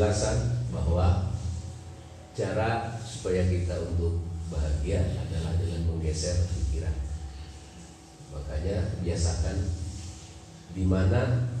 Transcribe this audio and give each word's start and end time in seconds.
penjelasan 0.00 0.64
bahwa 0.72 1.28
cara 2.32 2.96
supaya 3.04 3.44
kita 3.44 3.84
untuk 3.84 4.24
bahagia 4.48 5.12
adalah 5.12 5.60
dengan 5.60 5.92
menggeser 5.92 6.48
pikiran. 6.56 6.96
Makanya 8.32 8.96
biasakan 9.04 9.60
di 10.72 10.88
mana 10.88 11.52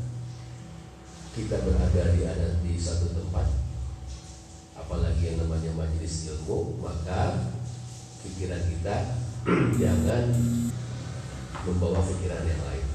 kita 1.36 1.52
berada 1.68 2.16
di 2.16 2.24
ada 2.24 2.56
di 2.64 2.80
satu 2.80 3.12
tempat, 3.12 3.44
apalagi 4.72 5.20
yang 5.20 5.44
namanya 5.44 5.76
majelis 5.76 6.32
ilmu, 6.32 6.80
maka 6.80 7.44
pikiran 8.24 8.64
kita 8.64 9.20
jangan 9.84 10.32
membawa 11.68 12.00
pikiran 12.08 12.48
yang 12.48 12.62
lain. 12.72 12.88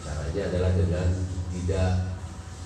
Caranya 0.00 0.42
adalah 0.48 0.72
dengan 0.80 1.08
tidak 1.52 2.09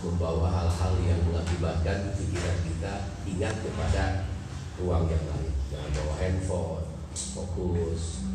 membawa 0.05 0.53
hal-hal 0.53 0.95
yang 1.01 1.21
mengakibatkan 1.25 2.13
pikiran 2.21 2.59
kita 2.61 2.95
ingat 3.25 3.55
kepada 3.65 4.29
ruang 4.77 5.09
yang 5.09 5.25
lain. 5.25 5.53
Jangan 5.73 5.91
bawa 5.97 6.15
handphone, 6.21 6.85
fokus, 7.17 8.29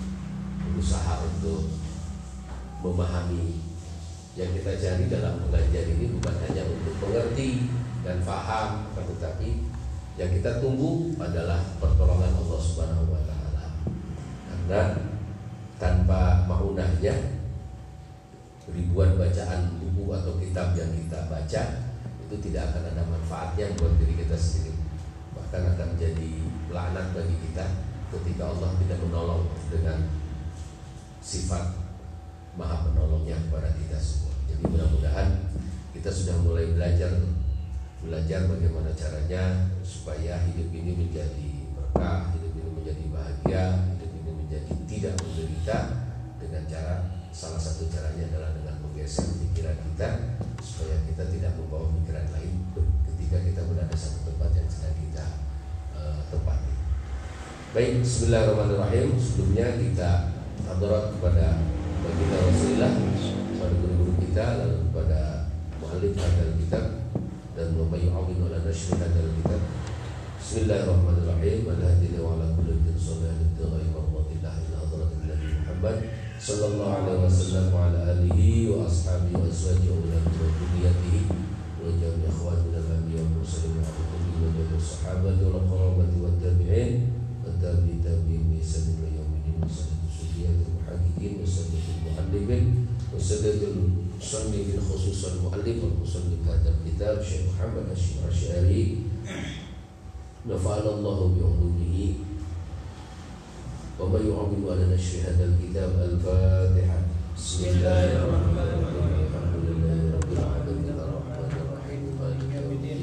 berusaha 0.65 1.13
untuk 1.29 1.69
memahami 2.81 3.61
yang 4.33 4.49
kita 4.55 4.71
cari 4.79 5.05
dalam 5.11 5.45
pengajian 5.45 5.87
ini 5.99 6.05
bukan 6.17 6.35
hanya 6.47 6.63
untuk 6.65 6.95
mengerti 7.03 7.69
dan 8.01 8.23
faham, 8.23 8.87
tetapi 8.95 9.67
yang 10.15 10.31
kita 10.31 10.63
tunggu 10.63 11.15
adalah 11.19 11.59
pertolongan 11.79 12.33
Allah 12.33 12.59
Subhanahu 12.59 13.13
wa 13.13 13.21
taala. 13.23 13.65
Karena 14.47 14.81
tanpa 15.79 16.43
maunahnya 16.47 17.38
ribuan 18.73 19.17
bacaan 19.17 19.77
buku 19.81 20.09
atau 20.13 20.37
kitab 20.37 20.77
yang 20.77 20.89
kita 20.93 21.29
baca 21.29 21.61
itu 22.29 22.35
tidak 22.45 22.73
akan 22.73 22.83
ada 22.93 23.03
manfaatnya 23.09 23.73
buat 23.81 23.97
diri 23.97 24.13
kita 24.21 24.37
sendiri. 24.37 24.77
Bahkan 25.33 25.61
akan 25.75 25.87
menjadi 25.97 26.29
laknat 26.69 27.07
bagi 27.17 27.35
kita 27.49 27.65
ketika 28.13 28.43
Allah 28.53 28.69
tidak 28.77 28.99
menolong 29.01 29.49
dengan 29.69 29.97
sifat 31.21 31.73
maha 32.53 32.85
penolongnya 32.85 33.37
kepada 33.49 33.73
kita 33.73 33.97
semua. 33.97 34.33
Jadi 34.45 34.61
mudah-mudahan 34.65 35.27
kita 35.93 36.09
sudah 36.09 36.35
mulai 36.41 36.69
belajar 36.73 37.11
belajar 37.99 38.47
bagaimana 38.47 38.95
caranya 38.95 39.67
supaya 39.83 40.39
hidup 40.47 40.71
ini 40.71 40.95
menjadi 40.95 41.49
berkah, 41.75 42.31
hidup 42.31 42.53
ini 42.55 42.69
menjadi 42.71 43.03
bahagia, 43.11 43.65
hidup 43.97 44.11
ini 44.15 44.31
menjadi 44.31 44.71
tidak 44.87 45.13
menderita 45.19 45.77
dengan 46.39 46.63
cara 46.69 47.18
salah 47.39 47.55
satu 47.55 47.87
caranya 47.87 48.27
adalah 48.27 48.51
dengan 48.51 48.75
menggeser 48.83 49.23
pikiran 49.39 49.79
kita 49.79 50.35
supaya 50.59 50.99
kita 51.07 51.23
tidak 51.31 51.55
membawa 51.55 51.87
pikiran 51.95 52.27
lain 52.35 52.67
ketika 53.07 53.39
kita 53.47 53.61
berada 53.63 53.95
satu 53.95 54.27
tempat 54.27 54.59
yang 54.59 54.67
sedang 54.67 54.99
kita 54.99 55.25
uh, 55.95 56.19
tempati. 56.27 56.75
Baik, 57.71 58.03
Bismillahirrahmanirrahim. 58.03 59.15
Sebelumnya 59.15 59.71
kita 59.79 60.35
hadirat 60.67 61.15
kepada 61.15 61.63
baginda 62.03 62.37
Rasulullah, 62.43 62.93
kepada 63.31 63.73
guru-guru 63.79 64.13
kita, 64.19 64.45
lalu 64.59 64.77
kepada 64.91 65.19
muallif 65.79 66.13
hadal 66.19 66.51
kitab 66.59 66.85
dan 67.55 67.67
wa 67.79 67.95
yu'awwinu 67.95 68.51
ala 68.51 68.67
nashri 68.67 68.99
hadal 68.99 69.31
kitab. 69.39 69.63
Bismillahirrahmanirrahim. 70.43 71.71
Al-hadina 71.71 72.19
wa 72.19 72.35
ala 72.35 72.51
kulli 72.51 72.83
din 72.83 72.99
mardatillah 74.39 74.55
ila 74.59 74.75
hadratil 74.83 75.23
nabi 75.23 75.47
Muhammad 75.55 76.18
jami'i 81.99 82.31
akhwati 82.31 82.71
min 82.71 82.79
al-anbiya 82.79 83.19
wal 83.27 83.43
mursalin 83.43 83.75
wa 83.83 83.91
alihi 83.91 84.39
wa 84.39 84.49
jami'i 84.55 84.79
sahabati 84.79 85.43
wal 85.51 85.67
qarabati 85.67 86.17
wat 86.23 86.39
tabi'in 86.39 86.91
wa 87.43 87.51
tabi'i 87.59 87.99
tabi'in 87.99 88.43
bi 88.47 88.55
ihsan 88.63 88.87
ila 88.95 89.07
yaumil 89.19 89.43
din 89.43 89.59
sufiyat 90.07 90.55
al-muhaqqiqin 90.63 91.43
wa 91.43 91.47
sadat 91.47 91.83
al-muallimin 91.91 92.63
wa 92.87 93.19
sadat 93.19 93.59
al-musannifin 93.59 94.79
khususan 94.79 95.33
muallif 95.43 95.77
wal 95.83 95.95
musannif 95.99 96.39
hadal 96.47 96.79
kitab 96.87 97.19
Syekh 97.19 97.51
Muhammad 97.51 97.91
Hashim 97.91 98.23
Asy'ari 98.23 98.83
نفعنا 100.47 100.89
الله 101.03 101.19
بعلومه 101.35 101.95
ومن 104.00 104.22
يعظم 104.30 104.62
على 104.70 104.94
نشر 104.94 105.18
هذا 105.28 105.44
الكتاب 105.44 105.90
الفاتحة 106.10 106.98
بسم 107.36 107.62
الله 107.64 108.04
الرحمن 108.22 108.68
الرحيم 108.74 109.26
الحمد 109.26 109.56
لله 109.68 109.98
رب 110.16 110.30
العالمين 110.32 110.86
الرحمن 110.98 111.50
الرحيم 111.62 112.02
مالك 112.20 112.42
يوم 112.56 112.70
الدين 112.78 113.00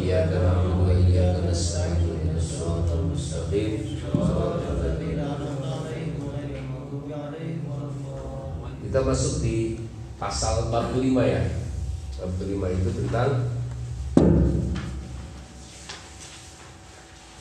إياك 0.00 0.30
نعبد 0.32 0.76
وإياك 0.88 1.36
نستعين 1.50 1.96
اهدنا 2.04 2.38
الصراط 2.38 2.88
المستقيم 3.00 3.72
صراط 4.14 4.60
الذين 4.76 5.18
أنعمت 5.18 5.64
عليهم 5.64 6.14
غير 6.36 6.50
المغضوب 6.62 7.06
عليهم 7.12 7.60
ولا 7.68 7.86
الضالين 7.92 8.80
Kita 8.90 8.98
masuk 9.06 9.34
di 9.44 9.56
pasal 10.18 10.68
45 10.68 11.14
ya 11.24 11.42
45 12.20 12.80
itu 12.80 12.90
tentang 13.04 13.53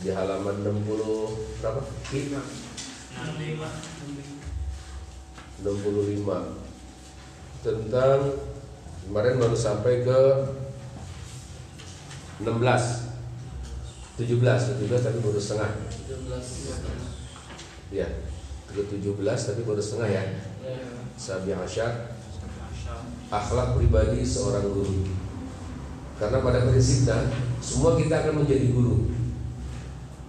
di 0.05 0.13
halaman 0.13 0.61
60 0.61 0.85
berapa? 1.65 1.81
65 5.65 6.29
tentang 7.65 8.21
kemarin 9.09 9.41
baru 9.41 9.57
sampai 9.57 10.05
ke 10.05 10.21
16 12.45 12.53
17 14.21 14.21
17 14.21 14.93
tapi 14.93 15.19
baru 15.25 15.41
setengah. 15.41 15.73
ya 17.89 18.05
ke 18.69 18.85
17 18.85 19.09
tapi 19.25 19.61
baru 19.65 19.81
setengah 19.81 20.09
ya. 20.13 20.25
Sabi 21.17 21.57
Asyar. 21.57 22.13
Akhlak 23.33 23.81
pribadi 23.81 24.21
seorang 24.21 24.69
guru. 24.69 25.09
Karena 26.21 26.45
pada 26.45 26.69
prinsipnya 26.69 27.27
Semua 27.59 27.99
kita 27.99 28.23
akan 28.23 28.45
menjadi 28.45 28.69
guru 28.71 29.14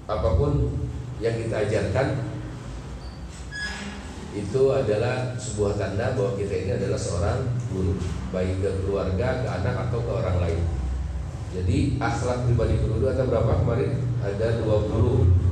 apa 0.06 0.30
pun 0.38 0.70
yang 1.18 1.34
kita 1.42 1.66
ajarkan 1.66 2.22
itu 4.36 4.62
adalah 4.68 5.32
sebuah 5.40 5.80
tanda 5.80 6.12
bahwa 6.12 6.36
kita 6.36 6.54
ini 6.54 6.72
adalah 6.76 7.00
seorang 7.00 7.40
guru. 7.72 7.96
Baik 8.36 8.60
ke 8.60 8.70
keluarga, 8.84 9.42
ke 9.42 9.48
anak 9.48 9.88
atau 9.88 10.04
ke 10.04 10.12
orang 10.12 10.38
lain. 10.44 10.62
Jadi 11.56 11.96
akhlak 12.04 12.44
pribadi 12.44 12.76
guru 12.84 13.00
itu 13.00 13.08
ada 13.16 13.24
berapa 13.24 13.64
kemarin? 13.64 13.96
Ada 14.20 14.60
20 14.68 15.46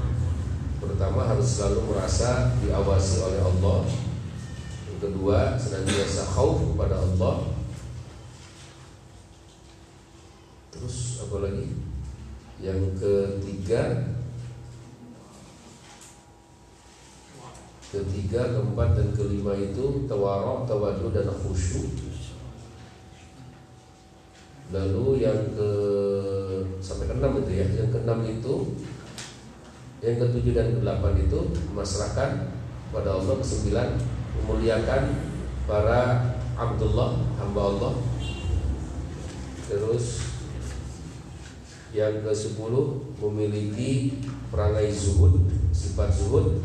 Pertama 0.83 1.23
harus 1.23 1.47
selalu 1.47 1.95
merasa 1.95 2.59
diawasi 2.59 3.23
oleh 3.23 3.39
Allah. 3.39 3.88
Yang 4.91 5.00
kedua 5.00 5.55
senantiasa 5.55 6.27
khauf 6.27 6.59
kepada 6.75 7.00
Allah. 7.00 7.55
Terus 10.75 11.23
apa 11.23 11.38
lagi? 11.39 11.71
Yang 12.59 13.00
ketiga 13.00 14.11
ketiga 17.94 18.57
keempat 18.57 18.98
dan 18.98 19.13
kelima 19.13 19.54
itu 19.54 20.10
tawarok 20.10 20.66
tawadu 20.66 21.13
dan 21.13 21.30
khusyuk 21.30 21.94
lalu 24.74 25.22
yang 25.22 25.38
ke 25.54 25.69
sampai 26.81 27.06
ke 27.06 27.13
enam 27.13 27.38
itu 27.45 27.51
ya. 27.54 27.66
Yang 27.69 27.90
keenam 27.94 28.19
itu 28.25 28.54
yang 30.01 30.16
ketujuh 30.19 30.54
dan 30.57 30.68
kedelapan 30.75 31.13
itu 31.22 31.40
masyarakat 31.72 32.30
pada 32.90 33.10
Allah 33.13 33.36
kesembilan 33.40 33.90
memuliakan 34.42 35.04
para 35.69 36.01
Abdullah 36.57 37.22
hamba 37.38 37.62
Allah. 37.62 37.94
Terus 39.69 40.34
yang 41.94 42.25
ke 42.25 42.34
sepuluh 42.34 43.13
memiliki 43.22 44.18
perangai 44.50 44.89
zuhud 44.89 45.46
sifat 45.69 46.10
zuhud 46.10 46.57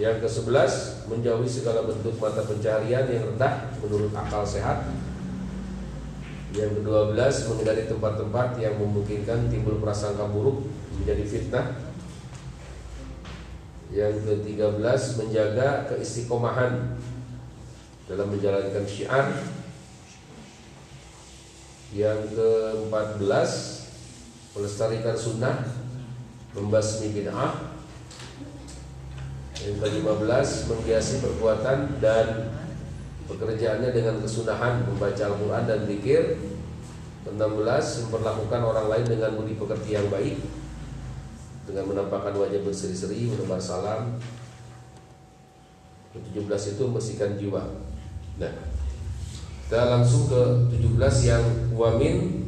yang 0.00 0.16
ke 0.20 0.28
sebelas 0.28 1.04
menjauhi 1.04 1.48
segala 1.48 1.84
bentuk 1.84 2.16
mata 2.16 2.40
pencarian 2.44 3.04
yang 3.08 3.34
rendah 3.34 3.76
menurut 3.84 4.12
akal 4.16 4.40
sehat 4.40 4.88
yang 6.52 6.68
ke-12 6.76 7.16
menghindari 7.48 7.88
tempat-tempat 7.88 8.60
yang 8.60 8.76
memungkinkan 8.76 9.48
timbul 9.48 9.80
prasangka 9.80 10.28
buruk 10.28 10.68
menjadi 11.00 11.24
fitnah. 11.24 11.66
Yang 13.92 14.24
ke-13 14.24 15.00
menjaga 15.20 15.68
keistiqomahan 15.88 17.00
dalam 18.08 18.28
menjalankan 18.28 18.84
syiar. 18.84 19.32
Yang 21.92 22.36
ke-14 22.36 23.52
melestarikan 24.56 25.16
sunnah, 25.16 25.56
membasmi 26.52 27.16
bid'ah. 27.16 27.71
Yang 29.62 29.76
ke-15 29.78 30.48
menghiasi 30.74 31.22
perbuatan 31.22 32.02
dan 32.02 32.50
pekerjaannya 33.30 33.90
dengan 33.94 34.18
kesunahan 34.18 34.82
membaca 34.82 35.22
Al-Quran 35.22 35.64
dan 35.66 35.80
zikir. 35.86 36.22
16 37.22 37.38
memperlakukan 37.38 38.60
orang 38.66 38.86
lain 38.90 39.06
dengan 39.06 39.30
budi 39.38 39.54
pekerti 39.54 39.94
yang 39.94 40.10
baik 40.10 40.42
dengan 41.70 41.86
menampakkan 41.86 42.34
wajah 42.34 42.58
berseri-seri 42.66 43.30
menebar 43.30 43.62
salam. 43.62 44.18
17 46.12 46.74
itu 46.74 46.82
membersihkan 46.82 47.38
jiwa. 47.38 47.62
Nah 48.42 48.52
kita 49.72 49.88
langsung 49.88 50.28
ke 50.28 50.42
17 50.74 51.30
yang 51.30 51.44
wamin 51.72 52.41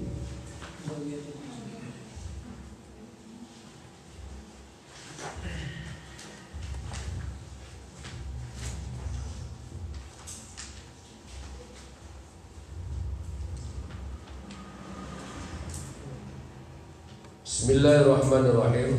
Bismillahirrahmanirrahim. 17.84 18.96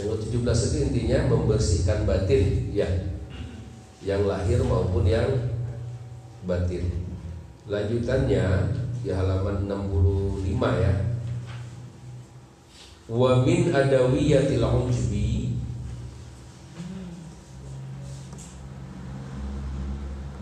Yang 0.00 0.08
ke-17 0.32 0.58
itu 0.64 0.76
intinya 0.80 1.18
membersihkan 1.28 2.08
batin 2.08 2.72
ya. 2.72 2.88
Yang 4.00 4.22
lahir 4.24 4.64
maupun 4.64 5.04
yang 5.04 5.28
batin. 6.48 7.04
Lanjutannya 7.68 8.72
di 9.04 9.12
halaman 9.12 9.68
65 9.68 10.40
ya. 10.56 11.20
Wa 13.12 13.44
min 13.44 13.68
adawiyatil 13.68 14.64
ujbi 14.64 15.60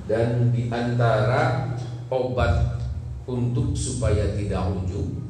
dan 0.06 0.54
di 0.54 0.70
antara 0.70 1.74
obat 2.14 2.78
untuk 3.26 3.74
supaya 3.74 4.38
tidak 4.38 4.70
ujub 4.70 5.21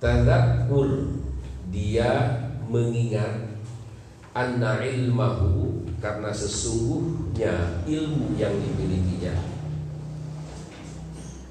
Tadakur 0.00 1.12
dia 1.68 2.40
mengingat 2.72 3.52
anna 4.32 4.80
ilmahu 4.80 5.84
karena 6.00 6.32
sesungguhnya 6.32 7.84
ilmu 7.84 8.32
yang 8.40 8.56
dimilikinya. 8.56 9.36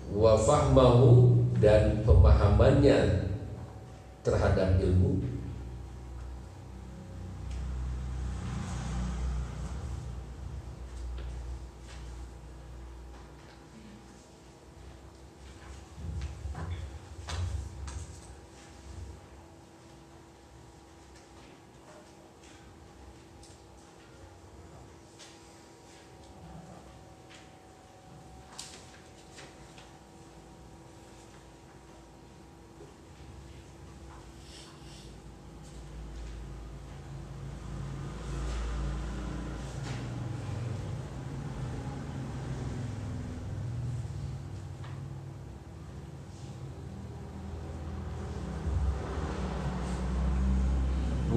Wa 0.10 0.34
fahmahu 0.34 1.38
dan 1.62 2.01
pemahamannya 2.01 3.30
terhadap 4.25 4.81
ilmu 4.81 5.22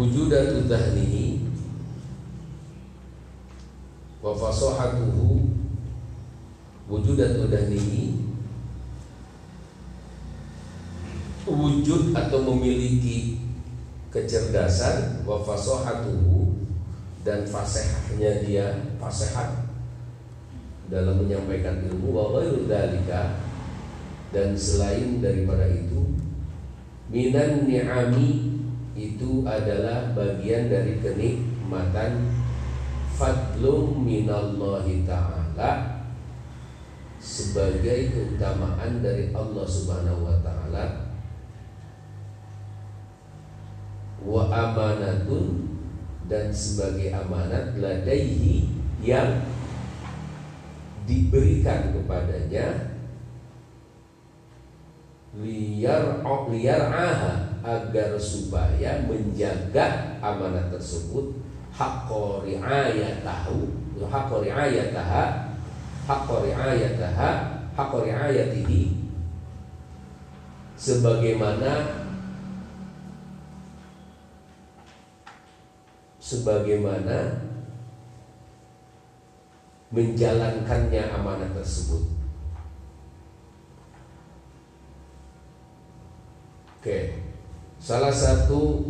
wujudatu 0.02 0.66
dhahnihi 0.66 1.46
wa 4.18 4.34
fasahatuhu 4.34 5.46
wujudatu 6.90 7.46
dhahnihi 7.46 8.18
wujud 11.46 12.16
atau 12.16 12.40
memiliki 12.40 13.38
kecerdasan 14.52 15.24
wa 15.24 15.40
fasahatuhu 15.40 16.52
dan 17.24 17.48
fasihahnya 17.48 18.44
dia 18.44 18.66
fasihat 19.00 19.64
dalam 20.92 21.24
menyampaikan 21.24 21.80
ilmu 21.88 22.12
wa 22.12 22.36
ghairu 22.36 22.68
dan 24.28 24.52
selain 24.52 25.24
daripada 25.24 25.64
itu 25.72 26.04
minan 27.08 27.64
ni'ami 27.64 28.60
itu 28.92 29.40
adalah 29.48 30.12
bagian 30.12 30.68
dari 30.68 31.00
kenikmatan 31.00 32.28
fadlum 33.16 34.04
minallahi 34.04 35.08
ta'ala 35.08 36.04
sebagai 37.16 38.12
keutamaan 38.12 39.00
dari 39.00 39.32
Allah 39.32 39.64
Subhanahu 39.64 40.28
wa 40.28 40.36
taala 40.44 41.11
wa 44.22 44.48
amanatun 44.48 45.78
dan 46.30 46.48
sebagai 46.54 47.10
amanat 47.12 47.76
ladaihi 47.76 48.70
yang 49.02 49.42
diberikan 51.04 51.90
kepadanya 51.90 52.94
liar 55.36 56.22
liar 56.48 56.82
aha 56.92 57.34
agar 57.62 58.18
supaya 58.18 59.06
menjaga 59.06 60.18
amanah 60.18 60.68
tersebut. 60.70 61.38
Hak 61.72 62.04
tahu 63.24 63.82
hak 64.06 64.28
riayataha 64.28 65.56
hak 66.04 66.28
riayataha 66.28 67.30
hak 67.72 67.92
riayatihi 67.92 69.08
sebagaimana 70.76 72.01
sebagaimana 76.22 77.42
menjalankannya 79.90 81.02
amanah 81.18 81.50
tersebut. 81.50 82.06
Oke. 86.78 87.18
Salah 87.82 88.14
satu 88.14 88.86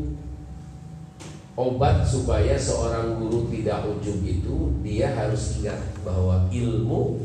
obat 1.56 2.04
supaya 2.04 2.60
seorang 2.60 3.16
guru 3.16 3.48
tidak 3.48 3.88
ujub 3.88 4.20
itu 4.20 4.76
dia 4.84 5.16
harus 5.16 5.56
ingat 5.60 5.80
bahwa 6.04 6.44
ilmu 6.52 7.20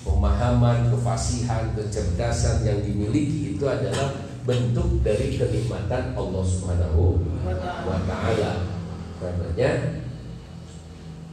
pemahaman, 0.00 0.88
kefasihan, 0.88 1.68
kecerdasan 1.76 2.64
yang 2.64 2.80
dimiliki 2.80 3.56
itu 3.56 3.64
adalah 3.68 4.16
bentuk 4.48 5.04
dari 5.04 5.36
kenikmatan 5.36 6.16
Allah 6.16 6.44
Subhanahu 6.44 7.20
wa 7.84 7.98
taala. 8.08 8.79
Karenanya 9.20 10.00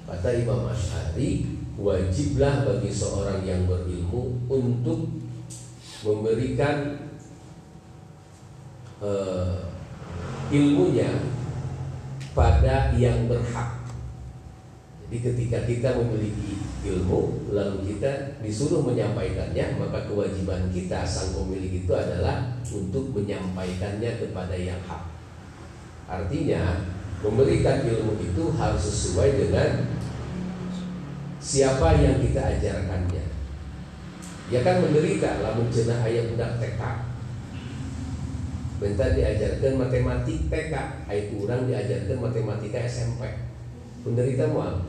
kata 0.03 0.29
Imam 0.43 0.67
Asy'ari 0.67 1.47
wajiblah 1.79 2.67
bagi 2.67 2.91
seorang 2.91 3.47
yang 3.47 3.63
berilmu 3.63 4.43
untuk 4.51 5.07
memberikan 6.03 6.99
uh, 8.99 9.71
ilmunya 10.51 11.31
pada 12.35 12.91
yang 12.99 13.31
berhak. 13.31 13.87
Jadi 15.07 15.17
ketika 15.23 15.63
kita 15.63 15.89
memiliki 16.03 16.59
ilmu 16.83 17.47
lalu 17.55 17.95
kita 17.95 18.35
disuruh 18.43 18.83
menyampaikannya 18.83 19.79
maka 19.79 20.03
kewajiban 20.11 20.67
kita 20.75 21.07
sang 21.07 21.31
pemilik 21.31 21.87
itu 21.87 21.91
adalah 21.95 22.51
untuk 22.67 23.15
menyampaikannya 23.15 24.11
kepada 24.19 24.55
yang 24.59 24.79
hak. 24.83 25.07
Artinya 26.11 26.83
memberikan 27.23 27.81
ilmu 27.81 28.21
itu 28.21 28.43
harus 28.53 28.83
sesuai 28.83 29.29
dengan 29.37 29.89
siapa 31.41 31.97
yang 31.97 32.21
kita 32.21 32.41
ajarkannya. 32.57 33.25
Ya 34.47 34.59
kan 34.63 34.79
menderita 34.79 35.43
lah 35.43 35.59
cenah 35.59 35.99
ayat 36.07 36.31
budak 36.31 36.61
TK. 36.61 36.81
Bentar 38.77 39.09
diajarkan 39.17 39.73
matematik 39.81 40.47
TK, 40.53 40.73
ayat 41.09 41.25
kurang 41.33 41.65
diajarkan 41.65 42.17
matematika 42.21 42.79
SMP 42.85 43.25
menderita 44.05 44.45
mual. 44.53 44.85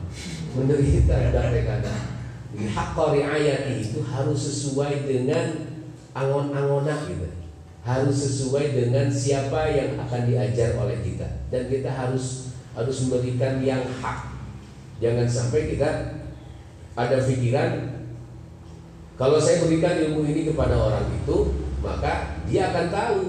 Menderita 0.55 1.15
ada 1.33 1.51
rekada 1.51 2.19
hak 2.49 2.97
ayat 3.13 3.77
itu 3.77 4.01
harus 4.01 4.39
sesuai 4.41 5.05
dengan 5.05 5.69
angon-angonak 6.17 7.05
gitu 7.05 7.38
harus 7.83 8.17
sesuai 8.17 8.75
dengan 8.75 9.07
siapa 9.07 9.71
yang 9.71 9.95
akan 9.97 10.21
diajar 10.27 10.75
oleh 10.79 10.99
kita. 10.99 11.47
Dan 11.49 11.71
kita 11.71 11.89
harus 11.89 12.55
harus 12.75 12.97
memberikan 13.07 13.63
yang 13.63 13.81
hak. 14.03 14.35
Jangan 14.99 15.27
sampai 15.27 15.71
kita 15.71 15.89
ada 16.99 17.17
pikiran 17.23 17.99
kalau 19.19 19.39
saya 19.39 19.63
berikan 19.67 19.99
ilmu 19.99 20.23
ini 20.27 20.47
kepada 20.47 20.79
orang 20.79 21.11
itu 21.11 21.59
maka 21.83 22.43
dia 22.47 22.71
akan 22.71 22.87
tahu 22.87 23.19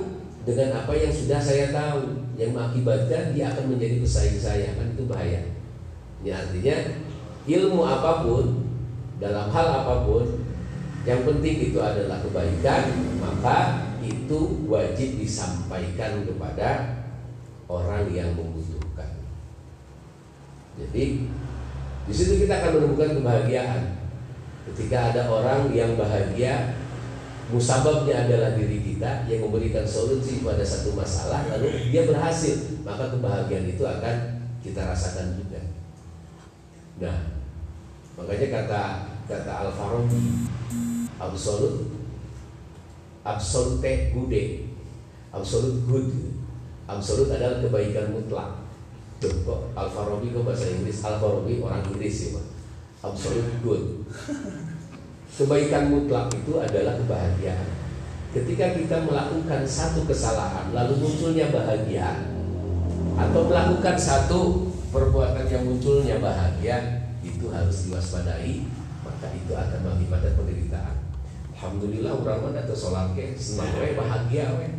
dengan 0.47 0.83
apa 0.83 0.93
yang 0.95 1.11
sudah 1.11 1.43
saya 1.43 1.75
tahu. 1.75 2.31
Yang 2.39 2.57
mengakibatkan 2.57 3.37
dia 3.37 3.53
akan 3.53 3.77
menjadi 3.77 4.01
pesaing 4.01 4.41
saya. 4.41 4.73
Kan 4.73 4.97
itu 4.97 5.05
bahaya. 5.05 5.45
Ini 6.23 6.31
artinya 6.33 6.77
ilmu 7.45 7.83
apa 7.85 8.25
pun 8.25 8.71
dalam 9.21 9.53
hal 9.53 9.67
apa 9.85 10.09
pun 10.09 10.25
yang 11.05 11.25
penting 11.25 11.73
itu 11.73 11.79
adalah 11.81 12.21
kebaikan, 12.21 12.93
maka 13.21 13.90
itu 14.11 14.67
wajib 14.67 15.23
disampaikan 15.23 16.27
kepada 16.27 16.99
orang 17.71 18.11
yang 18.11 18.35
membutuhkan. 18.35 19.23
Jadi 20.75 21.31
di 22.11 22.13
situ 22.15 22.43
kita 22.43 22.59
akan 22.59 22.71
menemukan 22.83 23.23
kebahagiaan. 23.23 23.83
Ketika 24.71 25.15
ada 25.15 25.23
orang 25.31 25.71
yang 25.73 25.95
bahagia, 25.95 26.79
musababnya 27.51 28.27
adalah 28.27 28.55
diri 28.55 28.83
kita 28.83 29.27
yang 29.27 29.47
memberikan 29.47 29.83
solusi 29.83 30.43
pada 30.47 30.63
satu 30.63 30.95
masalah, 30.95 31.43
lalu 31.51 31.91
dia 31.91 32.07
berhasil, 32.07 32.79
maka 32.87 33.11
kebahagiaan 33.11 33.67
itu 33.67 33.83
akan 33.83 34.47
kita 34.63 34.85
rasakan 34.85 35.41
juga. 35.41 35.61
Nah, 37.01 37.19
makanya 38.15 38.47
kata 38.63 38.83
kata 39.27 39.53
Al 39.65 39.71
Farabi 39.73 40.47
absolut 41.17 42.00
absolute 43.25 44.13
good. 44.15 44.35
Absolut 45.31 45.77
good. 45.87 46.09
Absolut 46.91 47.29
adalah 47.31 47.63
kebaikan 47.63 48.11
mutlak. 48.11 48.67
Tuh, 49.21 49.45
kok 49.45 49.61
Al 49.77 49.93
Farabi 49.93 50.33
kok 50.33 50.43
bahasa 50.49 50.73
Inggris? 50.73 51.05
Al 51.05 51.21
Farabi 51.21 51.61
orang 51.61 51.85
Inggris 51.93 52.17
ya 52.25 52.29
Pak. 52.41 52.47
Absolut 53.01 53.49
good. 53.63 53.85
Kebaikan 55.39 55.93
mutlak 55.93 56.33
itu 56.35 56.59
adalah 56.59 56.99
kebahagiaan. 56.99 57.69
Ketika 58.31 58.75
kita 58.75 58.97
melakukan 59.07 59.67
satu 59.67 60.07
kesalahan 60.07 60.71
lalu 60.71 61.03
munculnya 61.03 61.51
bahagia 61.51 62.31
atau 63.19 63.43
melakukan 63.47 63.97
satu 63.99 64.71
perbuatan 64.95 65.47
yang 65.51 65.67
munculnya 65.67 66.19
bahagia 66.23 67.07
itu 67.27 67.51
harus 67.51 67.87
diwaspadai 67.87 68.65
maka 69.03 69.27
itu 69.35 69.53
akan 69.53 69.79
mengakibatkan 69.83 70.33
penderitaan 70.39 70.70
Alhamdulillah 71.61 72.17
orang 72.25 72.41
mana 72.41 72.65
atau 72.65 72.73
sholat 72.73 73.13
ke? 73.13 73.37
Senang 73.37 73.69
we 73.85 73.93
bahagia 73.93 74.49
we. 74.57 74.73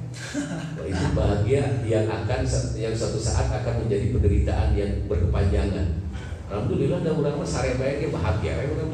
Itu 0.89 1.13
bahagia 1.13 1.85
yang 1.85 2.09
akan 2.09 2.41
yang 2.73 2.89
suatu 2.97 3.21
saat 3.21 3.53
akan 3.53 3.85
menjadi 3.85 4.09
penderitaan 4.09 4.73
yang 4.73 5.05
berkepanjangan. 5.05 6.01
Alhamdulillah 6.49 7.05
ada 7.05 7.13
orang 7.13 7.37
mah 7.37 7.45
sare 7.45 7.77
bae 7.77 8.09
bahagia 8.09 8.65
we 8.65 8.65
orang 8.73 8.89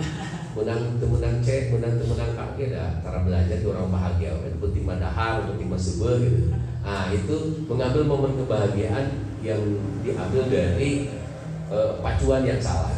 menang 0.51 1.00
temenang 1.00 1.39
cek 1.39 1.72
menang 1.72 1.96
temenang 1.96 2.32
kaki 2.36 2.75
ada 2.75 3.00
cara 3.00 3.24
belajar 3.24 3.56
orang 3.63 3.88
bahagia 3.88 4.36
we. 4.36 4.51
Penting 4.60 4.84
madahar 4.84 5.48
penting 5.48 5.72
masuk 5.72 6.20
gitu. 6.20 6.51
Nah 6.84 7.08
itu 7.15 7.36
mengambil 7.72 8.03
momen 8.03 8.36
kebahagiaan 8.36 9.32
yang 9.39 9.63
diambil 10.03 10.44
dari 10.51 11.08
uh, 11.72 12.03
pacuan 12.03 12.44
yang 12.44 12.60
salah. 12.60 12.91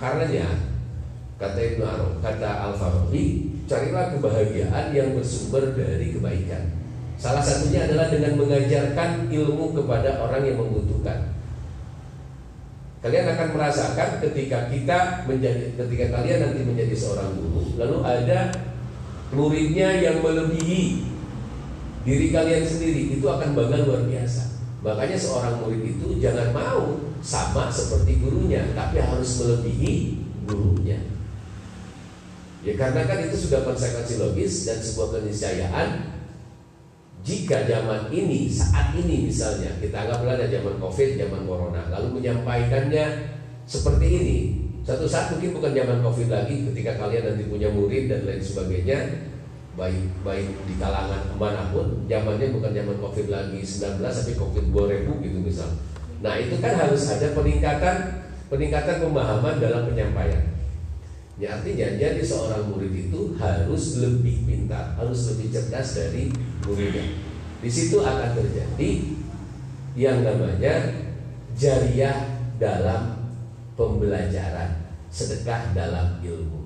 Karenanya 0.00 0.48
kata 1.36 1.60
Ibnu 1.60 1.84
Arabi, 1.84 2.16
kata 2.24 2.48
Al 2.48 2.72
Farabi, 2.72 3.53
carilah 3.64 4.12
kebahagiaan 4.12 4.92
yang 4.92 5.16
bersumber 5.16 5.72
dari 5.72 6.12
kebaikan. 6.12 6.68
Salah 7.14 7.40
satunya 7.40 7.86
adalah 7.86 8.10
dengan 8.10 8.36
mengajarkan 8.36 9.30
ilmu 9.30 9.72
kepada 9.72 10.20
orang 10.20 10.42
yang 10.44 10.58
membutuhkan. 10.60 11.32
Kalian 13.04 13.36
akan 13.36 13.48
merasakan 13.52 14.08
ketika 14.24 14.72
kita 14.72 15.28
menjadi 15.28 15.76
ketika 15.76 16.20
kalian 16.20 16.40
nanti 16.40 16.60
menjadi 16.64 16.94
seorang 16.96 17.36
guru, 17.36 17.76
lalu 17.76 18.00
ada 18.00 18.48
muridnya 19.28 20.00
yang 20.00 20.24
melebihi 20.24 21.04
diri 22.04 22.26
kalian 22.32 22.64
sendiri, 22.64 23.16
itu 23.16 23.24
akan 23.28 23.52
bangga 23.52 23.84
luar 23.84 24.08
biasa. 24.08 24.56
Makanya 24.84 25.16
seorang 25.16 25.64
murid 25.64 25.96
itu 25.96 26.20
jangan 26.20 26.52
mau 26.52 27.00
sama 27.24 27.72
seperti 27.72 28.20
gurunya, 28.20 28.72
tapi 28.76 29.00
harus 29.00 29.40
melebihi 29.40 30.20
gurunya. 30.44 31.13
Ya 32.64 32.74
karena 32.80 33.04
kan 33.04 33.20
itu 33.20 33.36
sudah 33.36 33.60
konsekuensi 33.60 34.16
logis 34.16 34.64
dan 34.64 34.80
sebuah 34.80 35.20
keniscayaan 35.20 36.16
jika 37.24 37.64
zaman 37.64 38.12
ini, 38.12 38.52
saat 38.52 38.92
ini 38.92 39.32
misalnya 39.32 39.72
Kita 39.80 39.96
anggaplah 40.04 40.36
ada 40.36 40.44
zaman 40.44 40.76
covid, 40.76 41.16
zaman 41.16 41.48
corona 41.48 41.88
Lalu 41.88 42.20
menyampaikannya 42.20 43.32
seperti 43.64 44.06
ini. 44.20 44.38
Satu 44.84 45.08
saat 45.08 45.32
mungkin 45.32 45.56
bukan 45.56 45.72
zaman 45.72 46.04
covid 46.04 46.28
lagi 46.28 46.68
Ketika 46.68 47.00
kalian 47.00 47.32
nanti 47.32 47.48
punya 47.48 47.72
murid 47.72 48.12
dan 48.12 48.28
lain 48.28 48.44
sebagainya 48.44 48.98
baik 49.74 50.22
baik 50.22 50.54
di 50.70 50.74
kalangan 50.78 51.34
pun 51.74 52.06
zamannya 52.06 52.54
bukan 52.54 52.70
zaman 52.70 52.96
covid 53.02 53.26
lagi 53.26 53.58
19 53.58 53.98
tapi 53.98 54.32
covid 54.38 54.64
2000 54.70 55.18
gitu 55.26 55.38
misal. 55.42 55.66
Nah 56.22 56.38
itu 56.38 56.62
kan 56.62 56.78
harus 56.78 57.10
ada 57.10 57.34
peningkatan 57.34 57.96
peningkatan 58.46 59.02
pemahaman 59.02 59.58
dalam 59.58 59.82
penyampaian 59.90 60.54
ya 61.34 61.58
artinya 61.58 61.98
jadi 61.98 62.22
seorang 62.22 62.70
murid 62.70 63.10
itu 63.10 63.34
harus 63.38 63.98
lebih 63.98 64.46
pintar 64.46 64.94
harus 64.94 65.34
lebih 65.34 65.50
cerdas 65.50 65.98
dari 65.98 66.30
gurunya 66.62 67.18
di 67.58 67.70
situ 67.70 67.98
akan 67.98 68.30
terjadi 68.38 68.90
yang 69.98 70.22
namanya 70.22 70.94
jariah 71.58 72.38
dalam 72.58 73.34
pembelajaran 73.74 74.86
sedekah 75.10 75.74
dalam 75.74 76.22
ilmu 76.22 76.64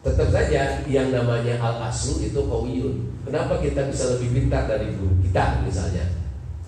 Tetap 0.00 0.32
saja 0.32 0.80
yang 0.88 1.12
namanya 1.12 1.60
al 1.60 1.92
aslu 1.92 2.24
itu 2.24 2.40
kawiyun. 2.40 3.20
Kenapa 3.20 3.60
kita 3.60 3.84
bisa 3.92 4.16
lebih 4.16 4.32
pintar 4.32 4.64
dari 4.64 4.96
guru 4.96 5.12
kita 5.20 5.60
misalnya? 5.60 6.00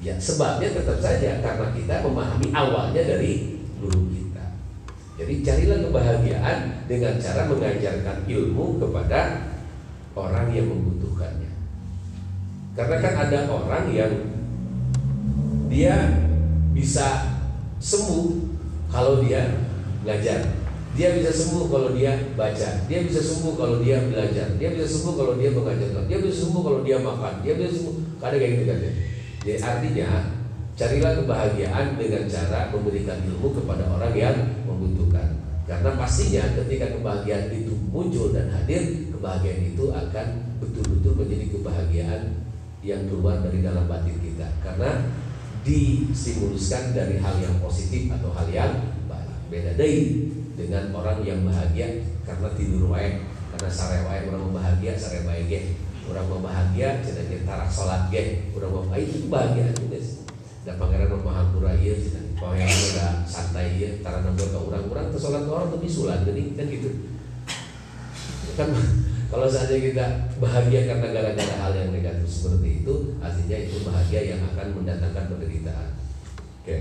Ya 0.05 0.13
sebabnya 0.21 0.69
tetap 0.69 1.01
saja 1.01 1.41
karena 1.41 1.73
kita 1.73 2.05
memahami 2.05 2.53
awalnya 2.53 3.01
dari 3.01 3.57
guru 3.81 4.05
kita. 4.13 4.22
Jadi 5.21 5.45
carilah 5.45 5.79
kebahagiaan 5.85 6.59
dengan 6.89 7.15
cara 7.21 7.45
mengajarkan 7.49 8.17
ilmu 8.25 8.81
kepada 8.81 9.21
orang 10.17 10.49
yang 10.53 10.73
membutuhkannya. 10.73 11.53
Karena 12.73 12.97
kan 13.05 13.15
ada 13.29 13.39
orang 13.53 13.85
yang 13.93 14.13
dia 15.69 15.95
bisa 16.73 17.37
sembuh 17.81 18.57
kalau 18.89 19.21
dia 19.21 19.53
belajar 20.01 20.63
dia 20.93 21.17
bisa 21.17 21.33
sembuh 21.33 21.73
kalau 21.73 21.97
dia 21.97 22.13
baca, 22.37 22.69
dia 22.85 23.01
bisa 23.01 23.21
sembuh 23.25 23.57
kalau 23.57 23.81
dia 23.81 23.97
belajar, 24.13 24.61
dia 24.61 24.69
bisa 24.77 24.85
sembuh 24.85 25.15
kalau 25.17 25.35
dia 25.41 25.49
mengajarkan, 25.49 26.05
dia 26.05 26.19
bisa 26.21 26.35
sembuh 26.45 26.61
kalau 26.61 26.81
dia 26.85 26.97
makan, 27.01 27.41
dia 27.41 27.53
bisa 27.57 27.69
sembuh. 27.81 27.95
Kadang 28.21 28.41
kayak 28.45 28.53
gitu 28.53 28.65
kan 28.69 28.79
ya. 28.79 28.93
Jadi 29.43 29.59
artinya 29.65 30.09
Carilah 30.73 31.21
kebahagiaan 31.21 32.01
dengan 32.01 32.25
cara 32.25 32.73
memberikan 32.73 33.21
ilmu 33.29 33.53
kepada 33.53 33.85
orang 33.93 34.15
yang 34.17 34.37
membutuhkan. 34.65 35.37
Karena 35.69 35.95
pastinya 36.01 36.49
ketika 36.57 36.97
kebahagiaan 36.97 37.53
itu 37.53 37.77
muncul 37.93 38.33
dan 38.33 38.49
hadir, 38.49 39.13
kebahagiaan 39.13 39.69
itu 39.69 39.93
akan 39.93 40.27
betul-betul 40.65 41.13
menjadi 41.21 41.47
kebahagiaan 41.53 42.23
yang 42.81 43.05
keluar 43.05 43.45
dari 43.45 43.61
dalam 43.61 43.85
batin 43.85 44.17
kita. 44.17 44.49
Karena 44.65 45.13
distimuluskan 45.63 46.97
dari 46.97 47.21
hal 47.21 47.37
yang 47.39 47.61
positif 47.61 48.09
atau 48.09 48.33
hal 48.33 48.49
yang 48.49 48.73
baik. 49.07 49.31
Beda 49.53 49.77
deh 49.77 49.95
dengan 50.57 50.89
orang 50.97 51.21
yang 51.21 51.45
bahagia 51.45 52.01
karena 52.25 52.49
tidur 52.57 52.91
wae, 52.91 53.23
karena 53.55 53.69
sare 53.69 54.09
wae 54.09 54.25
orang 54.27 54.51
bahagia 54.57 54.97
sare 54.97 55.23
baik 55.29 55.77
Orang 56.03 56.43
bahagia 56.43 56.99
cenah 56.99 57.47
tarak 57.47 57.71
salat 57.71 58.11
ge, 58.11 58.51
orang 58.59 58.91
bahagia 58.91 59.07
itu 59.07 59.31
bahagia 59.31 59.71
dan 60.63 60.79
pangeran 60.79 61.11
Mahampura 61.11 61.75
iya 61.75 61.99
pangeran 62.39 62.71
udah 62.71 63.13
santai 63.27 63.83
iya 63.83 63.99
karena 63.99 64.31
buat 64.31 64.53
orang-orang 64.55 65.11
ke 65.11 65.19
sholat 65.19 65.45
orang 65.51 65.75
tapi 65.75 65.87
sulat 65.91 66.23
jadi 66.23 66.43
kan 66.55 66.67
gitu. 66.71 66.91
Kan? 68.55 68.69
Kalau 69.33 69.49
saja 69.49 69.73
kita 69.73 70.29
bahagia 70.37 70.93
karena 70.93 71.09
gara-gara 71.09 71.55
hal 71.65 71.73
yang 71.73 71.89
negatif 71.89 72.29
seperti 72.29 72.85
itu 72.85 73.17
artinya 73.17 73.57
itu 73.65 73.81
bahagia 73.81 74.21
yang 74.37 74.41
akan 74.53 74.77
mendatangkan 74.77 75.25
penderitaan. 75.33 75.89
Oke. 76.61 76.77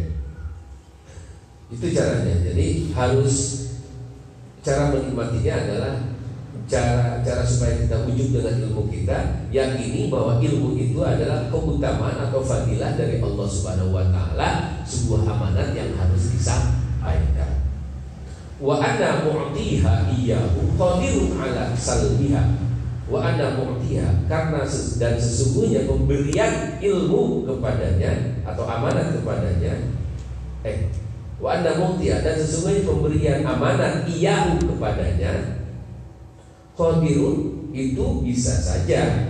Itu 1.71 1.85
caranya. 1.95 2.35
Jadi 2.43 2.91
harus 2.91 3.35
cara 4.59 4.91
menikmatinya 4.91 5.53
adalah 5.63 5.95
cara 6.69 7.19
cara 7.25 7.43
supaya 7.45 7.83
kita 7.83 8.05
wujud 8.07 8.37
dengan 8.37 8.55
ilmu 8.69 8.87
kita 8.89 9.47
yakini 9.51 10.07
bahwa 10.07 10.37
ilmu 10.41 10.77
itu 10.77 10.99
adalah 11.01 11.51
keutamaan 11.51 12.17
atau 12.29 12.41
fadilah 12.41 12.95
dari 12.95 13.21
Allah 13.21 13.47
Subhanahu 13.47 13.91
wa 13.93 14.05
taala 14.09 14.49
sebuah 14.85 15.27
amanat 15.27 15.73
yang 15.77 15.93
harus 15.95 16.33
disampaikan. 16.33 17.65
Wa 18.61 18.77
anna 18.77 19.25
mu'tiha 19.25 20.13
iyyahu 20.13 20.77
qadirun 20.77 21.33
ala 21.37 21.73
salbiha. 21.73 22.43
Wa 23.11 23.19
anna 23.25 23.57
mu'tiha 23.57 24.29
karena 24.29 24.63
dan 24.99 25.13
sesungguhnya 25.19 25.89
pemberian 25.89 26.79
ilmu 26.79 27.43
kepadanya 27.43 28.39
atau 28.47 28.63
amanat 28.63 29.19
kepadanya 29.19 29.91
eh 30.63 30.87
wa 31.41 31.57
anna 31.57 31.75
mu'tiha 31.75 32.21
dan 32.23 32.37
sesungguhnya 32.37 32.87
pemberian 32.87 33.39
amanat 33.43 34.07
iyyahu 34.07 34.61
kepadanya 34.63 35.60
Qadirun 36.81 37.69
itu 37.77 38.25
bisa 38.25 38.57
saja. 38.57 39.29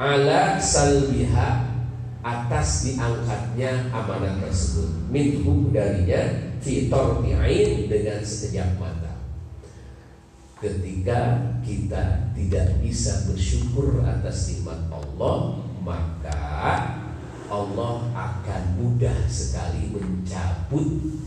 Ala 0.00 0.56
salbiha 0.56 1.68
atas 2.24 2.88
diangkatnya 2.88 3.92
amanah 3.92 4.40
tersebut. 4.40 4.88
Minhu 5.12 5.68
darinya 5.68 6.48
fitor 6.64 7.20
bi'ain 7.20 7.92
dengan 7.92 8.24
sekejap 8.24 8.80
mata. 8.80 9.20
Ketika 10.64 11.52
kita 11.60 12.32
tidak 12.32 12.80
bisa 12.80 13.28
bersyukur 13.28 14.00
atas 14.00 14.48
nikmat 14.48 14.80
Allah 14.88 15.60
maka 15.84 16.40
Allah 17.52 17.96
akan 18.16 18.62
mudah 18.80 19.28
sekali 19.28 19.92
mencabut 19.92 21.20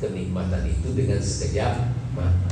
kenikmatan 0.00 0.66
itu 0.66 0.88
dengan 0.98 1.20
sekejap 1.22 1.94
mata 2.18 2.51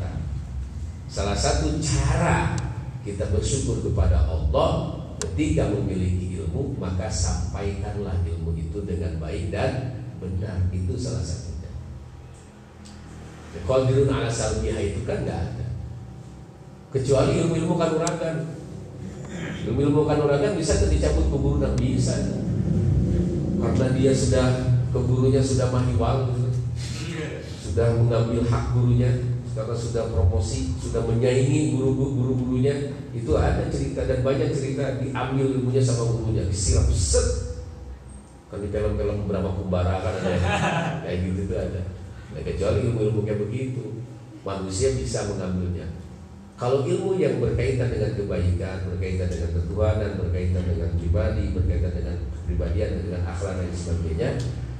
Salah 1.11 1.35
satu 1.35 1.75
cara 1.83 2.55
kita 3.03 3.35
bersyukur 3.35 3.83
kepada 3.83 4.31
Allah 4.31 5.03
ketika 5.19 5.67
memiliki 5.67 6.39
ilmu 6.39 6.79
maka 6.79 7.11
sampaikanlah 7.11 8.23
ilmu 8.23 8.55
itu 8.55 8.87
dengan 8.87 9.19
baik 9.19 9.51
dan 9.51 10.07
benar 10.23 10.71
itu 10.71 10.95
salah 10.95 11.27
satunya. 11.27 11.67
Qadirun 13.67 14.07
ala 14.07 14.31
salbiha 14.31 14.79
itu 14.79 15.03
kan 15.03 15.27
nggak 15.27 15.41
ada. 15.51 15.67
Kecuali 16.95 17.43
ilmu-ilmu 17.43 17.75
kanuragan. 17.75 18.55
Ilmu-ilmu 19.67 20.07
kanuragan 20.07 20.55
bisa 20.55 20.79
dicabut 20.87 21.27
keburu 21.27 21.59
dan 21.59 21.75
bisa. 21.75 22.15
Karena 23.59 23.87
dia 23.99 24.15
sudah 24.15 24.47
keburunya 24.95 25.43
sudah 25.43 25.75
mahiwal 25.75 26.39
sudah 27.71 27.87
mengambil 28.03 28.43
hak 28.51 28.65
gurunya 28.75 29.11
karena 29.61 29.77
sudah 29.77 30.09
promosi, 30.09 30.73
sudah 30.81 31.05
menyaingi 31.05 31.77
guru-guru-gurunya, 31.77 32.97
itu 33.13 33.29
ada 33.37 33.69
cerita 33.69 34.09
dan 34.09 34.25
banyak 34.25 34.49
cerita 34.57 34.97
diambil 34.97 35.61
ilmunya 35.61 35.83
sama 35.85 36.09
gurunya, 36.09 36.49
disiram 36.49 36.89
set. 36.89 37.61
Kan 38.49 38.65
di 38.65 38.73
film-film 38.73 39.29
berapa 39.29 39.53
kumbara 39.53 40.01
kan 40.01 40.17
ada 40.17 40.33
kayak 41.05 41.19
gitu 41.29 41.53
tuh 41.53 41.59
ada. 41.61 41.83
Nah, 42.33 42.41
kecuali 42.41 42.89
ilmu-ilmu 42.89 43.21
kayak 43.29 43.41
begitu, 43.45 44.01
manusia 44.41 44.97
bisa 44.97 45.29
mengambilnya. 45.29 45.85
Kalau 46.57 46.85
ilmu 46.89 47.21
yang 47.21 47.37
berkaitan 47.41 47.93
dengan 47.93 48.17
kebaikan, 48.17 48.89
berkaitan 48.89 49.29
dengan 49.29 49.51
ketuhanan, 49.61 50.11
berkaitan 50.17 50.65
dengan 50.65 50.91
pribadi, 50.97 51.45
berkaitan 51.53 51.93
dengan 51.93 52.17
kepribadian 52.33 52.89
dan 52.97 53.03
dengan 53.05 53.23
akhlak 53.29 53.55
dan 53.61 53.73
sebagainya, 53.77 54.29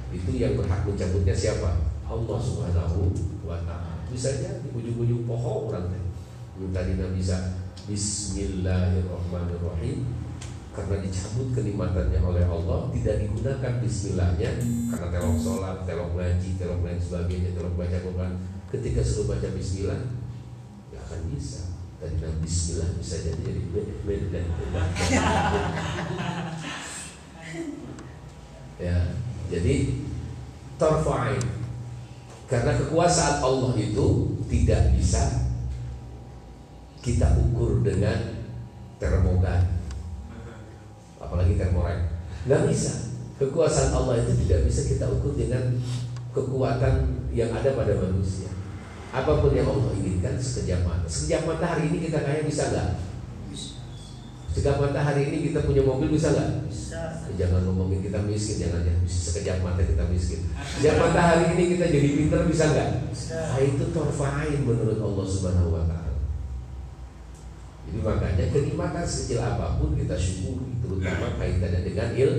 itu 0.09 0.31
yang 0.41 0.57
berhak 0.57 0.81
mencabutnya 0.85 1.33
siapa? 1.37 1.69
Allah 2.05 2.39
Subhanahu 2.41 3.13
wa 3.47 3.61
taala 3.63 3.90
bisa 4.11 4.35
jadi 4.35 4.67
ujung-ujung 4.75 5.23
pohon 5.23 5.71
orang 5.71 5.87
teh. 5.87 6.03
Minta 6.59 6.83
dina 6.83 7.07
bisa 7.15 7.55
Bismillahirrahmanirrahim. 7.87 10.03
Karena 10.71 11.03
dicabut 11.03 11.51
kenikmatannya 11.51 12.23
oleh 12.23 12.47
Allah 12.47 12.87
tidak 12.91 13.19
digunakan 13.23 13.73
Bismillahnya. 13.79 14.51
Karena 14.91 15.07
telok 15.15 15.39
sholat, 15.39 15.87
telok 15.87 16.11
ngaji, 16.19 16.59
telok 16.59 16.83
lain 16.83 16.99
sebagainya, 16.99 17.55
telok 17.55 17.79
baca 17.79 17.97
Quran. 17.99 18.31
Ketika 18.67 19.03
sudah 19.03 19.35
baca 19.35 19.47
Bismillah 19.55 19.99
nggak 20.91 21.03
akan 21.07 21.21
bisa. 21.31 21.59
Tadi 21.99 22.15
Bismillah 22.43 22.89
bisa 22.99 23.15
jadi 23.23 23.41
jadi 23.43 23.61
dan 24.31 24.41
ya 28.81 29.13
jadi 29.53 29.73
tarfa'in 30.81 31.60
karena 32.51 32.75
kekuasaan 32.75 33.39
Allah 33.39 33.71
itu 33.79 34.35
tidak 34.51 34.91
bisa 34.99 35.47
kita 36.99 37.31
ukur 37.39 37.79
dengan 37.79 38.43
termogan. 38.99 39.79
Apalagi 41.15 41.55
termorek 41.55 42.11
nggak 42.43 42.67
bisa. 42.67 43.15
Kekuasaan 43.39 43.95
Allah 43.95 44.19
itu 44.19 44.35
tidak 44.43 44.67
bisa 44.67 44.83
kita 44.83 45.07
ukur 45.07 45.31
dengan 45.39 45.79
kekuatan 46.35 47.23
yang 47.31 47.55
ada 47.55 47.71
pada 47.71 47.95
manusia. 47.95 48.51
Apa 49.15 49.39
pun 49.39 49.55
yang 49.55 49.71
Allah 49.71 49.95
inginkan 49.95 50.35
sekejap 50.35 50.83
mata. 50.83 51.07
Sekejap 51.07 51.47
mata 51.47 51.65
hari 51.71 51.87
ini 51.87 52.11
kita 52.11 52.19
kaya 52.19 52.43
bisa 52.43 52.67
nggak 52.67 52.87
sekejap 54.51 54.83
mata 54.83 54.99
hari 54.99 55.31
ini 55.31 55.37
kita 55.47 55.63
punya 55.63 55.87
mobil 55.87 56.11
bisa 56.11 56.35
nggak 56.35 56.51
Jangan 57.39 57.63
ngomongin 57.65 58.03
kita 58.03 58.19
miskin, 58.27 58.67
jangan 58.67 58.83
ya. 58.85 58.95
Sekejap 59.07 59.63
mata 59.63 59.81
kita 59.81 60.03
miskin. 60.11 60.51
Sekejap 60.61 60.95
mata 60.99 61.21
hari 61.33 61.55
ini 61.55 61.63
kita 61.73 61.85
jadi 61.87 62.09
pinter 62.13 62.41
bisa 62.45 62.63
nggak? 62.69 62.89
Nah, 63.31 63.59
itu 63.63 63.85
torfain 63.95 64.59
menurut 64.61 64.99
Allah 64.99 65.25
Subhanahu 65.25 65.73
Wa 65.73 65.83
Taala. 65.87 66.13
Jadi 67.87 67.99
makanya 68.03 68.45
kenikmatan 68.53 69.03
sekecil 69.07 69.41
apa 69.41 69.81
pun 69.81 69.97
kita 69.97 70.13
syukuri, 70.13 70.77
terutama 70.83 71.39
kaitannya 71.39 71.81
dengan 71.81 72.09
il, 72.13 72.31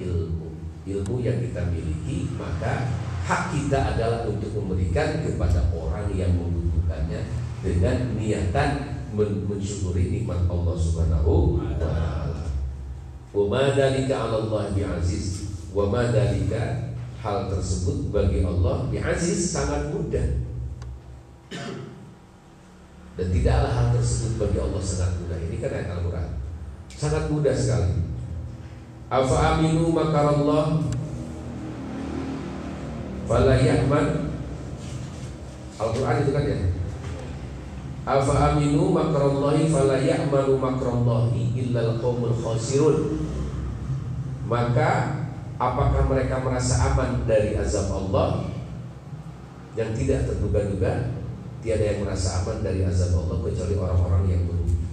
ilmu. 0.00 0.48
Ilmu 0.86 1.14
yang 1.20 1.42
kita 1.42 1.66
miliki, 1.68 2.30
maka 2.38 2.94
hak 3.26 3.42
kita 3.52 3.78
adalah 3.94 4.24
untuk 4.24 4.54
memberikan 4.54 5.20
kepada 5.20 5.68
orang 5.74 6.08
yang 6.14 6.30
membutuhkannya 6.32 7.26
dengan 7.60 7.96
niatan 8.14 8.95
mensyukuri 9.14 10.10
nikmat 10.10 10.48
Allah 10.50 10.74
Subhanahu 10.74 11.60
wa 11.60 11.70
taala. 11.78 12.50
Wa 13.30 13.44
Allah 13.60 14.64
bi'aziz. 14.72 15.46
Wa 15.70 15.86
ma 15.92 16.08
hal 17.20 17.38
tersebut 17.50 18.14
bagi 18.14 18.40
Allah 18.46 18.88
bi'aziz 18.88 19.52
sangat 19.52 19.92
mudah. 19.92 20.46
Dan 23.16 23.26
tidaklah 23.32 23.72
hal 23.72 23.88
tersebut 23.96 24.32
bagi 24.40 24.58
Allah 24.60 24.80
sangat 24.82 25.12
mudah. 25.20 25.38
Ini 25.38 25.56
kan 25.60 25.70
ayat 25.72 25.88
Al-Qur'an. 25.96 26.28
Sangat 26.92 27.24
mudah 27.32 27.54
sekali. 27.56 28.04
Afa 29.06 29.36
aminu 29.56 29.94
makarallah 29.94 30.82
fala 33.26 33.54
ya'man 33.54 34.34
Al-Qur'an 35.76 36.24
itu 36.24 36.32
kan 36.34 36.44
ya. 36.44 36.75
Afa 38.06 38.54
aminu 38.54 38.94
makrallahi 38.94 39.66
fala 39.66 39.98
ya'manu 39.98 40.62
makrallahi 40.62 41.58
illa 41.58 41.90
al-qaumul 41.90 42.38
khasirun. 42.38 43.18
Maka 44.46 44.90
apakah 45.58 46.06
mereka 46.06 46.38
merasa 46.38 46.94
aman 46.94 47.26
dari 47.26 47.58
azab 47.58 47.90
Allah 47.90 48.46
yang 49.74 49.90
tidak 49.90 50.30
terduga-duga? 50.30 51.18
Tiada 51.66 51.82
yang 51.82 52.06
merasa 52.06 52.46
aman 52.46 52.62
dari 52.62 52.86
azab 52.86 53.26
Allah 53.26 53.42
kecuali 53.42 53.74
orang-orang 53.74 54.24
yang 54.30 54.42
merugi. 54.46 54.86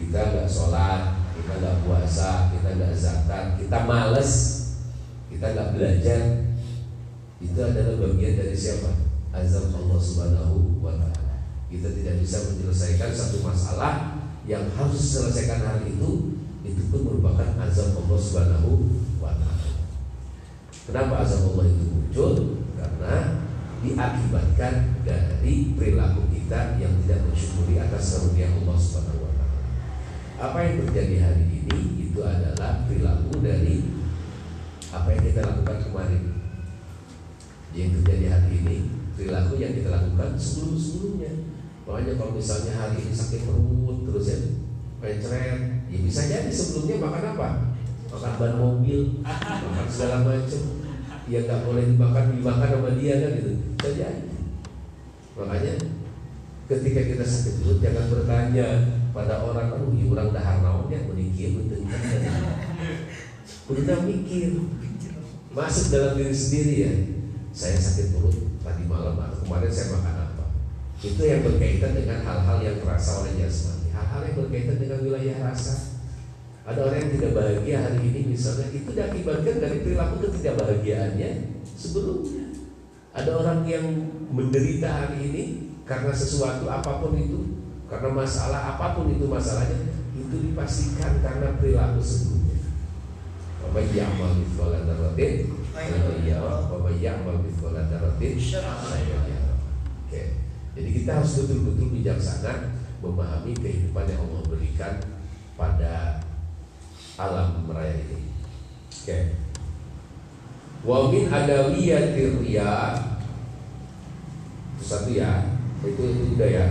Kita 0.00 0.32
nggak 0.32 0.48
sholat, 0.48 1.20
kita 1.36 1.60
nggak 1.60 1.76
puasa, 1.84 2.48
kita 2.56 2.72
nggak 2.72 2.96
zakat, 2.96 3.60
kita 3.60 3.78
males, 3.84 4.32
kita 5.28 5.44
nggak 5.52 5.76
belajar, 5.76 6.20
itu 7.36 7.60
adalah 7.60 8.00
bagian 8.00 8.32
dari 8.40 8.56
siapa? 8.56 8.96
Azab 9.28 9.76
Allah 9.76 10.00
Subhanahu 10.00 10.80
wa 10.80 10.96
taala. 10.96 11.21
Kita 11.72 11.88
tidak 11.88 12.20
bisa 12.20 12.52
menyelesaikan 12.52 13.10
satu 13.16 13.40
masalah 13.40 14.20
yang 14.44 14.68
harus 14.76 15.00
diselesaikan 15.00 15.64
hari 15.64 15.96
itu, 15.96 16.36
itu 16.68 16.82
pun 16.92 17.00
merupakan 17.08 17.48
azab 17.64 17.96
Allah 17.96 18.18
Subhanahu 18.20 18.92
wa 19.16 19.32
taala. 19.32 19.72
Kenapa 20.84 21.24
azab 21.24 21.48
Allah 21.48 21.72
itu 21.72 21.84
muncul? 21.88 22.32
Karena 22.76 23.40
diakibatkan 23.80 25.00
dari 25.00 25.72
perilaku 25.72 26.28
kita 26.28 26.76
yang 26.76 26.92
tidak 27.02 27.24
bersyukuri 27.32 27.80
atas 27.80 28.20
karunia 28.20 28.52
Allah 28.52 28.76
Subhanahu 28.76 29.24
wa 29.24 29.32
taala. 29.32 29.60
Apa 30.36 30.58
yang 30.68 30.74
terjadi 30.84 31.16
hari 31.24 31.44
ini 31.64 31.80
itu 32.04 32.20
adalah 32.20 32.84
perilaku 32.84 33.40
dari 33.40 33.88
apa 34.92 35.08
yang 35.08 35.22
kita 35.24 35.40
lakukan 35.40 35.78
kemarin. 35.88 36.22
Yang 37.72 38.04
terjadi 38.04 38.26
hari 38.28 38.50
ini 38.60 38.76
perilaku 39.16 39.56
yang 39.56 39.72
kita 39.72 39.88
lakukan 39.88 40.36
sebelum-sebelumnya. 40.36 41.51
Makanya 41.82 42.12
kalau 42.14 42.32
misalnya 42.38 42.72
hari 42.78 43.02
ini 43.02 43.14
sakit 43.14 43.42
perut 43.42 43.98
terus 44.06 44.26
ya 44.30 44.38
pencret, 45.02 45.58
ya 45.90 45.98
bisa 45.98 46.20
jadi 46.30 46.50
sebelumnya 46.50 47.02
makan 47.02 47.24
apa? 47.34 47.48
Makan 48.12 48.32
ban 48.38 48.54
mobil, 48.54 49.00
makan 49.26 49.86
segala 49.90 50.16
macam. 50.22 50.62
Ya 51.26 51.38
nggak 51.42 51.62
boleh 51.66 51.84
dimakan 51.90 52.24
dimakan 52.38 52.68
sama 52.70 52.90
dia 52.98 53.14
kan 53.18 53.30
gitu. 53.34 53.50
Bisa 53.74 53.90
jadi. 53.98 54.30
Makanya 55.34 55.72
ketika 56.70 57.00
kita 57.02 57.24
sakit 57.26 57.54
perut 57.60 57.78
jangan 57.82 58.04
bertanya 58.08 58.68
pada 59.12 59.44
orang 59.44 59.66
kan 59.68 59.80
oh, 59.82 59.92
orang 59.92 60.28
dahar 60.32 60.56
naon 60.64 60.88
ya 60.88 61.04
menikir 61.04 61.52
betul 61.52 61.84
Udah 63.68 63.98
mikir 64.06 64.48
masuk 65.52 65.86
dalam 65.92 66.14
diri 66.16 66.32
sendiri 66.34 66.74
ya. 66.78 66.92
Saya 67.52 67.76
sakit 67.76 68.16
perut 68.16 68.38
tadi 68.62 68.86
malam 68.86 69.18
atau 69.18 69.42
kemarin 69.42 69.68
saya 69.68 69.98
makan. 69.98 70.21
Itu 71.02 71.22
yang 71.26 71.42
berkaitan 71.42 71.98
dengan 71.98 72.22
hal-hal 72.22 72.58
yang 72.62 72.78
terasa 72.78 73.26
oleh 73.26 73.34
jasmani. 73.42 73.90
Hal-hal 73.90 74.20
yang 74.22 74.36
berkaitan 74.38 74.76
dengan 74.78 74.98
wilayah 75.02 75.36
rasa. 75.50 75.98
Ada 76.62 76.78
orang 76.78 76.98
yang 77.02 77.10
tidak 77.18 77.32
bahagia 77.34 77.76
hari 77.82 78.00
ini 78.06 78.20
misalnya 78.38 78.70
itu 78.70 78.94
diakibatkan 78.94 79.56
dari 79.58 79.82
perilaku 79.82 80.14
ketidakbahagiaannya 80.22 81.30
sebelumnya. 81.74 82.54
Ada 83.10 83.30
orang 83.34 83.66
yang 83.66 83.82
menderita 84.30 84.86
hari 84.86 85.18
ini 85.26 85.42
karena 85.82 86.14
sesuatu 86.14 86.70
apa 86.70 87.02
pun 87.02 87.18
itu, 87.18 87.66
karena 87.90 88.14
masalah 88.14 88.78
apa 88.78 88.94
pun 88.94 89.10
itu 89.10 89.26
masalahnya, 89.26 89.90
itu 90.14 90.36
dipastikan 90.38 91.18
karena 91.18 91.58
perilaku 91.58 91.98
sebelumnya. 91.98 92.62
Wa 93.66 93.82
ya'mal 93.82 94.38
mithqala 94.38 94.86
dzarratin 94.86 95.50
wa 95.74 96.90
ya'mal 96.94 97.42
mithqala 97.42 97.90
dzarratin 97.90 98.32
Oke. 98.38 99.11
Jadi 100.72 100.88
kita 100.88 101.20
harus 101.20 101.44
betul-betul 101.44 101.92
bijaksana 102.00 102.72
memahami 103.04 103.52
kehidupan 103.52 104.08
yang 104.08 104.24
Allah 104.24 104.42
berikan 104.48 104.94
pada 105.58 106.22
alam 107.20 107.68
raya 107.68 107.92
ini. 107.92 108.32
Oke. 108.88 109.18
Wa 110.82 111.12
min 111.12 111.28
adawiyatir 111.28 112.40
riya 112.42 112.98
itu 114.82 114.90
satu 114.90 115.14
ya, 115.14 115.46
itu 115.86 116.02
itu 116.34 116.42
ya. 116.42 116.66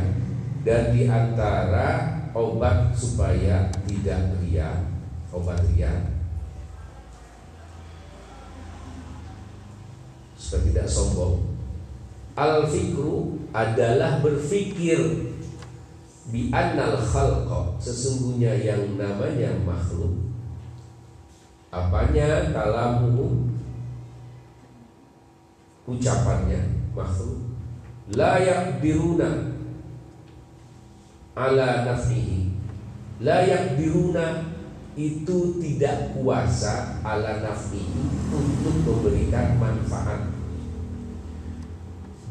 Dan 0.68 0.92
di 0.92 1.08
antara 1.08 2.20
obat 2.36 2.92
supaya 2.92 3.72
tidak 3.88 4.36
ria, 4.44 4.92
obat 5.32 5.64
ria 5.72 6.12
supaya 10.36 10.68
tidak 10.68 10.88
sombong. 10.92 11.61
Al 12.36 12.68
fikru 12.68 13.40
adalah 13.52 14.24
berfikir. 14.24 15.32
Bi 16.32 16.48
annal 16.54 16.96
khalqa 16.96 17.76
sesungguhnya 17.82 18.56
yang 18.62 18.96
namanya 18.96 19.52
makhluk. 19.68 20.16
Apanya? 21.74 22.54
Kalamu 22.56 23.52
ucapannya 25.90 26.62
makhluk. 26.96 27.52
Layak 28.16 28.80
diruna 28.80 29.52
ala 31.36 31.88
nafsihi 31.88 32.52
layak 33.22 33.78
diruna 33.78 34.50
itu 34.98 35.62
tidak 35.62 36.12
kuasa 36.18 37.00
ala 37.06 37.40
nafsihi 37.40 38.04
untuk 38.34 38.76
memberikan 38.84 39.56
manfaat 39.62 40.31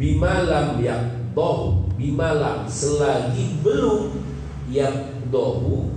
bimalam 0.00 0.80
yang 0.80 1.04
doh 1.36 1.84
bimalam 2.00 2.64
selagi 2.64 3.60
belum 3.60 4.16
yang 4.72 5.20
dohu 5.28 5.92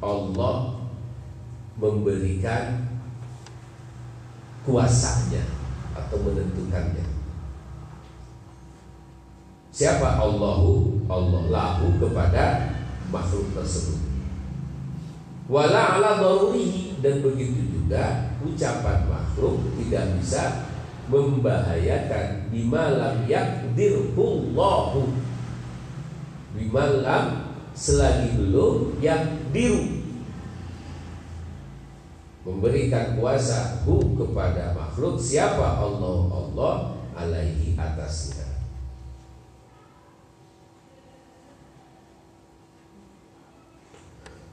Allah 0.00 0.80
memberikan 1.76 2.88
kuasanya 4.64 5.44
atau 5.92 6.16
menentukannya. 6.24 7.06
Siapa 9.68 10.18
Allahu? 10.18 11.04
Allah 11.06 11.42
lahu 11.48 11.86
kepada 12.02 12.74
makhluk 13.14 13.54
tersebut. 13.54 14.00
Wala 15.48 15.96
ala 15.96 16.20
dan 17.00 17.14
begitu 17.24 17.60
juga 17.72 18.36
ucapan 18.44 19.08
makhluk 19.08 19.64
tidak 19.80 20.18
bisa 20.18 20.67
membahayakan 21.08 22.52
bimalam 22.52 23.24
yakdirhullahu 23.24 25.08
bimalam 26.56 27.48
selagi 27.72 28.36
belum 28.36 29.00
yang 29.00 29.24
diru 29.52 29.98
memberikan 32.48 33.20
kuasa 33.20 33.84
hu 33.84 34.16
kepada 34.16 34.72
makhluk 34.72 35.20
siapa? 35.20 35.84
Allah 35.84 36.20
Allah 36.32 36.74
alaihi 37.12 37.76
atasnya. 37.76 38.48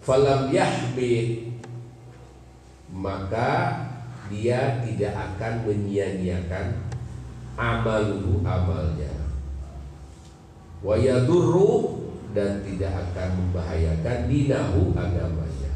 Falam 0.04 0.54
yahbid 0.54 1.50
maka 2.94 3.82
dia 4.32 4.82
tidak 4.82 5.14
akan 5.14 5.54
menyia-nyiakan 5.68 6.86
amaluhu 7.56 8.44
amalnya. 8.44 9.14
Wa 10.84 11.00
yadurru 11.00 12.04
dan 12.36 12.62
tidak 12.62 12.92
akan 12.94 13.30
membahayakan 13.42 14.28
dinahu 14.28 14.92
agamanya. 14.94 15.74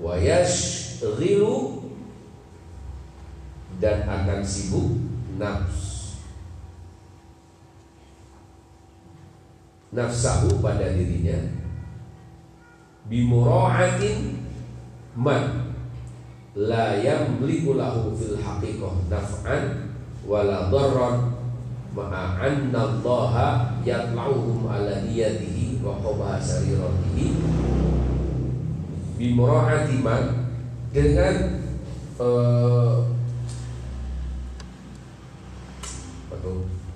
Wa 0.00 0.16
yashghilu 0.16 1.84
dan 3.78 4.08
akan 4.08 4.40
sibuk 4.42 4.98
nafs. 5.36 6.16
Nafsahu 9.92 10.60
pada 10.60 10.92
dirinya. 10.92 11.38
Bimura'atin 13.08 14.44
man 15.16 15.72
la 16.58 16.98
yamliku 16.98 17.78
lahu 17.78 18.10
fil 18.18 18.34
haqiqah 18.34 19.06
naf'an 19.06 19.94
wala 20.26 20.66
darran 20.74 21.38
ma'a 21.94 22.34
anna 22.42 22.98
Allah 22.98 23.34
yatla'uhum 23.86 24.66
ala 24.66 25.06
niyatihi 25.06 25.78
wa 25.78 26.02
qabaha 26.02 26.42
sariratihi 26.42 27.38
bimura'ati 29.22 30.02
man 30.02 30.50
dengan 30.90 31.62
uh, 32.18 33.06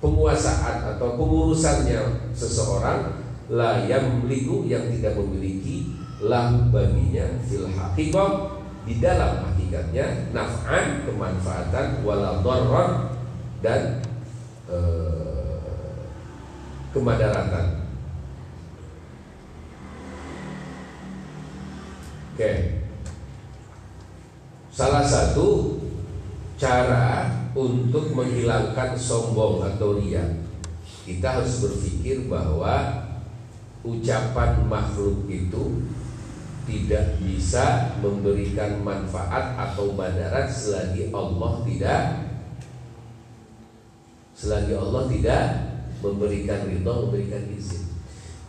penguasaan 0.03 0.99
atau 0.99 1.15
pengurusannya 1.15 2.35
seseorang 2.35 3.15
la 3.47 3.87
yamliku 3.87 4.67
yang 4.67 4.91
tidak 4.91 5.15
memiliki 5.23 5.95
lahu 6.19 6.67
baginya 6.75 7.39
fil 7.47 7.71
haqiqah 7.71 8.59
di 8.83 8.99
dalam 8.99 9.52
hakikatnya 9.73 10.37
naf'an 10.37 11.09
kemanfaatan 11.09 12.05
wala 12.05 12.45
dharran 12.45 12.91
dan 13.65 14.05
e, 14.69 14.79
kemadaratan. 16.93 17.89
Oke. 22.37 22.53
Salah 24.73 25.05
satu 25.05 25.81
cara 26.61 27.33
untuk 27.57 28.13
menghilangkan 28.13 28.93
sombong 28.97 29.65
atau 29.65 29.97
ria 29.97 30.25
kita 31.09 31.41
harus 31.41 31.65
berpikir 31.65 32.29
bahwa 32.29 33.09
ucapan 33.85 34.65
makhluk 34.69 35.29
itu 35.29 35.81
tidak 36.63 37.19
bisa 37.19 37.99
memberikan 37.99 38.79
manfaat 38.87 39.59
atau 39.59 39.91
madarat 39.99 40.47
selagi 40.47 41.11
Allah 41.11 41.53
tidak 41.67 42.03
selagi 44.39 44.75
Allah 44.75 45.03
tidak 45.11 45.45
memberikan 46.03 46.67
ridho, 46.67 47.07
memberikan 47.07 47.47
izin. 47.55 47.87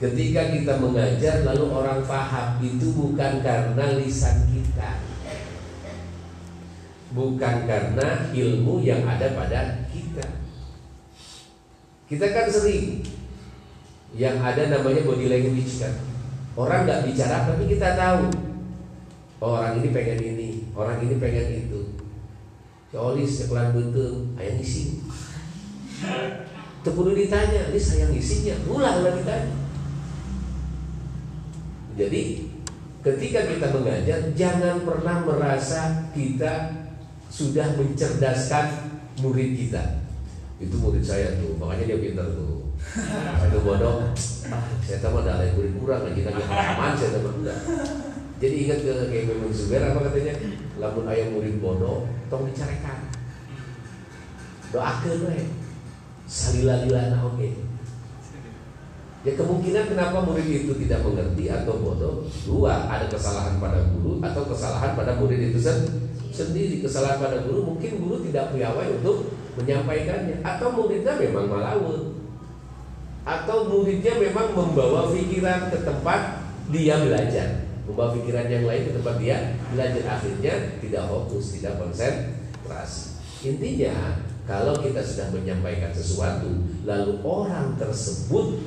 Ketika 0.02 0.50
kita 0.50 0.82
mengajar 0.82 1.46
lalu 1.46 1.70
orang 1.70 2.02
faham 2.02 2.58
itu 2.66 2.92
bukan 2.98 3.46
karena 3.46 3.86
lisan 4.02 4.50
kita. 4.50 5.00
Bukan 7.14 7.56
karena 7.70 8.34
ilmu 8.34 8.82
yang 8.82 9.06
ada 9.06 9.38
pada 9.38 9.86
kita. 9.94 10.26
Kita 12.10 12.26
kan 12.34 12.50
sering 12.50 13.06
yang 14.18 14.42
ada 14.42 14.70
namanya 14.70 15.06
body 15.06 15.30
language 15.30 15.78
kan 15.78 16.13
Orang 16.54 16.86
nggak 16.86 17.10
bicara 17.10 17.50
tapi 17.50 17.66
kita 17.66 17.98
tahu 17.98 18.30
oh, 19.42 19.58
orang 19.58 19.82
ini 19.82 19.90
pengen 19.90 20.20
ini, 20.22 20.50
orang 20.78 21.02
ini 21.02 21.18
pengen 21.18 21.48
itu. 21.66 21.82
Colis 22.94 23.42
ceklan 23.42 23.74
betul, 23.74 24.38
ayah 24.38 24.54
ngisi. 24.54 25.02
Terperlu 26.86 27.18
ditanya, 27.18 27.74
ini 27.74 27.80
saya 27.82 28.06
ngisinya, 28.14 28.54
ulang 28.70 29.02
lagi 29.02 29.26
tanya. 29.26 29.56
Jadi 31.98 32.22
ketika 33.02 33.50
kita 33.50 33.68
mengajar 33.74 34.20
jangan 34.38 34.86
pernah 34.86 35.26
merasa 35.26 36.10
kita 36.14 36.86
sudah 37.34 37.74
mencerdaskan 37.82 38.66
murid 39.26 39.58
kita. 39.58 40.03
Itu 40.64 40.76
murid 40.80 41.04
saya 41.04 41.36
tuh, 41.36 41.60
makanya 41.60 41.94
dia 41.94 42.00
pintar 42.00 42.28
tuh. 42.32 42.72
Satu 43.40 43.60
bodoh, 43.64 44.12
saya 44.84 44.98
tahu 45.00 45.24
ada 45.24 45.44
yang 45.44 45.56
murid 45.60 45.74
kurang 45.80 46.04
lagi 46.08 46.22
lagi 46.24 46.42
halaman 46.46 46.94
saya 46.96 47.10
tahu 47.20 47.32
enggak. 47.42 47.60
Jadi 48.44 48.56
ingat 48.68 48.80
ke 48.84 48.92
kayak 49.08 49.26
memang 49.32 49.56
Zubair 49.56 49.88
apa 49.88 50.00
katanya? 50.12 50.36
Lamun 50.76 51.08
ayam 51.08 51.32
murid 51.36 51.64
bodoh, 51.64 52.04
tong 52.28 52.44
dicarekan. 52.44 53.08
Doakan 54.76 55.18
we. 55.32 55.48
Salila-lilana 56.28 57.24
oke. 57.24 57.50
Ya 59.24 59.32
kemungkinan 59.40 59.96
kenapa 59.96 60.20
murid 60.28 60.44
itu 60.44 60.74
tidak 60.84 61.00
mengerti 61.00 61.48
atau 61.48 61.80
bodoh 61.80 62.28
Dua, 62.44 62.92
ada 62.92 63.08
kesalahan 63.08 63.56
pada 63.56 63.80
guru 63.88 64.20
Atau 64.20 64.44
kesalahan 64.52 65.00
pada 65.00 65.16
murid 65.16 65.40
itu 65.40 65.64
sendiri 66.28 66.84
Kesalahan 66.84 67.24
pada 67.24 67.40
guru 67.48 67.72
mungkin 67.72 68.04
guru 68.04 68.20
tidak 68.20 68.52
piawai 68.52 69.00
untuk 69.00 69.33
menyampaikannya. 69.60 70.42
Atau 70.42 70.74
muridnya 70.74 71.14
memang 71.18 71.48
malawun 71.50 72.02
atau 73.24 73.72
muridnya 73.72 74.20
memang 74.20 74.52
membawa 74.52 75.08
pikiran 75.16 75.72
ke 75.72 75.80
tempat 75.82 76.44
dia 76.72 77.00
belajar. 77.00 77.72
Membawa 77.88 78.16
pikiran 78.16 78.48
yang 78.52 78.68
lain 78.68 78.84
ke 78.88 78.92
tempat 79.00 79.16
dia 79.20 79.38
belajar. 79.72 80.04
Akhirnya 80.20 80.54
tidak 80.84 81.04
fokus 81.08 81.56
tidak 81.56 81.80
konsentrasi 81.80 83.14
intinya 83.44 84.24
kalau 84.48 84.72
kita 84.80 85.04
sudah 85.04 85.28
menyampaikan 85.36 85.92
sesuatu 85.92 86.48
lalu 86.88 87.20
orang 87.24 87.76
tersebut 87.76 88.60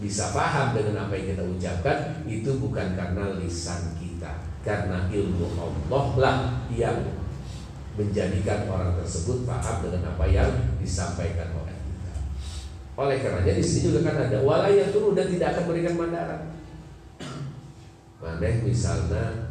bisa 0.00 0.34
paham 0.36 0.76
dengan 0.76 1.08
apa 1.08 1.16
yang 1.16 1.32
kita 1.32 1.44
ucapkan 1.44 1.98
itu 2.28 2.50
bukan 2.58 2.98
karena 2.98 3.38
lisan 3.38 3.94
kita. 3.96 4.42
Karena 4.64 5.06
ilmu 5.12 5.44
Allah 5.60 6.06
lah 6.16 6.38
yang 6.72 6.98
menjadikan 7.94 8.66
orang 8.66 8.98
tersebut 8.98 9.46
paham 9.46 9.86
dengan 9.86 10.14
apa 10.14 10.24
yang 10.26 10.50
disampaikan 10.82 11.54
oleh 11.54 11.74
oleh 12.94 13.18
karenanya 13.18 13.58
di 13.58 13.64
sini 13.66 13.90
juga 13.90 14.06
kan 14.06 14.30
ada 14.30 14.38
wala 14.46 14.70
yang 14.70 14.94
turun 14.94 15.18
dan 15.18 15.26
tidak 15.26 15.58
akan 15.58 15.64
berikan 15.66 15.98
mandaran. 15.98 16.42
Mana 18.22 18.50
misalnya 18.62 19.50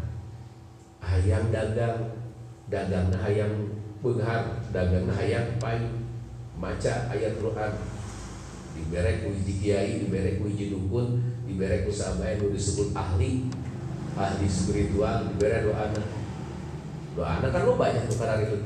ayam 1.03 1.51
dagang, 1.51 2.23
dagang 2.71 3.11
ayam 3.19 3.51
benghar, 3.99 4.63
dagang 4.71 5.11
ayam 5.11 5.59
pai, 5.59 5.91
maca 6.55 7.11
ayat 7.11 7.35
Quran, 7.35 7.71
diberek 8.79 9.27
uji 9.27 9.53
kiai, 9.59 10.07
diberek 10.07 10.39
uji 10.39 10.71
dukun, 10.71 11.19
diberek 11.43 11.83
usaha 11.85 12.15
disebut 12.23 12.95
ahli, 12.95 13.51
ahli 14.15 14.47
spiritual, 14.47 15.35
diberek 15.35 15.67
doa 15.67 15.91
doa 17.13 17.39
anak 17.39 17.49
kan 17.53 17.61
lo 17.69 17.77
banyak 17.77 18.09
tuh 18.09 18.17
karena 18.17 18.41
itu 18.41 18.57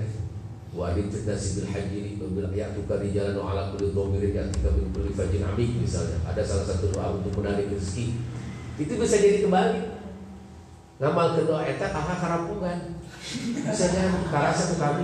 wa 0.78 0.94
adin 0.94 1.10
fitnasi 1.10 1.48
bil 1.58 1.68
haji 1.74 2.00
bil 2.22 2.52
ya'tuka 2.54 3.02
rijalan 3.02 3.36
wa 3.36 3.52
ala 3.52 3.74
kulli 3.74 3.92
dhamirin 3.92 4.32
ya'tika 4.36 4.70
min 4.78 4.88
kulli 4.94 5.12
fajin 5.12 5.44
amik 5.44 5.72
misalnya. 5.82 6.22
Ada 6.24 6.42
salah 6.46 6.66
satu 6.70 6.94
doa 6.94 7.18
untuk 7.18 7.34
menarik 7.42 7.74
rezeki. 7.74 8.14
Itu 8.78 8.94
bisa 8.96 9.18
jadi 9.18 9.42
kembali. 9.48 9.80
Ngamal 11.02 11.28
ke 11.34 11.42
doa 11.50 11.62
eta 11.66 11.88
kakak 11.94 12.18
karampungan 12.22 12.80
bisa 13.58 13.86
jadi 13.90 14.10
karasa 14.30 14.64
ke 14.72 14.76
kami. 14.78 15.04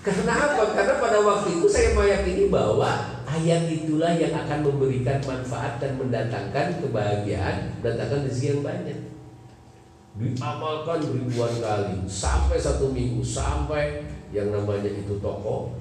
Karena 0.00 0.32
apa? 0.32 0.62
Karena 0.72 0.94
pada 0.96 1.18
waktu 1.20 1.48
itu 1.60 1.66
saya 1.68 1.92
meyakini 1.92 2.48
bahwa 2.48 3.20
ayat 3.28 3.68
itulah 3.68 4.16
yang 4.16 4.32
akan 4.32 4.64
memberikan 4.64 5.20
manfaat 5.28 5.76
dan 5.76 6.00
mendatangkan 6.00 6.80
kebahagiaan, 6.80 7.78
mendatangkan 7.78 8.26
rezeki 8.26 8.46
yang 8.48 8.60
banyak 8.64 8.98
diamalkan 10.18 10.98
ribuan 11.04 11.52
kali. 11.62 12.02
Sampai 12.10 12.58
satu 12.58 12.90
minggu 12.90 13.22
sampai 13.22 14.02
yang 14.34 14.50
namanya 14.50 14.90
itu 14.90 15.18
toko 15.22 15.74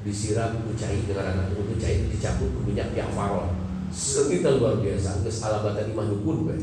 disiram 0.00 0.56
kucai 0.64 1.04
dengan 1.04 1.36
anak 1.36 1.52
itu 1.52 1.62
kucai 1.76 2.08
dicampur 2.08 2.48
ke 2.48 2.60
minyak 2.64 2.88
yang 2.96 3.12
faron 3.12 3.52
sekitar 3.92 4.56
luar 4.56 4.80
biasa. 4.80 5.20
Nges 5.20 5.44
alabatan 5.44 5.92
imah 5.92 6.06
dukun 6.08 6.56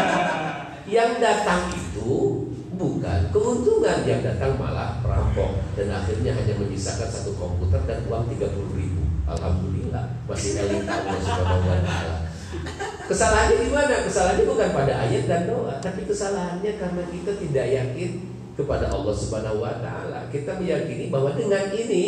yang 0.96 1.18
datang 1.20 1.68
itu 1.74 2.48
bukan 2.78 3.20
keuntungan. 3.34 3.98
Yang 4.06 4.20
datang 4.32 4.56
malah 4.56 5.02
perampok. 5.04 5.60
Dan 5.74 5.92
akhirnya 5.92 6.32
hanya 6.32 6.54
menyisakan 6.56 7.10
satu 7.10 7.36
komputer 7.36 7.82
dan 7.84 8.06
uang 8.08 8.30
30 8.32 8.78
ribu. 8.78 9.02
Alhamdulillah 9.24 10.04
masih 10.28 10.62
elit. 10.62 10.84
Allah 10.88 11.18
subhanahu 11.20 11.68
wa 11.68 11.80
taala 11.84 12.23
Kesalahannya 13.04 13.56
di 13.60 13.68
mana? 13.68 13.94
Kesalahannya 14.08 14.44
bukan 14.48 14.68
pada 14.72 14.92
ayat 15.04 15.24
dan 15.28 15.44
doa, 15.44 15.76
tapi 15.76 16.08
kesalahannya 16.08 16.72
karena 16.80 17.02
kita 17.12 17.32
tidak 17.36 17.66
yakin 17.68 18.10
kepada 18.56 18.86
Allah 18.88 19.12
Subhanahu 19.12 19.60
wa 19.60 19.76
taala. 19.82 20.30
Kita 20.32 20.56
meyakini 20.56 21.12
bahwa 21.12 21.36
dengan 21.36 21.68
ini 21.74 22.04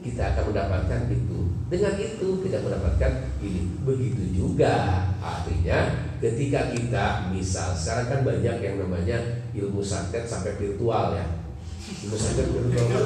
kita 0.00 0.32
akan 0.32 0.54
mendapatkan 0.54 1.00
itu. 1.12 1.38
Dengan 1.68 1.94
itu 2.00 2.28
kita 2.40 2.64
mendapatkan 2.64 3.12
ini. 3.44 3.76
Begitu 3.84 4.22
juga 4.32 5.04
artinya 5.20 6.08
ketika 6.16 6.72
kita 6.72 7.28
misal 7.28 7.76
sekarang 7.76 8.06
kan 8.08 8.20
banyak 8.24 8.56
yang 8.64 8.76
namanya 8.80 9.44
ilmu 9.52 9.84
santet 9.84 10.24
sampai 10.24 10.56
virtual 10.56 11.12
ya. 11.12 11.26
Ilmu 12.08 12.16
santet 12.16 12.48
virtual 12.48 13.04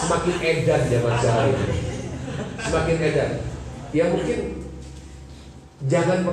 semakin 0.00 0.36
edan 0.40 0.82
zaman 0.88 1.12
sekarang. 1.20 1.52
Semakin 2.56 2.96
edan. 3.04 3.30
Ya 3.92 4.04
mungkin 4.08 4.65
Jangan 5.84 6.24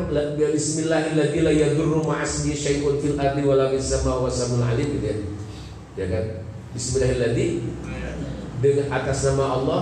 Bismillahirrahmanirrahim 0.55 1.99
ma'asmi 2.07 2.55
syai'un 2.55 2.95
fil 3.03 3.19
ardi 3.19 3.43
fis 3.75 3.91
gitu 3.91 5.03
ya. 5.03 5.15
Ya 5.99 6.05
kan? 6.07 6.25
Bismillahirrahmanirrahim 6.71 7.67
dengan 8.63 8.87
atas 8.95 9.27
nama 9.27 9.59
Allah 9.59 9.81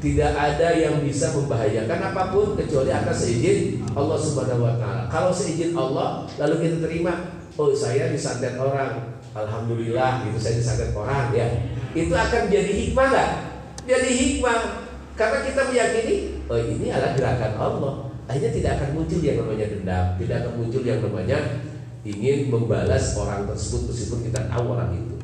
tidak 0.00 0.32
ada 0.32 0.68
yang 0.72 1.04
bisa 1.04 1.28
membahayakan 1.36 2.00
apa 2.00 2.32
pun 2.32 2.56
kecuali 2.56 2.88
atas 2.88 3.28
seizin 3.28 3.84
Allah 3.92 4.16
Subhanahu 4.16 4.64
wa 4.64 4.80
taala. 4.80 5.04
Kalau 5.12 5.28
seizin 5.28 5.76
Allah 5.76 6.24
lalu 6.40 6.64
kita 6.64 6.88
terima, 6.88 7.36
oh 7.60 7.68
saya 7.76 8.08
disantet 8.08 8.56
orang, 8.56 9.20
alhamdulillah 9.36 10.24
gitu 10.24 10.40
saya 10.40 10.56
disantet 10.56 10.96
orang 10.96 11.28
ya. 11.36 11.68
Itu 11.92 12.16
akan 12.16 12.48
jadi 12.48 12.72
hikmah 12.72 13.06
enggak? 13.12 13.30
Jadi 13.84 14.08
hikmah 14.08 14.88
karena 15.20 15.38
kita 15.44 15.60
meyakini 15.68 16.14
oh 16.48 16.56
ini 16.56 16.88
adalah 16.88 17.12
gerakan 17.12 17.52
Allah 17.60 17.94
akhirnya 18.32 18.48
tidak 18.56 18.72
akan 18.80 18.88
muncul 18.96 19.20
yang 19.20 19.44
namanya 19.44 19.68
dendam, 19.68 20.06
tidak 20.16 20.36
akan 20.40 20.52
muncul 20.56 20.80
yang 20.80 21.04
namanya 21.04 21.38
ingin 22.00 22.48
membalas 22.48 23.12
orang 23.20 23.44
tersebut 23.44 23.92
meskipun 23.92 24.24
kita 24.24 24.48
tahu 24.48 24.72
orang 24.72 24.96
itu. 24.96 25.20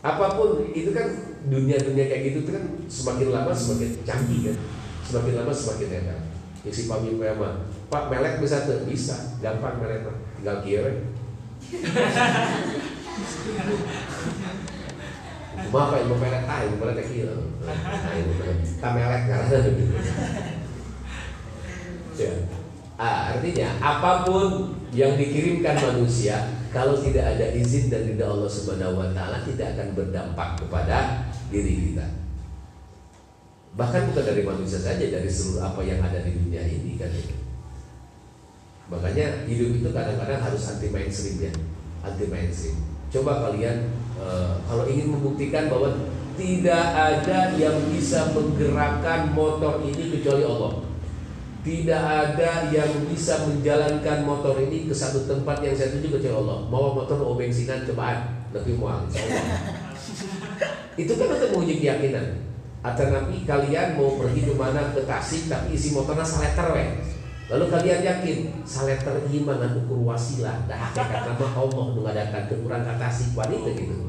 Apa 0.00 0.40
pun 0.40 0.72
itu 0.72 0.96
kan 0.96 1.36
dunia-dunia 1.52 2.08
kayak 2.08 2.32
gitu 2.32 2.48
kan 2.48 2.64
semakin 2.88 3.28
lama 3.28 3.52
semakin 3.52 3.92
canggih 4.08 4.48
kan, 4.48 4.56
semakin 5.04 5.44
lama 5.44 5.52
semakin 5.52 5.88
enak. 6.00 6.20
Ya 6.64 6.72
si 6.72 6.88
Pak 6.88 7.04
Mimpa 7.04 7.36
Pak 7.92 8.08
melek 8.08 8.40
bisa 8.40 8.64
tuh 8.64 8.88
bisa, 8.88 9.36
gampang 9.44 9.76
melek 9.76 10.08
tinggal 10.40 10.64
kira. 10.64 10.92
Cuma 15.68 15.92
apa 15.92 15.94
yang 16.00 16.08
mau 16.08 16.16
melek 16.24 16.42
ah, 16.48 16.64
melek 16.72 17.04
kira. 17.12 17.36
Nah, 17.36 18.12
ini 18.16 18.32
melek 18.80 19.22
karena 19.28 19.56
gitu. 19.60 19.92
Ya. 19.92 20.64
Ah, 22.96 23.36
artinya 23.36 23.76
apa 23.76 24.24
pun 24.24 24.72
yang 24.96 25.20
dikirimkan 25.20 25.76
manusia 25.76 26.48
kalau 26.72 26.96
tidak 26.96 27.36
ada 27.36 27.52
izin 27.52 27.92
dan 27.92 28.08
tidak 28.08 28.24
Allah 28.24 28.48
Subhanahu 28.48 28.96
wa 28.96 29.08
taala 29.12 29.44
tidak 29.44 29.76
akan 29.76 29.92
berdampak 29.92 30.56
kepada 30.56 31.28
diri 31.52 31.92
kita. 31.92 32.08
Bahkan 33.76 34.08
bukan 34.08 34.24
dari 34.24 34.42
manusia 34.48 34.80
saja, 34.80 35.04
dari 35.04 35.28
seluruh 35.28 35.68
apa 35.68 35.84
yang 35.84 36.00
ada 36.00 36.24
di 36.24 36.32
dunia 36.32 36.64
ini 36.64 36.96
kan. 36.96 37.12
Makanya 38.88 39.44
hidup 39.44 39.76
itu 39.76 39.88
kadang-kadang 39.92 40.40
harus 40.40 40.62
anti 40.72 40.88
mainstream 40.88 41.36
ya, 41.44 41.52
anti 42.00 42.24
mainstream. 42.32 42.80
Coba 43.12 43.44
kalian 43.50 43.92
uh, 44.16 44.56
kalau 44.64 44.88
ingin 44.88 45.12
membuktikan 45.12 45.68
bahwa 45.68 45.92
tidak 46.36 46.84
ada 46.96 47.52
yang 47.60 47.76
bisa 47.92 48.32
menggerakkan 48.32 49.36
motor 49.36 49.84
ini 49.84 50.16
kecuali 50.16 50.44
Allah. 50.48 50.95
Tidak 51.66 51.98
ada 51.98 52.70
yang 52.70 53.10
bisa 53.10 53.42
menjalankan 53.42 54.22
motor 54.22 54.54
ini 54.62 54.86
ke 54.86 54.94
satu 54.94 55.26
tempat 55.26 55.58
yang 55.66 55.74
saya 55.74 55.98
tuju 55.98 56.14
kecuali 56.14 56.46
Allah. 56.46 56.62
Mau 56.70 56.94
motor 56.94 57.18
mau 57.18 57.34
bensinan 57.34 57.82
cobaan 57.82 58.46
lebih 58.54 58.78
mual 58.78 59.02
Itu 60.94 61.12
kan 61.18 61.26
untuk 61.26 61.50
menguji 61.50 61.82
keyakinan. 61.82 62.38
Atau 62.86 63.10
nanti 63.10 63.42
kalian 63.42 63.98
mau 63.98 64.14
pergi 64.14 64.46
ke 64.46 64.54
mana 64.54 64.94
ke 64.94 65.02
Tasik 65.10 65.50
tapi 65.50 65.74
isi 65.74 65.90
motornya 65.90 66.22
saleter 66.22 66.70
weh. 66.70 67.02
Lalu 67.50 67.66
kalian 67.66 68.14
yakin 68.14 68.62
saleter 68.62 69.26
iman 69.26 69.58
dan 69.58 69.74
ukur 69.74 70.06
wasilah 70.06 70.70
dah 70.70 70.78
hakikat 70.78 71.34
nama 71.34 71.46
Allah 71.50 71.84
mengadakan 71.90 72.46
kekurang 72.46 72.86
Tasik 72.86 73.34
wanita 73.34 73.74
gitu. 73.74 74.06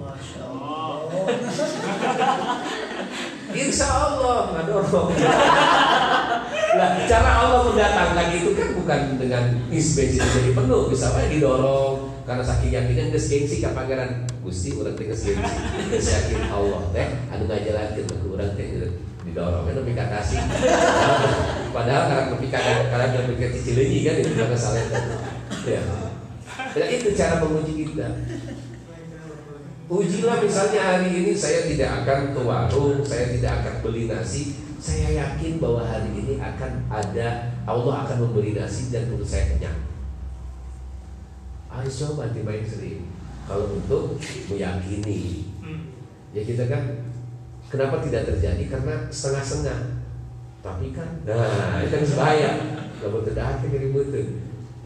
Insya 3.50 3.90
Allah 3.90 4.54
ngadorong. 4.54 5.10
Nah, 6.68 6.90
cara 7.08 7.32
Allah 7.48 7.62
mendatangkan 7.72 8.28
itu 8.36 8.52
kan 8.52 8.68
bukan 8.76 9.00
dengan 9.16 9.44
isi 9.72 9.92
bensin 9.96 10.20
jadi 10.20 10.52
penuh, 10.52 10.92
bisa 10.92 11.16
didorong 11.32 12.12
karena 12.28 12.44
saking 12.44 12.76
yakinnya 12.76 13.08
geus 13.16 13.32
gengsi 13.32 13.64
ka 13.64 13.72
pangeran. 13.72 14.28
Gusti 14.44 14.76
urang 14.76 15.00
teh 15.00 15.08
geus 15.08 15.24
gengsi. 15.24 16.12
Yakin 16.12 16.52
Allah 16.52 16.82
teh 16.92 17.08
anu 17.32 17.48
ngajalankeun 17.48 18.04
ke 18.04 18.28
urang 18.28 18.52
teh 18.60 18.68
didorong. 19.24 19.64
Anu 19.64 19.80
nepi 19.80 19.96
ka 19.96 20.06
kasih 20.12 20.44
padahal 21.72 22.04
karena 22.12 22.24
nepi 22.36 22.48
ka 22.52 22.60
karena 22.60 23.06
nepi 23.16 23.40
ka 23.40 23.48
cicileunya 23.56 24.02
kan 24.04 24.16
itu 24.20 24.32
karena 24.36 24.58
salah. 24.60 24.84
Ya. 25.64 25.82
Dan 26.76 26.88
itu 26.92 27.08
cara 27.16 27.40
menguji 27.40 27.74
kita. 27.88 28.08
Ujilah 29.88 30.44
misalnya 30.44 30.82
hari 30.84 31.16
ini 31.16 31.32
saya 31.32 31.64
tidak 31.64 32.04
akan 32.04 32.36
ke 32.36 32.42
warung, 32.44 33.00
saya 33.08 33.32
tidak 33.32 33.64
akan 33.64 33.74
beli 33.80 34.12
nasi, 34.12 34.67
saya 34.78 35.10
yakin 35.14 35.58
bahwa 35.58 35.82
hari 35.82 36.14
ini 36.14 36.38
akan 36.38 36.86
ada 36.90 37.58
Allah 37.66 37.96
akan 38.06 38.18
memberi 38.30 38.54
nasi 38.54 38.94
dan 38.94 39.10
perut 39.10 39.26
saya 39.26 39.50
kenyang. 39.54 39.78
Harus 41.68 41.98
coba 42.02 42.30
di 42.32 42.42
mainstream. 42.46 43.10
Kalau 43.48 43.80
untuk 43.80 44.20
meyakini, 44.52 45.48
ya 46.36 46.42
kita 46.44 46.68
kan 46.68 46.84
kenapa 47.72 48.04
tidak 48.04 48.28
terjadi 48.28 48.64
karena 48.68 49.08
setengah-setengah. 49.08 50.04
Tapi 50.60 50.92
kan, 50.92 51.24
nah 51.24 51.80
itu 51.80 51.96
kan 51.96 52.04
bahaya. 52.20 52.52
Kalau 53.00 53.24
tidak 53.24 53.64
jadi 53.64 53.88
betul. 53.94 54.26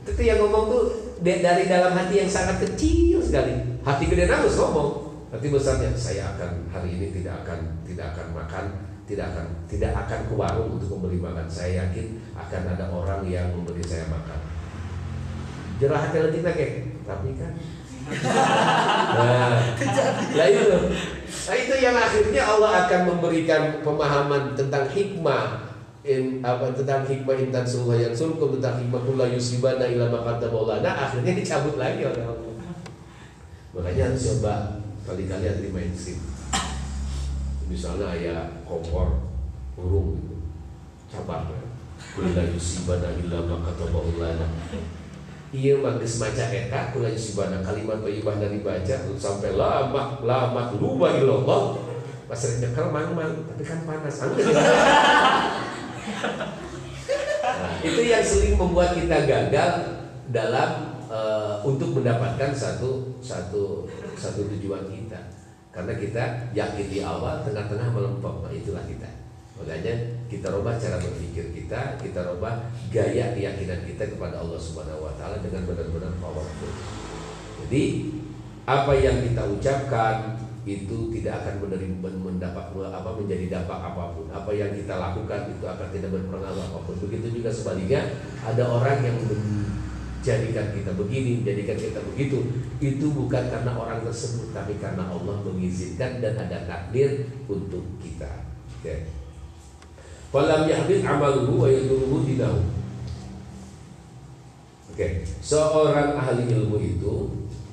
Itu 0.06 0.22
yang 0.22 0.40
ngomong 0.46 0.70
tuh 0.70 0.84
dari 1.22 1.64
dalam 1.66 1.94
hati 1.98 2.22
yang 2.22 2.30
sangat 2.30 2.62
kecil 2.62 3.22
sekali 3.22 3.72
Hati 3.82 4.06
gede 4.06 4.30
harus 4.30 4.54
ngomong. 4.62 5.10
Hati 5.34 5.48
besarnya 5.50 5.90
saya 5.98 6.38
akan 6.38 6.70
hari 6.70 7.02
ini 7.02 7.08
tidak 7.10 7.42
akan 7.42 7.82
tidak 7.82 8.14
akan 8.14 8.28
makan, 8.36 8.66
tidak 9.12 9.36
akan 9.36 9.48
tidak 9.68 9.92
akan 9.92 10.20
ke 10.24 10.34
warung 10.40 10.70
untuk 10.80 10.88
membeli 10.96 11.20
makan. 11.20 11.44
Saya 11.52 11.84
yakin 11.84 12.16
akan 12.32 12.62
ada 12.72 12.86
orang 12.88 13.22
yang 13.28 13.52
memberi 13.52 13.84
saya 13.84 14.08
makan. 14.08 14.40
Jerah 15.84 16.00
hati 16.08 16.18
lagi? 16.24 16.40
Kayak, 16.40 16.72
tapi 17.04 17.30
kan? 17.36 17.52
Nah, 19.12 19.60
nah 20.32 20.46
itu. 20.48 20.78
Nah 21.42 21.56
itu 21.58 21.76
yang 21.84 21.96
akhirnya 21.98 22.44
Allah 22.48 22.88
akan 22.88 23.02
memberikan 23.14 23.84
pemahaman 23.84 24.56
tentang 24.56 24.88
hikmah 24.88 25.74
in, 26.08 26.40
apa 26.42 26.72
tentang 26.74 27.06
hikmah 27.06 27.36
intan 27.38 27.66
suha 27.68 27.98
yang 28.00 28.16
surkum 28.16 28.58
tentang 28.58 28.82
hikmah 28.82 29.02
kula 29.06 29.26
yusibana 29.30 29.86
ila 29.86 30.08
makata 30.10 30.50
maulana 30.50 30.90
akhirnya 30.90 31.36
dicabut 31.36 31.76
lagi 31.76 32.08
oleh 32.08 32.24
Allah. 32.26 32.54
Makanya 33.76 34.12
harus 34.12 34.22
coba 34.34 34.80
kali-kali 35.04 35.46
anti 35.50 35.70
mainstream. 35.70 36.41
Misalnya 37.72 38.12
ayah 38.12 38.52
kompor 38.68 39.32
burung 39.80 40.20
gitu, 40.20 40.36
cabar 41.08 41.48
ya. 41.48 41.64
Kula 42.12 42.44
yusibana 42.52 43.16
illa 43.16 43.40
maka 43.48 43.72
tabaulana. 43.80 44.44
Iya 45.56 45.80
magis 45.80 46.20
maca 46.20 46.52
eta 46.52 46.92
kula 46.92 47.08
yusibana 47.16 47.64
kalimat 47.64 48.04
thayyibah 48.04 48.44
dari 48.44 48.60
baca 48.60 48.96
sampai 49.16 49.56
lama 49.56 50.20
lama 50.20 50.76
luba 50.76 51.16
ilallah. 51.16 51.80
Pas 52.28 52.44
nyekel 52.60 52.92
mang-mang 52.92 53.48
tapi 53.48 53.64
kan 53.64 53.80
panas. 53.88 54.20
nah, 57.40 57.72
itu 57.88 58.02
yang 58.04 58.24
sering 58.24 58.60
membuat 58.60 59.00
kita 59.00 59.24
gagal 59.24 59.72
dalam 60.28 61.00
uh, 61.08 61.64
untuk 61.64 61.96
mendapatkan 61.96 62.52
satu 62.52 63.16
satu 63.24 63.88
satu 64.20 64.48
tujuan 64.52 64.88
kita 64.92 65.31
karena 65.72 65.94
kita 65.96 66.24
yakin 66.52 66.88
di 66.92 67.00
awal 67.00 67.40
tengah-tengah 67.48 67.96
melempem 67.96 68.36
nah, 68.44 68.52
itulah 68.52 68.84
kita. 68.84 69.08
Makanya 69.56 69.94
kita 70.28 70.52
rubah 70.52 70.76
cara 70.76 71.00
berpikir 71.00 71.56
kita 71.56 71.96
kita 72.02 72.20
rubah 72.28 72.68
gaya 72.92 73.32
keyakinan 73.32 73.88
kita 73.88 74.04
kepada 74.12 74.44
Allah 74.44 74.60
Subhanahu 74.60 75.08
Wa 75.08 75.14
Taala 75.16 75.40
dengan 75.40 75.64
benar-benar 75.64 76.12
powerful. 76.20 76.72
Jadi 77.64 77.84
apa 78.68 78.94
yang 79.00 79.24
kita 79.24 79.42
ucapkan 79.48 80.36
itu 80.62 81.10
tidak 81.10 81.42
akan 81.42 81.66
menerima 81.66 82.10
mendapat 82.22 82.70
apa 82.70 83.10
menjadi 83.18 83.46
dampak 83.50 83.80
apa 83.82 84.14
pun. 84.14 84.28
Apa 84.30 84.52
yang 84.54 84.76
kita 84.76 84.94
lakukan 85.00 85.56
itu 85.56 85.66
akan 85.66 85.88
tidak 85.90 86.10
berpengaruh 86.14 86.64
apa 86.68 86.80
pun. 86.86 86.96
Begitu 87.02 87.42
juga 87.42 87.50
sebaliknya 87.50 88.12
ada 88.44 88.68
orang 88.68 89.02
yang 89.02 89.18
jadikan 90.22 90.74
kita 90.74 90.94
begini, 90.94 91.42
jadikan 91.42 91.78
kita 91.78 92.00
begitu. 92.14 92.38
Itu 92.78 93.14
bukan 93.14 93.50
karena 93.50 93.74
orang 93.74 94.06
tersebut, 94.06 94.54
tapi 94.54 94.78
karena 94.78 95.10
Allah 95.10 95.42
mengizinkan 95.46 96.22
dan 96.22 96.38
ada 96.38 96.66
takdir 96.66 97.30
untuk 97.50 97.84
kita. 98.02 98.46
Oke. 98.80 99.10
Falam 100.32 100.70
yahbit 100.70 101.04
amaluhu 101.04 101.66
wa 101.66 101.68
yaduruhu 101.68 102.24
dinahu. 102.24 102.62
Oke, 104.92 105.24
seorang 105.44 106.16
ahli 106.16 106.52
ilmu 106.52 106.78
itu 106.80 107.16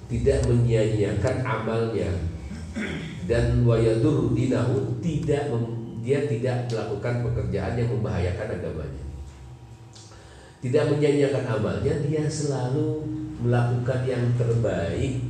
tidak 0.08 0.42
menyia-nyiakan 0.48 1.44
amalnya 1.44 2.10
dan 3.28 3.62
wayadur 3.68 4.32
dinahu 4.32 4.96
tidak 5.04 5.52
dia 6.00 6.24
tidak 6.24 6.64
melakukan 6.72 7.14
pekerjaan 7.28 7.76
yang 7.76 7.90
membahayakan 7.92 8.56
agamanya 8.56 9.07
tidak 10.58 10.90
menyanyiakan 10.90 11.44
amalnya, 11.46 11.94
dia 12.02 12.26
selalu 12.26 13.06
melakukan 13.38 14.02
yang 14.02 14.24
terbaik 14.34 15.22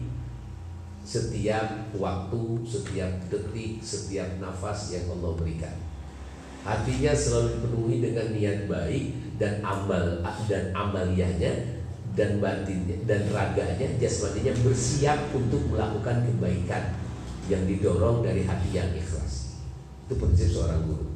setiap 1.05 1.93
waktu, 1.97 2.41
setiap 2.65 3.13
detik, 3.29 3.81
setiap 3.81 4.29
nafas 4.41 4.93
yang 4.97 5.09
Allah 5.13 5.33
berikan. 5.37 5.77
Hatinya 6.65 7.13
selalu 7.17 7.57
dipenuhi 7.57 7.97
dengan 8.05 8.27
niat 8.33 8.59
baik 8.69 9.05
dan 9.41 9.65
amal 9.65 10.21
dan 10.49 10.69
amaliyahnya 10.77 11.81
dan 12.13 12.43
batinnya 12.43 12.99
dan 13.07 13.25
raganya 13.31 13.89
jasmaninya 13.97 14.53
bersiap 14.67 15.33
untuk 15.33 15.65
melakukan 15.71 16.29
kebaikan 16.29 16.93
yang 17.49 17.65
didorong 17.65 18.21
dari 18.21 18.45
hati 18.45 18.75
yang 18.77 18.91
ikhlas. 18.93 19.65
Itu 20.05 20.21
prinsip 20.21 20.53
seorang 20.53 20.85
guru. 20.85 21.09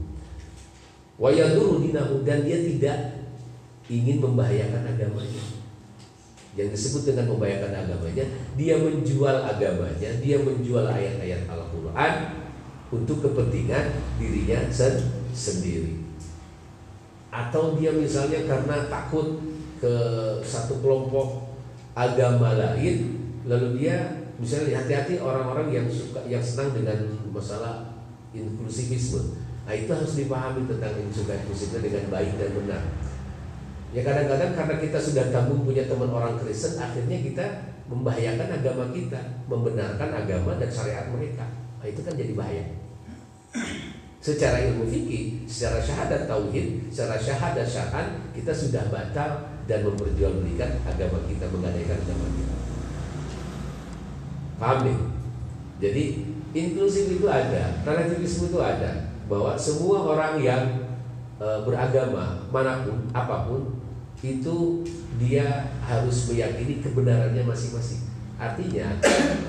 Wayaduru 1.21 1.85
dinahu 1.85 2.25
dan 2.25 2.49
dia 2.49 2.65
tidak 2.65 3.22
ingin 3.91 4.23
membahayakan 4.23 4.87
agamanya. 4.87 5.45
Yang 6.53 6.69
disebut 6.77 7.03
dengan 7.15 7.33
membahayakan 7.33 7.73
agamanya, 7.73 8.25
dia 8.61 8.77
menjual 8.77 9.37
agamanya, 9.41 10.11
dia 10.21 10.37
menjual 10.37 10.85
ayat-ayat 10.85 11.49
Al-Quran 11.49 12.13
untuk 12.93 13.25
kepentingan 13.25 13.97
dirinya 14.21 14.61
sendiri. 15.33 16.05
Atau 17.33 17.81
dia 17.81 17.97
misalnya 17.97 18.45
karena 18.45 18.93
takut 18.93 19.41
ke 19.81 19.95
satu 20.45 20.85
kelompok 20.85 21.57
agama 21.97 22.53
lain, 22.53 23.17
lalu 23.49 23.81
dia 23.81 24.29
misalnya 24.37 24.85
hati-hati 24.85 25.17
orang-orang 25.25 25.73
yang 25.73 25.87
suka 25.89 26.21
yang 26.29 26.45
senang 26.45 26.77
dengan 26.77 27.01
masalah 27.33 27.97
inklusivisme. 28.37 29.41
Nah 29.65 29.73
itu 29.73 29.89
harus 29.89 30.13
dipahami 30.21 30.69
tentang 30.69 30.93
inklusivisme 31.01 31.81
dengan 31.81 32.13
baik 32.13 32.37
dan 32.37 32.51
benar. 32.61 32.83
Ya 33.93 34.01
kadang-kadang 34.01 34.57
karena 34.57 34.77
kita 34.81 34.97
sudah 34.97 35.29
tanggung 35.29 35.69
punya 35.69 35.85
teman 35.85 36.09
orang 36.09 36.41
Kristen, 36.41 36.81
akhirnya 36.81 37.21
kita 37.21 37.45
membahayakan 37.93 38.49
agama 38.49 38.89
kita, 38.89 39.21
membenarkan 39.45 40.11
agama 40.17 40.57
dan 40.57 40.73
syariat 40.73 41.13
mereka. 41.13 41.45
Nah, 41.77 41.85
itu 41.85 42.01
kan 42.01 42.17
jadi 42.17 42.33
bahaya. 42.33 42.65
Secara 44.23 44.65
ilmu 44.65 44.89
fikih, 44.89 45.45
secara 45.45 45.77
syahadat 45.77 46.25
tauhid, 46.25 46.89
secara 46.89 47.21
syahadat 47.21 47.69
syar'an 47.69 48.33
kita 48.33 48.55
sudah 48.55 48.89
batal 48.89 49.51
dan 49.69 49.85
memperjualbelikan 49.85 50.81
agama 50.89 51.21
kita, 51.29 51.45
menggadaikan 51.53 51.99
agama 52.01 52.27
kita. 52.33 52.55
Paham 54.57 54.79
nih? 54.89 54.99
Jadi 55.83 56.05
inklusif 56.55 57.13
itu 57.13 57.27
ada, 57.27 57.83
relativisme 57.83 58.49
itu 58.49 58.63
ada, 58.63 59.11
bahwa 59.27 59.59
semua 59.59 60.07
orang 60.15 60.39
yang 60.39 60.65
e, 61.43 61.47
beragama 61.67 62.47
mana 62.55 62.87
pun 62.87 63.11
apa 63.11 63.51
pun 63.51 63.82
itu 64.23 64.87
dia 65.19 65.75
harus 65.83 66.31
meyakini 66.31 66.79
kebenarannya 66.79 67.43
masing-masing. 67.43 68.07
Artinya, 68.39 68.99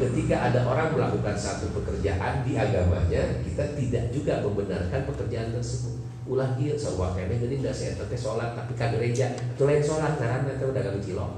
ketika 0.02 0.50
ada 0.50 0.66
orang 0.66 0.94
melakukan 0.98 1.38
satu 1.38 1.70
pekerjaan 1.74 2.46
di 2.46 2.58
agamanya, 2.58 3.42
kita 3.46 3.78
tidak 3.78 4.10
juga 4.10 4.42
membenarkan 4.42 5.06
pekerjaan 5.10 5.54
tersebut. 5.54 5.98
Ulah 6.26 6.58
dia 6.58 6.74
sebuah 6.74 7.14
kene 7.14 7.36
jadi 7.36 7.60
nggak 7.60 7.76
saya 7.76 8.00
sholat 8.16 8.56
tapi 8.56 8.80
ke 8.80 8.86
gereja 8.96 9.36
itu 9.36 9.64
lain 9.68 9.84
karena 9.84 10.56
itu 10.56 10.66
udah 10.72 10.82
gak 10.88 11.04
cilok. 11.04 11.32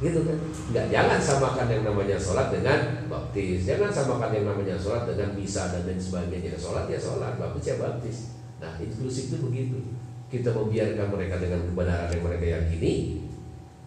Gitu 0.00 0.20
kan? 0.24 0.38
Nggak 0.72 0.86
jangan 0.88 1.18
samakan 1.20 1.66
yang 1.68 1.82
namanya 1.84 2.16
sholat 2.16 2.48
dengan 2.48 2.78
baptis. 3.12 3.68
Jangan 3.68 3.92
samakan 3.92 4.32
yang 4.32 4.48
namanya 4.48 4.74
sholat 4.80 5.04
dengan 5.04 5.36
misa 5.36 5.68
dan 5.68 5.84
lain 5.84 6.00
sebagainya. 6.00 6.56
Sholat 6.56 6.88
ya 6.88 6.96
sholat 6.96 7.36
baptis 7.36 7.68
ya 7.68 7.76
baptis. 7.76 8.18
Nah 8.64 8.72
inklusif 8.80 9.28
itu 9.28 9.36
begitu 9.44 9.78
kita 10.32 10.48
membiarkan 10.48 11.12
mereka 11.12 11.36
dengan 11.36 11.60
kebenaran 11.68 12.08
yang 12.08 12.24
mereka 12.24 12.44
yakini 12.56 13.20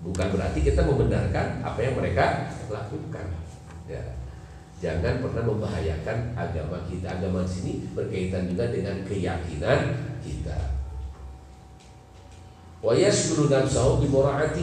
bukan 0.05 0.27
berarti 0.37 0.61
kita 0.61 0.85
membenarkan 0.85 1.65
apa 1.65 1.79
yang 1.81 1.97
mereka 1.97 2.53
lakukan. 2.69 3.25
Ya 3.89 4.13
jangan 4.77 5.25
pernah 5.25 5.41
membahayakan 5.49 6.37
agama 6.37 6.85
kita. 6.85 7.17
Agama 7.17 7.41
sini 7.41 7.89
berkaitan 7.97 8.45
juga 8.45 8.69
dengan 8.69 9.01
keyakinan 9.01 9.79
kita. 10.21 10.77
Wa 12.85 12.93
yashkuru 12.93 13.49
nafsahu 13.49 14.05
bi 14.05 14.07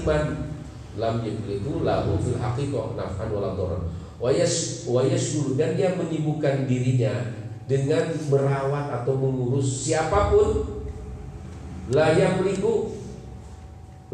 man 0.07 0.55
lam 0.95 1.19
yamliku 1.27 1.83
lahu 1.83 2.15
fil 2.23 2.39
haqiqah 2.39 2.95
naf'an 2.95 3.27
wala 3.35 3.59
dharar 3.59 3.83
wa 4.23 5.01
yashghulu 5.03 5.59
dan 5.59 5.75
dia 5.75 5.99
menyibukkan 5.99 6.71
dirinya 6.71 7.35
dengan 7.67 8.07
merawat 8.31 9.03
atau 9.03 9.19
mengurus 9.19 9.89
siapa 9.89 10.31
pun 10.31 10.82
la 11.91 12.15
yamliku 12.15 12.95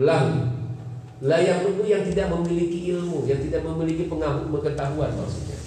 lahu 0.00 0.48
la 1.20 1.38
yamliku 1.42 1.82
yang 1.84 2.06
tidak 2.06 2.32
memiliki 2.32 2.94
ilmu 2.94 3.28
yang 3.28 3.42
tidak 3.42 3.66
memiliki 3.66 4.08
pengetahuan 4.08 5.12
maksudnya. 5.12 5.58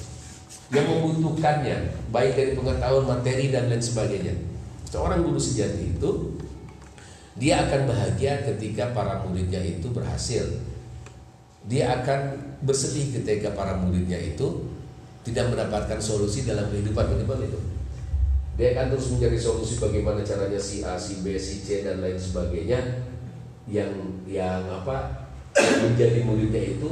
Yang 0.72 0.88
membutuhkannya 0.88 1.78
baik 2.16 2.32
dari 2.34 2.52
pengetahuan 2.56 3.04
materi 3.04 3.52
dan 3.52 3.68
lain 3.68 3.84
sebagainya. 3.84 4.34
Seorang 4.88 5.20
guru 5.20 5.36
sejati 5.36 6.00
itu 6.00 6.40
dia 7.36 7.64
akan 7.68 7.92
bahagia 7.92 8.44
ketika 8.44 8.96
para 8.96 9.24
muridnya 9.24 9.60
itu 9.60 9.92
berhasil. 9.92 10.48
Dia 11.68 12.02
akan 12.02 12.40
bersedih 12.64 13.20
ketika 13.20 13.54
para 13.54 13.78
muridnya 13.78 14.18
itu 14.18 14.66
tidak 15.22 15.54
mendapatkan 15.54 16.02
solusi 16.02 16.48
dalam 16.48 16.72
kehidupan 16.74 17.06
kehidupan 17.06 17.40
itu. 17.46 17.60
Dia 18.60 18.76
akan 18.76 18.88
terus 18.94 19.08
mencari 19.16 19.40
solusi 19.40 19.80
bagaimana 19.80 20.22
caranya 20.22 20.60
si 20.60 20.84
A, 20.84 21.00
si 21.00 21.24
B, 21.24 21.40
si 21.40 21.64
C 21.64 21.82
dan 21.82 22.04
lain 22.04 22.20
sebagainya 22.20 22.80
yang 23.70 23.92
yang 24.28 24.64
apa 24.68 25.28
menjadi 25.56 26.24
muridnya 26.28 26.78
itu 26.78 26.90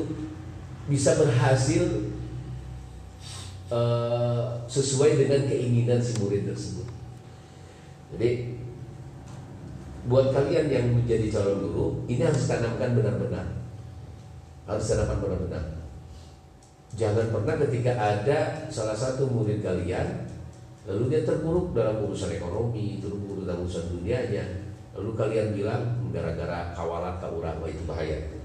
bisa 0.88 1.20
berhasil 1.20 2.10
uh, 3.70 4.66
sesuai 4.66 5.26
dengan 5.26 5.46
keinginan 5.46 6.00
si 6.02 6.18
murid 6.18 6.48
tersebut. 6.50 6.88
Jadi 8.16 8.58
buat 10.10 10.34
kalian 10.34 10.68
yang 10.72 10.86
menjadi 10.96 11.30
calon 11.30 11.60
guru 11.70 11.88
ini 12.10 12.24
harus 12.24 12.50
tanamkan 12.50 12.98
benar-benar 12.98 13.60
harus 14.70 14.86
ditanamkan 14.86 15.18
benar-benar. 15.18 15.66
Jangan 16.94 17.34
pernah 17.34 17.56
ketika 17.66 17.94
ada 17.98 18.40
salah 18.70 18.98
satu 18.98 19.30
murid 19.30 19.66
kalian 19.66 20.29
lalu 20.90 21.14
dia 21.14 21.22
terpuruk 21.22 21.78
dalam 21.78 22.02
urusan 22.02 22.34
ekonomi, 22.34 22.98
terpuruk 22.98 23.46
dalam 23.46 23.62
urusan 23.64 23.94
dunianya, 23.94 24.66
lalu 24.98 25.14
kalian 25.14 25.54
bilang 25.54 25.84
gara-gara 26.10 26.74
kawalat 26.74 27.22
tak 27.22 27.30
urang 27.30 27.62
itu 27.70 27.86
bahaya 27.86 28.26
itu. 28.26 28.38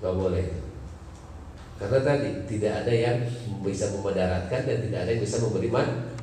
Gak 0.00 0.16
boleh. 0.16 0.46
Karena 1.76 1.98
tadi 2.00 2.28
tidak 2.48 2.84
ada 2.84 2.92
yang 2.92 3.18
bisa 3.60 3.92
memadaratkan 3.92 4.64
dan 4.64 4.78
tidak 4.84 5.00
ada 5.04 5.10
yang 5.12 5.22
bisa 5.24 5.36
memberi 5.44 5.68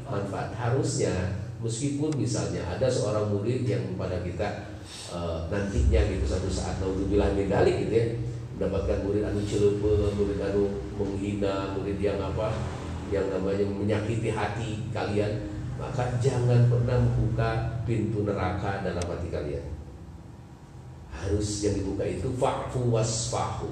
manfaat. 0.06 0.50
Harusnya 0.58 1.14
meskipun 1.62 2.14
misalnya 2.14 2.62
ada 2.66 2.86
seorang 2.90 3.30
murid 3.34 3.66
yang 3.66 3.82
pada 3.98 4.22
kita 4.22 4.78
uh, 5.14 5.50
nantinya 5.50 6.02
gitu 6.10 6.26
satu 6.26 6.50
saat 6.50 6.78
mau 6.78 6.94
dibilang 6.94 7.34
medali 7.34 7.86
gitu 7.86 7.94
ya 7.94 8.06
mendapatkan 8.58 9.06
murid 9.06 9.22
anu 9.22 9.46
celepe, 9.46 9.94
murid 10.18 10.42
anu 10.42 10.82
menghina, 10.98 11.78
murid 11.78 12.02
yang 12.02 12.18
apa, 12.18 12.58
yang 13.14 13.30
namanya 13.30 13.70
menyakiti 13.70 14.34
hati 14.34 14.90
kalian, 14.90 15.57
maka 15.78 16.18
jangan 16.18 16.66
pernah 16.68 16.98
membuka 16.98 17.82
pintu 17.86 18.26
neraka 18.26 18.82
dalam 18.82 19.06
hati 19.06 19.30
kalian. 19.30 19.66
Harus 21.14 21.66
yang 21.66 21.78
dibuka 21.78 22.06
itu 22.06 22.30
fa'fu 22.34 22.90
wasfahu, 22.90 23.70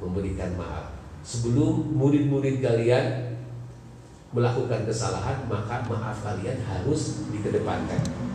memberikan 0.00 0.52
maaf. 0.56 0.92
Sebelum 1.24 1.96
murid-murid 1.96 2.60
kalian 2.60 3.36
melakukan 4.32 4.84
kesalahan, 4.84 5.48
maka 5.48 5.84
maaf 5.88 6.20
kalian 6.20 6.60
harus 6.64 7.24
dikedepankan 7.32 8.28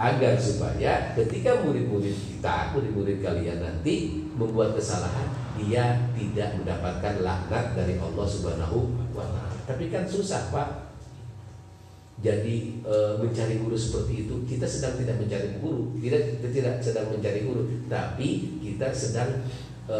agar 0.00 0.32
supaya 0.40 1.12
ketika 1.12 1.60
murid-murid 1.60 2.16
kita, 2.16 2.72
murid-murid 2.72 3.20
kalian 3.20 3.60
nanti 3.60 4.24
membuat 4.32 4.72
kesalahan, 4.72 5.28
dia 5.60 6.08
tidak 6.16 6.56
mendapatkan 6.56 7.20
laknat 7.20 7.76
dari 7.76 8.00
Allah 8.00 8.24
Subhanahu 8.24 8.96
wa 9.12 9.28
taala. 9.28 9.60
Tapi 9.68 9.92
kan 9.92 10.08
susah, 10.08 10.48
Pak. 10.48 10.89
Jadi 12.20 12.84
e, 12.84 12.96
mencari 13.16 13.56
guru 13.64 13.72
seperti 13.72 14.28
itu, 14.28 14.44
kita 14.44 14.68
sedang 14.68 15.00
tidak 15.00 15.16
mencari 15.24 15.56
guru, 15.56 15.96
tidak 15.96 16.36
kita 16.36 16.48
tidak 16.52 16.74
sedang 16.84 17.06
mencari 17.08 17.40
guru, 17.48 17.64
tapi 17.88 18.60
kita 18.60 18.92
sedang 18.92 19.40
e, 19.88 19.98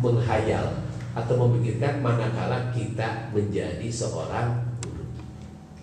menghayal 0.00 0.80
atau 1.12 1.34
memikirkan 1.44 2.00
manakala 2.00 2.72
kita 2.72 3.28
menjadi 3.36 3.84
seorang 3.92 4.64
guru. 4.80 5.04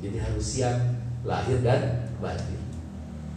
Jadi 0.01 0.17
harus 0.17 0.41
siap 0.41 0.73
lahir 1.21 1.61
dan 1.61 2.09
batin. 2.17 2.57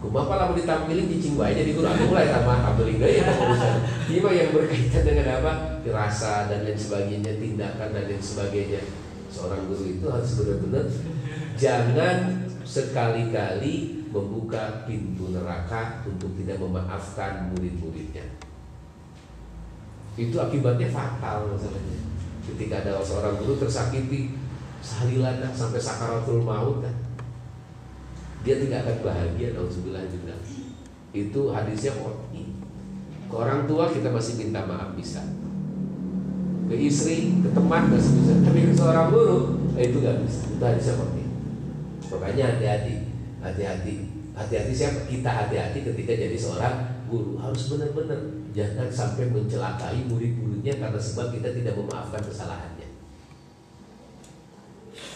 Kumaha 0.01 0.33
lamun 0.33 0.57
ditampilin 0.57 1.05
cicing 1.05 1.37
wae 1.37 1.53
jadi 1.53 1.77
guru 1.77 1.85
aku 1.85 2.09
mulai 2.09 2.33
tambah 2.33 2.57
tampilin 2.65 2.97
deui 2.97 3.21
ya 3.21 3.29
urusan. 3.29 3.75
Ini 4.09 4.17
yang 4.17 4.49
berkaitan 4.49 5.03
dengan 5.05 5.27
apa? 5.37 5.53
Rasa 5.85 6.49
dan 6.49 6.65
lain 6.65 6.73
sebagainya, 6.73 7.37
tindakan 7.37 7.93
dan 7.93 8.09
lain 8.09 8.17
sebagainya. 8.17 8.81
Seorang 9.29 9.69
guru 9.69 9.85
itu 9.85 10.05
harus 10.09 10.41
benar-benar 10.41 10.89
jangan 11.57 12.47
sekali-kali 12.67 14.05
membuka 14.11 14.83
pintu 14.83 15.31
neraka 15.31 16.03
untuk 16.03 16.35
tidak 16.39 16.59
memaafkan 16.59 17.51
murid-muridnya. 17.51 18.27
Itu 20.19 20.35
akibatnya 20.37 20.91
fatal 20.91 21.55
masalahnya. 21.55 21.99
Ketika 22.43 22.83
ada 22.83 22.99
seorang 22.99 23.39
guru 23.39 23.55
tersakiti 23.55 24.35
seharilan 24.83 25.39
sampai 25.55 25.79
sakaratul 25.79 26.43
maut 26.43 26.83
kan. 26.83 26.95
Dia 28.41 28.57
tidak 28.57 28.83
akan 28.83 28.97
bahagia 29.05 29.53
nauzubillah 29.53 30.01
juga 30.09 30.33
itu 31.11 31.51
hadisnya 31.51 31.91
qot'i 31.99 32.55
ke 33.27 33.35
orang 33.35 33.67
tua 33.67 33.91
kita 33.91 34.11
masih 34.11 34.39
minta 34.39 34.63
maaf 34.63 34.95
bisa. 34.95 35.19
Ke 36.71 36.75
istri 36.75 37.35
ke 37.43 37.51
teman 37.51 37.91
masih 37.91 38.11
bisa. 38.15 38.33
Tapi 38.43 38.59
ke 38.71 38.73
seorang 38.75 39.11
guru 39.11 39.59
eh, 39.75 39.91
itu 39.91 39.99
nggak 39.99 40.23
bisa. 40.23 40.41
Itu 40.55 40.63
hadisnya 40.63 40.95
qot'i 40.99 41.20
makanya 42.11 42.55
hati-hati. 42.55 42.95
Hati-hati. 43.39 43.93
Hati-hati 44.35 44.73
siapa? 44.75 44.99
Kita 45.07 45.29
hati-hati 45.29 45.79
ketika 45.81 46.11
jadi 46.15 46.37
seorang 46.37 47.07
guru. 47.07 47.39
Harus 47.39 47.71
benar-benar. 47.71 48.19
Jangan 48.51 48.91
sampai 48.91 49.31
mencelakai 49.31 50.03
murid-muridnya 50.11 50.75
karena 50.75 50.99
sebab 50.99 51.31
kita 51.31 51.55
tidak 51.55 51.79
memaafkan 51.79 52.19
kesalahannya. 52.19 52.87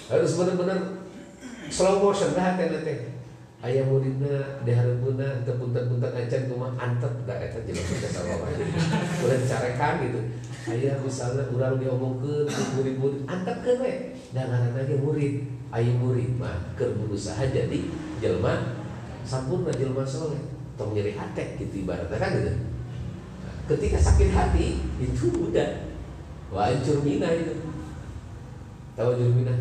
Harus 0.08 0.32
benar-benar 0.40 0.80
slow 1.68 2.00
motion. 2.00 2.32
Dah 2.32 2.56
hati-hati 2.56 3.16
ayah 3.66 3.84
muridna 3.90 4.62
diharapuna 4.62 5.42
untuk 5.42 5.58
punten-punten 5.58 6.14
acan 6.14 6.42
cuma 6.46 6.70
antep 6.78 7.14
dah 7.26 7.38
eta 7.42 7.60
jelas 7.66 7.88
ke 7.90 8.10
sawawa 8.14 8.46
boleh 9.26 9.38
dicarekan 9.42 9.94
gitu. 10.06 10.20
Ayah 10.66 10.98
misalnya 11.02 11.46
urang 11.50 11.78
diomongkeun 11.82 12.46
murid-murid 12.50 13.22
antep 13.26 13.58
ke 13.66 13.74
we. 13.82 13.94
Dan 14.34 14.54
anak 14.54 14.86
ge 14.86 14.98
murid 15.02 15.46
ayah 15.76 15.96
murid 16.00 16.40
mah 16.40 16.56
berusaha 16.80 17.44
jadi 17.52 17.92
jelma 18.24 18.80
sampurna 19.28 19.72
jelma 19.76 20.08
soleh. 20.08 20.40
Tong 20.76 20.92
nyeri 20.92 21.16
hati 21.16 21.56
gitu 21.60 21.88
ibaratnya 21.88 22.20
kan 22.20 22.32
gitu. 22.36 22.52
Ketika 23.72 23.98
sakit 24.00 24.30
hati 24.32 24.80
itu 25.00 25.52
udah. 25.52 25.92
Hancur 26.56 27.04
mina 27.04 27.28
itu. 27.36 27.56
Tahu 28.96 29.08
hancur 29.16 29.32
mina 29.36 29.56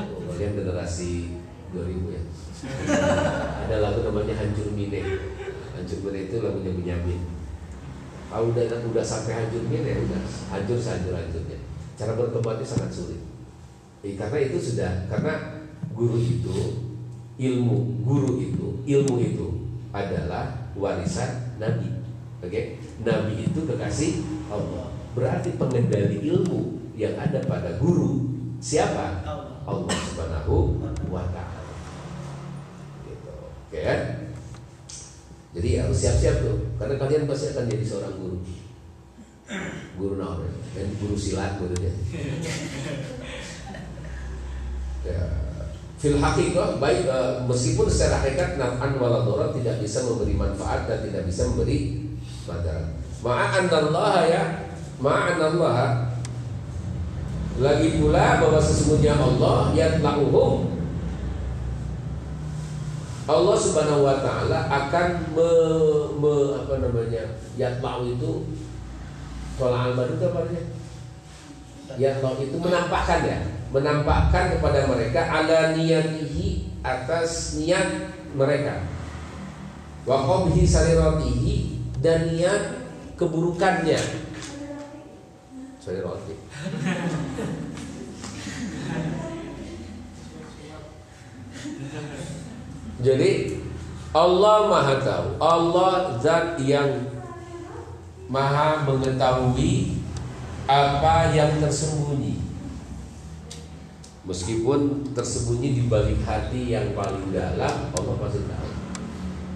oh, 0.00 0.20
kalian 0.28 0.52
generasi 0.60 1.40
2000 1.72 2.16
ya? 2.16 2.22
Ada 3.64 3.76
lagu 3.80 4.00
namanya 4.04 4.34
Hancur 4.36 4.72
Mine 4.76 5.00
Hancur 5.72 5.98
Mine 6.04 6.28
itu 6.28 6.36
lagunya 6.44 6.72
Benyamin. 6.74 7.20
Kalau 8.28 8.52
udah 8.52 8.64
udah 8.68 9.04
sampai 9.04 9.40
hancur 9.40 9.64
mine 9.72 9.88
ya 9.88 9.96
udah. 10.04 10.20
Hancur 10.52 10.76
sehancur 10.76 11.16
hancurnya 11.16 11.56
cara 11.98 12.14
bertobatnya 12.14 12.62
sangat 12.62 12.94
sulit 12.94 13.18
eh, 14.04 14.14
karena 14.14 14.38
itu 14.42 14.58
sudah 14.58 15.08
karena 15.10 15.64
guru 15.94 16.18
itu 16.18 16.88
ilmu 17.38 18.02
guru 18.02 18.38
itu 18.42 18.66
ilmu 18.86 19.14
itu 19.22 19.46
adalah 19.94 20.70
warisan 20.74 21.58
Nabi. 21.58 21.90
Oke, 22.38 22.50
okay? 22.50 22.64
Nabi 23.02 23.50
itu 23.50 23.66
kekasih 23.66 24.22
Allah. 24.46 24.94
Berarti 25.18 25.58
pengendali 25.58 26.22
ilmu 26.22 26.78
yang 26.94 27.18
ada 27.18 27.42
pada 27.42 27.74
guru 27.82 28.30
siapa? 28.62 29.26
Allah 29.68 29.98
Subhanahu 30.08 30.78
wa 31.10 31.26
taala. 31.34 31.74
Gitu. 33.04 33.28
Oke 33.28 33.74
okay, 33.74 33.82
kan? 33.82 34.00
Jadi 35.58 35.68
harus 35.82 35.98
siap-siap 35.98 36.36
tuh, 36.44 36.56
karena 36.78 36.94
kalian 37.00 37.26
pasti 37.26 37.50
akan 37.50 37.66
jadi 37.66 37.84
seorang 37.84 38.14
guru. 38.14 38.38
Guru 39.98 40.14
naon 40.20 40.46
dan 40.76 40.86
guru 41.02 41.16
silat 41.18 41.58
maksudnya. 41.58 41.90
ya. 45.04 45.22
Fil 45.98 46.14
hakikat 46.22 46.78
baik 46.78 47.10
uh, 47.10 47.42
meskipun 47.50 47.90
secara 47.90 48.22
hakikat 48.22 48.54
naf'an 48.54 49.02
waladora 49.02 49.50
tidak 49.50 49.82
bisa 49.82 50.06
memberi 50.06 50.38
manfaat 50.38 50.86
dan 50.86 51.02
tidak 51.02 51.26
bisa 51.26 51.50
memberi 51.50 52.06
madarat. 52.46 52.86
Ma'an 53.18 53.66
Allah 53.66 54.14
ya, 54.30 54.42
ma'an 55.02 55.38
Allah 55.42 56.06
lagi 57.58 57.98
pula 57.98 58.38
bahwa 58.38 58.62
sesungguhnya 58.62 59.18
Allah 59.18 59.74
yang 59.74 59.98
lakuhum 59.98 60.78
Allah 63.28 63.56
Subhanahu 63.60 64.08
wa 64.08 64.16
taala 64.24 64.70
akan 64.72 65.08
me, 65.36 65.50
me 66.16 66.34
apa 66.64 66.74
namanya? 66.80 67.36
Yatlau 67.60 68.08
itu 68.08 68.56
tolak 69.60 69.92
al 69.92 70.08
itu 70.08 70.24
apa 70.24 70.38
namanya? 70.46 70.64
Itu 72.40 72.56
menampakkan 72.56 73.20
ya, 73.26 73.38
menampakkan 73.68 74.56
kepada 74.56 74.88
mereka 74.88 75.20
ala 75.28 75.76
niyatihi 75.76 76.72
atas 76.80 77.60
niat 77.60 78.12
mereka. 78.32 78.84
Wa 80.08 80.24
qabhi 80.24 80.64
sariratihi 80.64 81.56
dan 82.00 82.32
niat 82.32 82.62
keburukannya. 83.20 84.00
Sarirati. 85.82 86.34
Jadi 92.98 93.30
Allah 94.10 94.56
Maha 94.66 94.94
tahu. 94.98 95.28
Allah 95.38 96.18
zat 96.18 96.58
yang 96.58 97.06
Maha 98.28 98.84
mengetahui 98.84 100.02
apa 100.68 101.32
yang 101.32 101.62
tersembunyi. 101.62 102.37
Meskipun 104.28 105.08
tersembunyi 105.16 105.68
di 105.72 105.82
balik 105.88 106.20
hati 106.28 106.76
yang 106.76 106.92
paling 106.92 107.32
dalam, 107.32 107.88
Allah 107.88 108.14
pasti 108.20 108.44
tahu. 108.44 108.70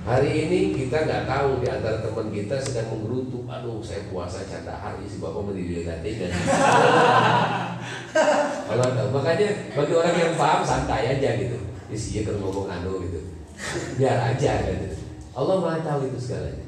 Hari 0.02 0.30
ini 0.48 0.74
kita 0.74 1.06
nggak 1.06 1.28
tahu 1.28 1.62
di 1.62 1.68
antara 1.70 2.02
teman 2.02 2.32
kita 2.32 2.58
sedang 2.58 2.90
menggerutu, 2.90 3.46
aduh 3.46 3.78
saya 3.84 4.08
puasa 4.10 4.42
canda 4.48 4.74
hari 4.74 5.04
si 5.06 5.20
bapak 5.20 5.44
mendiri 5.44 5.84
dengan. 5.84 6.32
Allah 8.72 8.88
tahu. 8.96 9.08
Makanya 9.14 9.76
bagi 9.76 9.92
orang 9.94 10.16
yang 10.16 10.34
paham 10.34 10.64
santai 10.64 11.20
aja 11.20 11.38
gitu. 11.38 11.60
Isinya 11.92 12.32
kan 12.32 12.36
ngomong 12.40 12.66
anu 12.66 12.98
gitu 13.04 13.32
biar 13.96 14.18
aja 14.34 14.52
gitu. 14.66 14.96
Allah 15.32 15.56
maha 15.60 15.78
tahu 15.80 16.10
itu 16.12 16.18
segalanya 16.18 16.66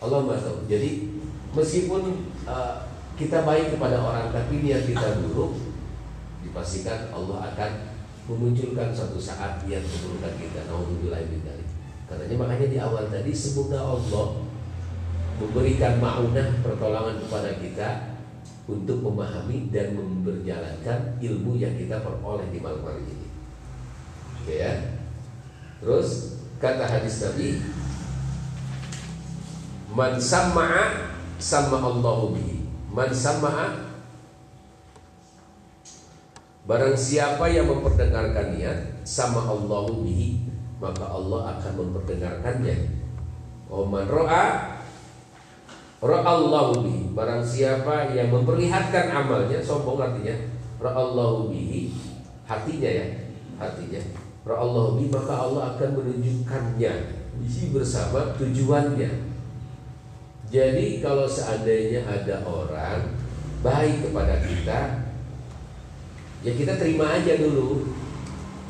Allah 0.00 0.24
maha 0.24 0.40
tahu 0.40 0.64
jadi 0.64 1.04
meskipun 1.52 2.02
uh, 2.48 2.88
kita 3.18 3.44
baik 3.44 3.76
kepada 3.76 4.00
orang 4.00 4.32
tapi 4.32 4.64
niat 4.64 4.88
kita 4.88 5.20
buruk 5.20 5.52
dipastikan 6.50 7.14
Allah 7.14 7.46
akan 7.54 7.70
memunculkan 8.26 8.90
suatu 8.90 9.22
saat 9.22 9.62
niat 9.62 9.86
keburukan 9.86 10.34
kita 10.34 10.66
naudzubillah 10.66 11.22
min 11.30 11.46
katanya 12.10 12.36
makanya 12.42 12.66
di 12.66 12.78
awal 12.82 13.06
tadi 13.06 13.30
semoga 13.30 13.78
Allah 13.78 14.42
memberikan 15.38 16.02
maunah 16.02 16.58
pertolongan 16.60 17.16
kepada 17.22 17.50
kita 17.62 17.88
untuk 18.66 18.98
memahami 19.02 19.70
dan 19.70 19.94
memperjalankan 19.94 21.22
ilmu 21.22 21.56
yang 21.56 21.74
kita 21.74 22.02
peroleh 22.02 22.46
di 22.52 22.58
malam 22.60 22.84
hari 22.86 23.02
ini. 23.08 23.28
Oke 24.42 24.54
ya. 24.58 24.72
Terus 25.80 26.38
kata 26.60 26.84
hadis 26.86 27.24
Nabi 27.24 27.48
Man 29.90 30.22
sama'a 30.22 31.14
sama 31.40 31.82
Allahu 31.82 32.36
bihi. 32.36 32.62
Man 32.94 33.10
sama'a 33.10 33.89
Barang 36.70 36.94
siapa 36.94 37.50
yang 37.50 37.66
memperdengarkan 37.66 38.54
niat 38.54 39.02
sama 39.02 39.42
Allahu 39.42 40.06
bihi, 40.06 40.46
maka 40.78 41.02
Allah 41.02 41.58
akan 41.58 41.72
memperdengarkannya. 41.82 43.02
Oh 43.66 43.82
man 43.82 44.06
ro'a 44.06 44.78
Allahu 45.98 46.86
bihi. 46.86 47.10
Barang 47.10 47.42
siapa 47.42 48.14
yang 48.14 48.30
memperlihatkan 48.30 49.10
amalnya, 49.10 49.58
sombong 49.58 49.98
artinya 49.98 50.38
Allahu 50.78 51.50
bihi, 51.50 51.90
hatinya 52.46 52.86
ya, 52.86 53.06
hatinya 53.58 54.00
Allah 54.48 54.96
bi 54.96 55.06
maka 55.12 55.34
Allah 55.36 55.76
akan 55.76 56.00
menunjukkannya 56.00 56.92
Isi 57.44 57.72
bersama 57.72 58.32
tujuannya 58.40 59.10
Jadi 60.48 60.86
kalau 61.04 61.28
seandainya 61.28 62.08
ada 62.08 62.40
orang 62.48 63.04
Baik 63.60 64.08
kepada 64.08 64.40
kita 64.40 65.09
Ya 66.40 66.52
kita 66.56 66.80
terima 66.80 67.12
aja 67.12 67.36
dulu. 67.36 67.84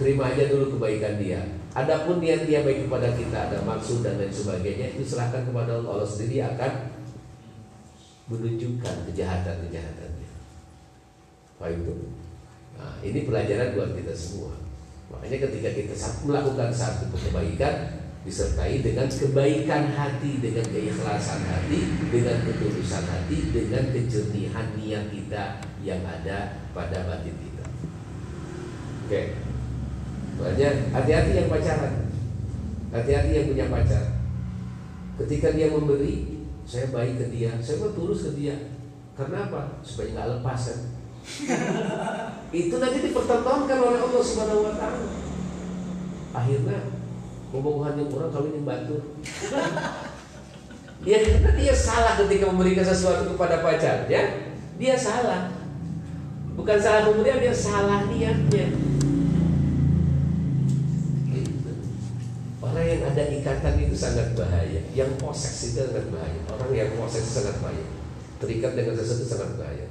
Terima 0.00 0.32
aja 0.32 0.48
dulu 0.50 0.78
kebaikan 0.78 1.20
dia. 1.20 1.60
Adapun 1.70 2.18
niat 2.18 2.50
dia 2.50 2.66
baik 2.66 2.90
kepada 2.90 3.14
kita 3.14 3.46
Ada 3.46 3.62
maksud 3.62 4.02
dan 4.02 4.18
lain 4.18 4.34
sebagainya 4.34 4.90
Itu 4.98 5.06
serahkan 5.06 5.46
kepada 5.46 5.78
Allah. 5.78 6.02
Allah 6.02 6.08
sendiri 6.10 6.42
akan 6.42 6.90
Menunjukkan 8.26 9.06
kejahatan-kejahatannya 9.06 10.30
Baik 11.62 11.78
itu? 11.86 11.94
Nah 12.80 12.96
ini 13.04 13.28
pelajaran 13.28 13.76
buat 13.76 13.92
kita 13.92 14.16
semua. 14.16 14.56
Makanya 15.12 15.44
ketika 15.44 15.68
kita 15.76 15.92
melakukan 16.24 16.72
satu 16.72 17.12
kebaikan 17.12 18.00
disertai 18.24 18.80
dengan 18.80 19.04
kebaikan 19.04 19.92
hati, 19.92 20.40
dengan 20.40 20.64
keikhlasan 20.64 21.44
hati, 21.44 21.80
dengan 22.08 22.40
ketulusan 22.48 23.04
hati, 23.04 23.38
dengan 23.52 23.84
kejernihan 23.92 24.66
niat 24.80 25.04
kita 25.12 25.60
yang 25.84 26.00
ada 26.08 26.64
pada 26.72 27.04
batin 27.04 27.36
kita. 27.36 27.49
Oke. 29.10 29.34
Makanya 30.38 30.68
hati-hati 30.94 31.30
yang 31.34 31.50
pacaran. 31.50 31.94
Hati-hati 32.94 33.32
yang 33.34 33.46
punya 33.50 33.66
pacar. 33.66 34.04
Ketika 35.18 35.50
dia 35.50 35.66
memberi, 35.66 36.46
saya 36.62 36.94
baik 36.94 37.18
ke 37.18 37.26
dia, 37.34 37.50
saya 37.58 37.82
mau 37.82 37.90
tulus 37.90 38.30
ke 38.30 38.38
dia. 38.38 38.54
Karena 39.18 39.50
apa? 39.50 39.82
Supaya 39.82 40.14
nggak 40.14 40.28
lepas 40.38 40.62
kan 40.62 40.80
itu 42.50 42.74
nanti 42.80 42.98
dipertontonkan 43.04 43.78
oleh 43.78 44.00
Allah 44.00 44.22
Subhanahu 44.24 44.66
wa 44.66 44.74
taala. 44.74 45.08
Akhirnya 46.32 46.78
bobogohan 47.50 47.98
yang 47.98 48.08
orang 48.14 48.30
kawin 48.30 48.56
yang 48.56 48.66
batu. 48.66 48.96
ya 51.02 51.16
karena 51.24 51.50
dia 51.56 51.74
salah 51.74 52.14
ketika 52.24 52.48
memberikan 52.48 52.86
sesuatu 52.86 53.34
kepada 53.34 53.60
pacarnya, 53.60 54.22
dia 54.78 54.94
salah. 54.96 55.52
Bukan 56.54 56.76
salah 56.76 57.08
pemberian, 57.08 57.40
dia 57.40 57.54
salah 57.54 58.04
niatnya. 58.10 58.68
Gitu. 61.30 61.70
Orang 62.60 62.84
yang 62.84 62.99
ada 63.10 63.22
ikatan 63.26 63.74
itu 63.82 63.96
sangat 63.98 64.38
bahaya. 64.38 64.80
Yang 64.94 65.18
poses 65.18 65.74
itu 65.74 65.82
sangat 65.82 66.06
bahaya. 66.14 66.38
Orang 66.46 66.70
yang 66.70 66.94
poses 66.94 67.26
itu 67.26 67.42
sangat 67.42 67.58
bahaya. 67.58 67.86
Terikat 68.38 68.72
dengan 68.78 68.94
sesuatu 68.94 69.26
sangat 69.26 69.50
bahaya. 69.58 69.86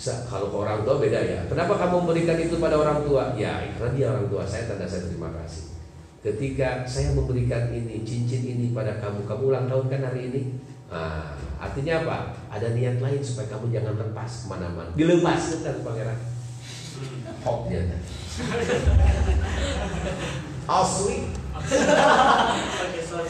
Kalau 0.00 0.48
ke 0.48 0.56
orang 0.56 0.80
tua 0.86 0.96
beda 0.96 1.20
ya. 1.20 1.40
Kenapa 1.50 1.76
kamu 1.76 2.06
memberikan 2.06 2.38
itu 2.40 2.56
pada 2.56 2.80
orang 2.80 3.04
tua? 3.04 3.36
Ya, 3.36 3.68
karena 3.76 3.92
dia 3.92 4.06
orang 4.08 4.32
tua 4.32 4.46
saya 4.46 4.64
tanda 4.64 4.88
saya 4.88 5.04
terima 5.04 5.28
kasih. 5.34 5.76
Ketika 6.24 6.84
saya 6.88 7.12
memberikan 7.12 7.68
ini 7.72 8.00
cincin 8.04 8.44
ini 8.44 8.72
pada 8.72 8.96
kamu, 9.00 9.28
kamu 9.28 9.42
ulang 9.52 9.66
tahun 9.68 9.92
kan 9.92 10.00
hari 10.08 10.32
ini? 10.32 10.42
Nah, 10.88 11.36
artinya 11.60 12.04
apa? 12.04 12.18
Ada 12.48 12.72
niat 12.72 13.00
lain 13.00 13.20
supaya 13.20 13.52
kamu 13.52 13.72
jangan 13.72 13.94
lepas 14.00 14.30
ke 14.44 14.46
mana-mana. 14.48 14.90
Dilepas 14.96 15.42
kan 15.60 15.76
pangeran. 15.84 16.18
Hop 17.44 17.68
dia. 17.68 17.84
Asli. 20.68 21.39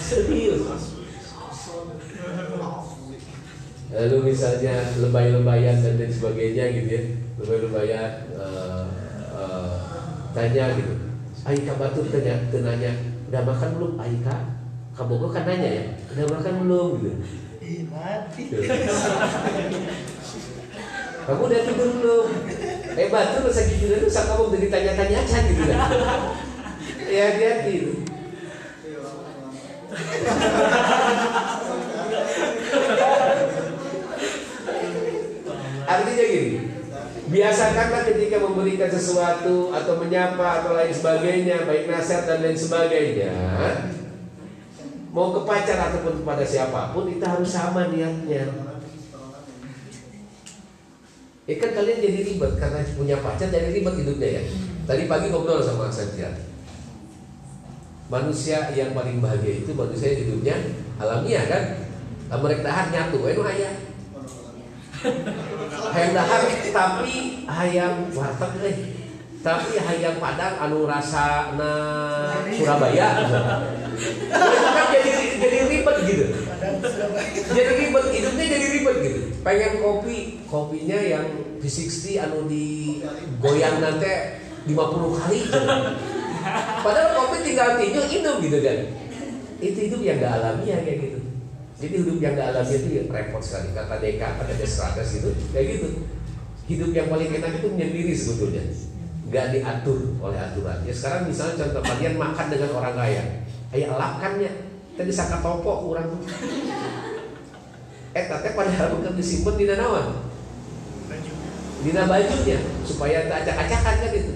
Serius. 0.01 0.63
lalu 3.91 4.31
misalnya 4.31 4.87
lebay-lebayan 5.03 5.83
dan 5.83 5.99
lain 5.99 6.13
sebagainya 6.15 6.65
gitu 6.79 6.91
ya. 6.95 7.03
Lebay-lebayan 7.43 8.11
uh, 8.39 8.87
uh, 9.35 9.71
tanya 10.31 10.79
gitu. 10.79 10.95
Aika 11.43 11.75
Batur 11.75 12.07
tanya 12.07 12.39
tenanya 12.55 12.93
udah 13.31 13.43
makan 13.43 13.69
belum 13.79 13.93
Aika? 13.99 14.63
Kamu 14.95 15.33
kan 15.33 15.43
nanya 15.49 15.71
ya 15.71 15.85
udah 16.15 16.27
makan 16.39 16.55
belum? 16.67 16.91
Gitu. 17.03 17.19
Mati. 17.91 18.43
Kamu 21.27 21.43
udah 21.47 21.61
tidur 21.67 21.91
belum? 21.99 22.27
Eh 22.95 23.09
Batur 23.11 23.51
sakit 23.51 23.77
tidur 23.83 24.07
sama 24.07 24.39
kamu 24.39 24.59
ditanya-tanya 24.71 25.19
aja 25.27 25.39
gitu 25.51 25.63
kan. 25.67 25.91
Ya 27.11 27.35
hati-hati. 27.35 27.75
itu 27.75 28.10
Artinya 35.91 36.25
gini, 36.31 36.71
biasakanlah 37.27 38.03
ketika 38.07 38.39
memberikan 38.39 38.91
sesuatu 38.91 39.75
atau 39.75 39.99
menyapa 39.99 40.63
atau 40.63 40.79
lain 40.79 40.95
sebagainya, 40.95 41.67
baik 41.67 41.91
nasihat 41.91 42.31
dan 42.31 42.47
lain 42.47 42.55
sebagainya, 42.55 43.35
mau 45.11 45.35
ke 45.35 45.43
pacar 45.43 45.91
ataupun 45.91 46.23
kepada 46.23 46.47
siapa 46.47 46.95
pun 46.95 47.11
itu 47.11 47.27
harus 47.27 47.51
sama 47.51 47.91
niatnya. 47.91 48.47
Ya 51.51 51.55
kan 51.59 51.75
kalian 51.75 51.99
jadi 51.99 52.21
ribet 52.31 52.53
karena 52.63 52.87
punya 52.95 53.19
pacar 53.19 53.51
jadi 53.51 53.75
ribet 53.75 53.95
hidupnya 53.99 54.39
ya. 54.39 54.43
Tadi 54.87 55.11
pagi 55.11 55.35
ngobrol 55.35 55.59
sama 55.59 55.91
Satya. 55.91 56.50
Manusia 58.11 58.75
yang 58.75 58.91
paling 58.91 59.23
bahagia 59.23 59.63
itu 59.63 59.71
manusia 59.71 60.11
yang 60.11 60.21
hidupnya 60.27 60.57
alamiah 60.99 61.47
kan. 61.47 61.63
Mereka 62.31 62.63
tahan 62.67 62.87
nyatu, 62.91 63.23
itu 63.23 63.43
ayah. 63.47 63.75
Hayang 65.95 66.13
dahar 66.13 66.41
tapi 66.71 67.15
hayang 67.49 67.97
warteg 68.13 68.53
eh. 68.63 68.77
Tapi 69.41 69.81
hayang 69.81 70.21
padang 70.21 70.61
anu 70.61 70.85
rasa 70.85 71.57
na 71.57 71.73
Surabaya. 72.53 73.09
kan 74.77 74.87
jadi 74.93 75.11
jadi 75.41 75.59
ribet 75.73 75.97
gitu. 76.05 76.25
Jadi 77.49 77.71
ribet 77.81 78.05
hidupnya 78.13 78.45
jadi 78.45 78.67
ribet 78.77 78.97
gitu. 79.01 79.21
Pengen 79.41 79.73
kopi, 79.81 80.45
kopinya 80.45 80.99
yang 81.01 81.27
V60 81.65 82.21
anu 82.21 82.45
di 82.45 83.01
goyang 83.41 83.81
nanti 83.81 84.45
50 84.69 84.77
kali. 85.17 85.39
Gitu. 85.49 85.59
Padahal 86.81 87.09
kopi 87.17 87.37
tinggal 87.45 87.77
tinju 87.77 88.01
hidup 88.09 88.37
gitu 88.41 88.59
kan. 88.65 88.79
Itu 89.61 89.79
hidup 89.91 90.01
yang 90.01 90.17
gak 90.21 90.33
alamiah 90.41 90.81
kayak 90.81 90.99
gitu. 91.05 91.19
Jadi 91.81 91.95
hidup 92.05 92.19
yang 92.21 92.33
gak 92.37 92.49
alamiah 92.57 92.79
itu 92.81 92.89
ya 92.97 93.03
repot 93.09 93.43
sekali. 93.45 93.69
Kata 93.77 93.97
Deka, 94.01 94.29
kata 94.41 94.53
Descartes 94.57 95.09
gitu, 95.21 95.29
kayak 95.53 95.67
gitu. 95.77 95.89
Hidup 96.71 96.91
yang 96.97 97.09
paling 97.13 97.29
enak 97.29 97.53
itu 97.61 97.69
menyendiri 97.69 98.13
sebetulnya. 98.17 98.65
Gak 99.31 99.53
diatur 99.53 100.17
oleh 100.19 100.39
aturan. 100.41 100.81
Ya 100.83 100.95
sekarang 100.97 101.29
misalnya 101.29 101.61
contoh 101.61 101.83
kalian 101.85 102.17
makan 102.17 102.47
dengan 102.49 102.71
orang 102.75 102.95
kaya. 102.97 103.23
Ayo 103.71 103.95
lakannya. 103.95 104.53
Tadi 104.99 105.13
saka 105.13 105.39
topo 105.45 105.87
kurang. 105.87 106.19
Eh 108.11 108.25
tapi 108.27 108.49
padahal 108.59 108.99
bukan 108.99 109.15
disimpan 109.15 109.55
di 109.55 109.65
nawan. 109.71 110.07
Dina 111.81 112.05
bajunya 112.05 112.61
supaya 112.85 113.25
tak 113.31 113.47
acak-acakan 113.47 113.95
kan 114.05 114.13
itu. 114.13 114.35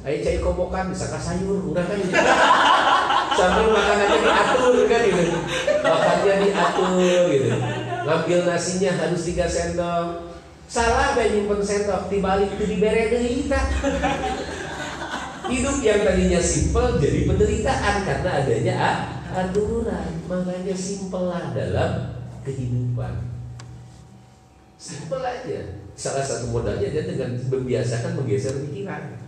Ayo 0.00 0.16
cai 0.24 0.40
kobokan 0.40 0.88
bisa 0.88 1.12
sayur 1.12 1.60
kurang 1.60 1.84
kan 1.84 2.00
gitu. 2.00 2.16
Sambil 3.38 3.68
makanannya 3.68 4.18
diatur 4.24 4.74
kan 4.88 5.00
gitu. 5.04 5.24
Makannya 5.84 6.34
diatur 6.40 7.22
gitu. 7.28 7.48
Ngambil 8.08 8.40
nasinya 8.48 8.90
harus 8.96 9.22
tiga 9.28 9.44
sendok. 9.44 10.32
Salah 10.64 11.12
gak 11.12 11.28
nyimpen 11.36 11.60
sendok 11.60 12.08
dibalik 12.08 12.48
itu 12.56 12.64
dibere 12.64 13.12
kita. 13.12 13.60
Hidup 15.52 15.76
yang 15.84 16.00
tadinya 16.00 16.40
simpel 16.40 16.96
jadi 16.96 17.28
penderitaan 17.28 17.96
karena 18.08 18.30
adanya 18.40 18.74
aturan. 19.36 20.08
Makanya 20.24 20.72
simpel 20.72 21.28
lah 21.28 21.52
dalam 21.52 22.16
kehidupan. 22.48 23.20
Simpel 24.80 25.20
aja. 25.20 25.60
Salah 25.92 26.24
satu 26.24 26.56
modalnya 26.56 26.88
dia 26.88 27.04
dengan 27.04 27.36
membiasakan 27.36 28.16
menggeser 28.16 28.64
pikiran. 28.64 29.19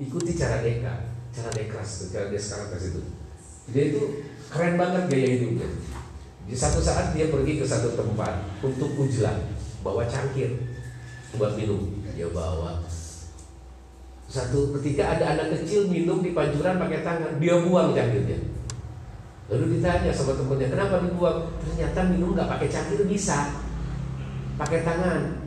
Ikuti 0.00 0.32
cara 0.32 0.64
Deka, 0.64 0.94
cara 1.28 1.50
Dekras, 1.52 2.08
cara 2.08 2.32
Descartes 2.32 2.88
itu. 2.88 3.00
Dia 3.68 3.92
itu 3.92 4.24
keren 4.48 4.80
banget 4.80 5.12
gaya 5.12 5.28
hidupnya. 5.36 5.68
Di 6.48 6.56
satu 6.56 6.80
saat 6.80 7.12
dia 7.12 7.28
pergi 7.28 7.60
ke 7.60 7.64
satu 7.68 7.92
tempat 7.92 8.48
untuk 8.64 8.96
ujlan, 8.96 9.52
bawa 9.84 10.08
cangkir 10.08 10.56
buat 11.36 11.52
minum. 11.52 12.00
Dia 12.16 12.32
bawa 12.32 12.80
satu 14.30 14.72
ketika 14.78 15.18
ada 15.18 15.36
anak 15.36 15.58
kecil 15.58 15.90
minum 15.90 16.22
di 16.22 16.30
pancuran 16.30 16.78
pakai 16.78 17.02
tangan, 17.02 17.36
dia 17.42 17.60
buang 17.60 17.92
cangkirnya. 17.92 18.38
Lalu 19.50 19.76
ditanya 19.76 20.14
sama 20.14 20.38
temennya, 20.38 20.70
kenapa 20.70 21.02
dibuang? 21.02 21.50
Ternyata 21.58 22.06
minum 22.08 22.38
nggak 22.38 22.46
pakai 22.46 22.70
cangkir 22.70 23.02
bisa, 23.10 23.50
pakai 24.54 24.86
tangan. 24.86 25.44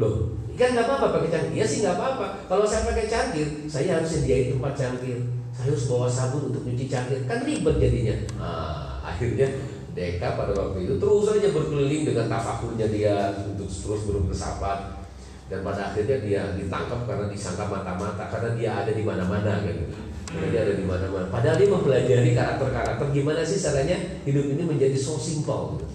Loh, 0.00 0.39
kan 0.60 0.76
nggak 0.76 0.86
apa-apa 0.86 1.06
pakai 1.16 1.30
cangkir. 1.32 1.52
Iya 1.56 1.64
sih 1.66 1.78
nggak 1.80 1.96
apa-apa. 1.96 2.26
Kalau 2.44 2.64
saya 2.68 2.84
pakai 2.84 3.08
cangkir, 3.08 3.48
saya 3.64 3.96
harus 3.96 4.10
sediain 4.12 4.52
tempat 4.52 4.72
cangkir. 4.76 5.18
Saya 5.56 5.72
harus 5.72 5.84
bawa 5.88 6.06
sabun 6.06 6.52
untuk 6.52 6.62
nyuci 6.68 6.86
cangkir. 6.86 7.24
Kan 7.24 7.40
ribet 7.48 7.76
jadinya. 7.80 8.16
Nah, 8.36 9.00
akhirnya 9.00 9.48
Deka 9.90 10.38
pada 10.38 10.54
waktu 10.54 10.86
itu 10.86 10.94
terus 11.02 11.26
saja 11.26 11.50
berkeliling 11.50 12.06
dengan 12.06 12.30
tafakurnya 12.30 12.86
dia 12.94 13.34
untuk 13.42 13.66
terus 13.66 14.06
berfilsafat 14.06 15.02
dan 15.50 15.66
pada 15.66 15.90
akhirnya 15.90 16.22
dia 16.22 16.42
ditangkap 16.54 17.10
karena 17.10 17.26
disangka 17.26 17.66
mata-mata 17.66 18.30
karena 18.30 18.54
dia 18.54 18.70
ada 18.86 18.92
di 18.94 19.02
mana-mana 19.02 19.66
gitu. 19.66 19.90
Karena 20.30 20.46
dia 20.46 20.60
ada 20.62 20.74
di 20.78 20.86
mana-mana. 20.86 21.26
Padahal 21.26 21.58
dia 21.58 21.68
mempelajari 21.74 22.30
karakter-karakter 22.38 23.06
gimana 23.10 23.42
sih 23.42 23.58
caranya 23.58 23.98
hidup 24.22 24.46
ini 24.46 24.62
menjadi 24.62 24.94
so 24.94 25.18
simple. 25.18 25.82
Gitu. 25.82 25.86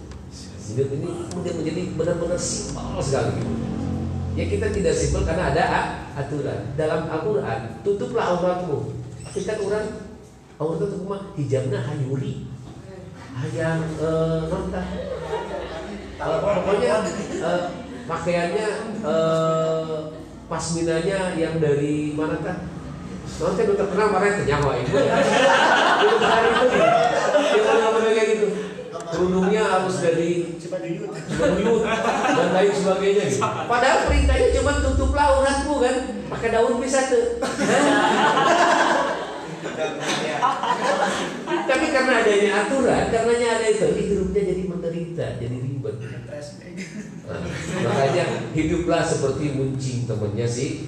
Hidup 0.76 0.88
ini 0.92 1.08
menjadi 1.32 1.82
benar-benar 1.96 2.36
simpel 2.36 3.00
sekali. 3.00 3.40
Gitu. 3.40 3.75
Ya 4.36 4.44
kita 4.44 4.68
tidak 4.68 4.92
simpel 4.92 5.24
karena 5.24 5.48
ada 5.48 5.64
aturan. 6.12 6.76
Dalam 6.76 7.08
Al-Quran, 7.08 7.80
tutuplah 7.80 8.36
auratmu. 8.36 8.92
Tapi 9.24 9.40
kan 9.48 9.56
orang 9.64 9.86
aurat 10.60 10.80
itu 10.84 10.96
mah 11.08 11.22
hijabnya 11.40 11.80
hayuri. 11.80 12.44
Hayang 13.32 13.80
eh, 13.96 14.40
nonton. 14.44 14.86
Uh, 16.16 16.40
pokoknya 16.40 17.04
uh, 17.44 17.68
pakaiannya 18.08 18.68
uh, 19.04 20.08
pasminanya 20.48 21.36
yang 21.36 21.60
dari 21.60 22.16
mana 22.16 22.40
kan? 22.40 22.68
Nanti 23.36 23.60
udah 23.68 23.76
terkenal 23.76 24.08
marah 24.12 24.28
itu 24.32 24.42
nyawa 24.48 24.72
itu. 24.80 24.96
Itu 24.96 26.16
hari 26.24 26.48
itu. 26.56 26.68
Kita 27.56 27.70
nggak 27.72 28.00
kayak 28.00 28.26
gitu. 28.36 28.46
Kerudungnya 29.12 29.62
harus 29.64 29.96
dari 30.00 30.55
Cibaduyut 30.66 31.14
dan 31.86 32.48
lain 32.50 32.72
sebagainya 32.74 33.24
gitu. 33.30 33.46
Padahal 33.46 33.98
perintahnya 34.10 34.48
cuma 34.58 34.82
tutuplah 34.82 35.26
auratmu 35.38 35.78
kan, 35.78 35.96
pakai 36.26 36.48
daun 36.50 36.82
bisa 36.82 37.06
tuh. 37.06 37.38
Tapi 41.46 41.86
karena 41.94 42.12
adanya 42.22 42.50
aturan, 42.66 43.04
karenanya 43.14 43.48
ada 43.62 43.66
itu, 43.70 43.86
hidupnya 43.94 44.42
jadi 44.42 44.62
menderita, 44.66 45.26
jadi 45.38 45.56
ribet. 45.62 45.96
Nah, 47.26 47.42
makanya 47.82 48.24
hiduplah 48.54 49.02
seperti 49.02 49.54
muncing 49.54 50.06
temennya 50.06 50.46
si 50.46 50.86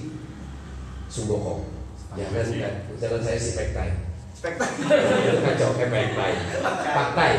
Sunggokong. 1.10 1.66
Jangan 2.14 2.46
kan, 2.50 2.74
jangan 2.98 3.20
saya 3.22 3.38
si 3.38 3.50
Pektai. 3.58 3.90
Kacau 4.38 5.70
kayak 5.74 5.90
Pektai. 5.90 7.34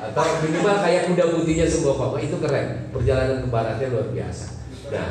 Atau 0.00 0.24
minimal 0.44 0.76
kayak 0.80 1.12
kuda 1.12 1.24
putihnya 1.36 1.66
Sunggokong. 1.68 2.16
Itu 2.20 2.36
keren. 2.40 2.88
Perjalanan 2.90 3.44
ke 3.44 3.48
baratnya 3.52 3.92
luar 3.92 4.08
biasa. 4.10 4.46
Nah, 4.90 5.10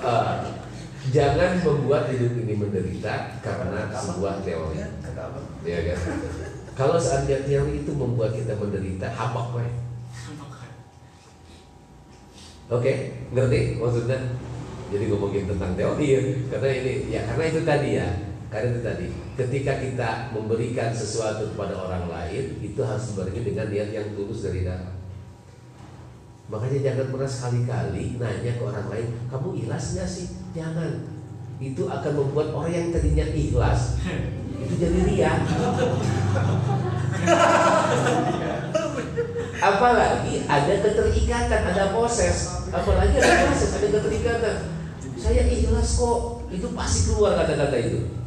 uh, 0.00 0.34
jangan 1.12 1.60
membuat 1.60 2.08
hidup 2.08 2.32
ini 2.40 2.54
menderita 2.56 3.42
karena 3.44 3.92
sebuah 3.92 4.40
teori. 4.40 4.80
Ya 5.66 5.78
kan? 5.92 5.98
Kalau 6.72 6.96
seandainya 6.96 7.44
teori 7.44 7.84
itu 7.84 7.92
membuat 7.92 8.32
kita 8.32 8.56
menderita, 8.56 9.12
habak 9.12 9.52
we. 9.52 9.66
Oke, 12.72 12.92
ngerti 13.36 13.76
maksudnya? 13.76 14.16
Jadi 14.92 15.04
ngomongin 15.08 15.44
tentang 15.48 15.72
teori 15.76 16.06
ya, 16.08 16.20
karena 16.52 16.68
ini 16.72 16.92
ya 17.08 17.20
karena 17.24 17.44
itu 17.48 17.60
tadi 17.64 17.96
ya, 17.96 18.08
karena 18.52 18.68
itu 18.76 18.80
tadi. 18.84 19.08
Ketika 19.32 19.80
kita 19.80 20.28
memberikan 20.36 20.92
sesuatu 20.92 21.48
kepada 21.56 21.72
orang 21.72 22.04
lain, 22.12 22.60
itu 22.60 22.80
harus 22.84 23.16
diberikan 23.16 23.48
dengan 23.48 23.66
niat 23.72 23.88
yang 23.96 24.12
tulus 24.12 24.44
dari 24.44 24.68
dalam. 24.68 24.92
Makanya 26.52 26.84
jangan 26.84 27.08
pernah 27.08 27.30
sekali-kali 27.32 28.20
nanya 28.20 28.52
ke 28.60 28.62
orang 28.62 28.92
lain, 28.92 29.08
kamu 29.32 29.48
ikhlas 29.64 29.96
nggak 29.96 30.04
sih? 30.04 30.28
Jangan. 30.52 31.00
Itu 31.56 31.88
akan 31.88 32.12
membuat 32.12 32.52
orang 32.52 32.72
yang 32.76 32.92
tadinya 32.92 33.24
ikhlas 33.24 33.96
itu 34.62 34.74
jadi 34.76 35.00
ria. 35.08 35.32
Apalagi 39.62 40.42
ada 40.44 40.74
keterikatan, 40.82 41.60
ada 41.72 41.94
proses. 41.94 42.68
Apalagi 42.68 43.16
ada 43.16 43.48
proses, 43.48 43.70
ada 43.78 43.88
keterikatan. 43.88 44.56
Saya 45.16 45.46
ikhlas 45.48 45.96
kok. 45.96 46.44
Itu 46.52 46.68
pasti 46.76 47.08
keluar 47.08 47.32
kata-kata 47.40 47.76
itu. 47.80 48.21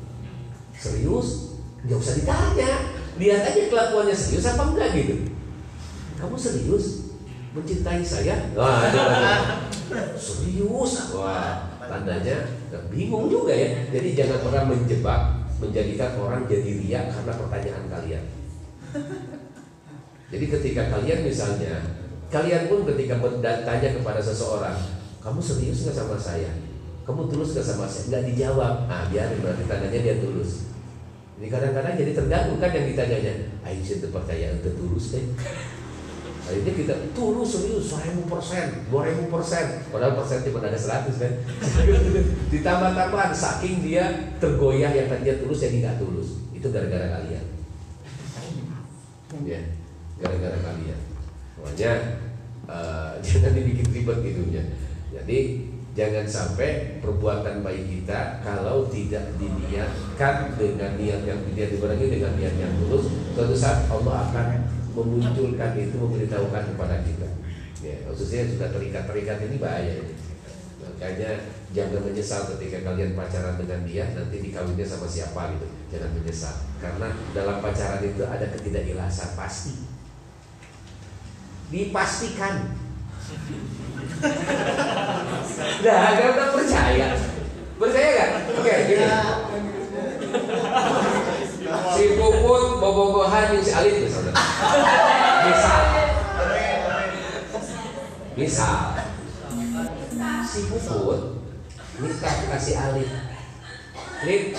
Serius? 0.86 1.58
Gak 1.90 1.98
usah 1.98 2.14
ditanya. 2.22 2.72
Lihat 3.18 3.42
aja 3.42 3.62
kelakuannya 3.74 4.14
serius 4.14 4.46
apa 4.46 4.70
enggak 4.70 4.94
gitu. 4.94 5.34
Kamu 6.22 6.38
serius? 6.38 7.10
Mencintai 7.58 8.06
saya? 8.06 8.54
Wah, 8.54 8.86
serius. 10.20 10.92
Wah, 11.18 11.74
tandanya 11.82 12.46
bingung 12.94 13.32
juga 13.32 13.56
ya. 13.56 13.88
Jadi 13.90 14.14
jangan 14.14 14.46
pernah 14.46 14.64
menjebak 14.70 15.22
menjadikan 15.56 16.12
orang 16.20 16.44
jadi 16.52 16.70
riak 16.84 17.06
karena 17.16 17.34
pertanyaan 17.34 17.86
kalian. 17.88 18.24
Jadi 20.28 20.46
ketika 20.52 20.92
kalian 20.92 21.24
misalnya, 21.24 21.76
kalian 22.28 22.68
pun 22.68 22.84
ketika 22.84 23.24
bertanya 23.24 23.90
kepada 23.96 24.20
seseorang, 24.20 24.76
kamu 25.24 25.40
serius 25.40 25.88
nggak 25.88 25.96
sama 25.96 26.20
saya? 26.20 26.52
Kamu 27.08 27.32
tulus 27.32 27.56
nggak 27.56 27.64
sama 27.64 27.88
saya? 27.88 28.04
Nggak 28.12 28.24
dijawab, 28.36 28.74
ah 28.92 29.08
biarin 29.08 29.40
berarti 29.40 29.64
tandanya 29.64 30.00
dia 30.04 30.16
tulus. 30.20 30.75
Jadi 31.36 31.48
kadang-kadang 31.52 31.94
jadi 32.00 32.12
terganggu 32.16 32.56
kan 32.64 32.72
yang 32.72 32.86
ditanyanya, 32.96 33.34
Aisyah 33.68 33.96
itu 34.00 34.08
percaya 34.08 34.56
itu 34.56 34.72
tulus 34.72 35.06
deh. 35.12 35.26
Akhirnya 36.46 36.74
kita 36.78 36.94
tulus 37.12 37.58
serius 37.58 37.90
seribu 37.92 38.24
persen, 38.30 38.86
dua 38.88 39.10
ribu 39.10 39.28
persen, 39.34 39.82
padahal 39.90 40.16
persen 40.16 40.46
cuma 40.46 40.64
ada 40.64 40.78
seratus 40.78 41.18
kan. 41.20 41.34
Ditambah-tambahan 42.54 43.34
saking 43.36 43.84
dia 43.84 44.32
tergoyah 44.40 44.94
yang 44.94 45.12
tadinya 45.12 45.36
tulus 45.44 45.60
jadi 45.60 45.76
nggak 45.84 45.98
tulus. 46.00 46.40
Itu 46.56 46.72
gara-gara 46.72 47.20
kalian. 47.20 47.46
Ya, 49.44 49.60
gara-gara 50.22 50.58
kalian. 50.62 51.00
Makanya 51.60 51.92
uh, 52.70 53.20
jangan 53.26 53.52
dibikin 53.58 53.92
ribet 53.92 54.20
hidupnya. 54.24 54.64
Jadi 55.12 55.38
jangan 55.96 56.28
sampai 56.28 57.00
perbuatan 57.00 57.64
baik 57.64 57.88
kita 57.88 58.44
kalau 58.44 58.92
tidak 58.92 59.32
diniatkan 59.40 60.52
dengan 60.60 61.00
niat 61.00 61.24
yang 61.24 61.40
tidak 61.50 61.68
dibarengi 61.72 62.08
dengan 62.20 62.36
niat 62.36 62.56
yang 62.60 62.74
tulus, 62.84 63.08
suatu 63.32 63.56
saat 63.56 63.88
Allah 63.88 64.28
akan 64.28 64.48
memunculkan 64.92 65.72
itu 65.80 65.96
memberitahukan 65.96 66.76
kepada 66.76 67.00
kita. 67.08 67.28
Ya, 67.80 67.96
khususnya 68.12 68.44
sudah 68.52 68.70
terikat-terikat 68.76 69.48
ini 69.48 69.56
bahaya. 69.56 69.96
Makanya 70.84 71.32
jangan 71.72 72.04
menyesal 72.04 72.48
ketika 72.56 72.84
kalian 72.92 73.16
pacaran 73.16 73.56
dengan 73.56 73.88
dia 73.88 74.12
nanti 74.12 74.44
dikawinnya 74.44 74.84
sama 74.84 75.08
siapa 75.08 75.56
gitu. 75.56 75.68
Jangan 75.96 76.12
menyesal 76.12 76.56
karena 76.84 77.08
dalam 77.32 77.58
pacaran 77.64 78.04
itu 78.04 78.24
ada 78.28 78.46
ketidakikhlasan 78.52 79.32
pasti. 79.40 79.88
Dipastikan. 81.72 82.85
Nah, 85.86 86.00
agak 86.12 86.28
udah 86.34 86.48
percaya. 86.56 87.08
Percaya 87.76 88.10
gak? 88.16 88.30
Oke, 88.58 88.74
gini. 88.90 89.06
Si 91.96 92.04
Puput 92.18 92.64
bobogohan 92.82 93.54
yang 93.54 93.64
si 93.64 93.72
Alif 93.74 93.96
misalnya. 94.02 94.34
Misal. 95.46 95.82
Misal. 98.36 98.78
Si 100.46 100.60
Puput 100.72 101.22
nikah 102.02 102.36
kasih 102.56 102.76
Alif. 102.80 103.10
Lip, 104.26 104.58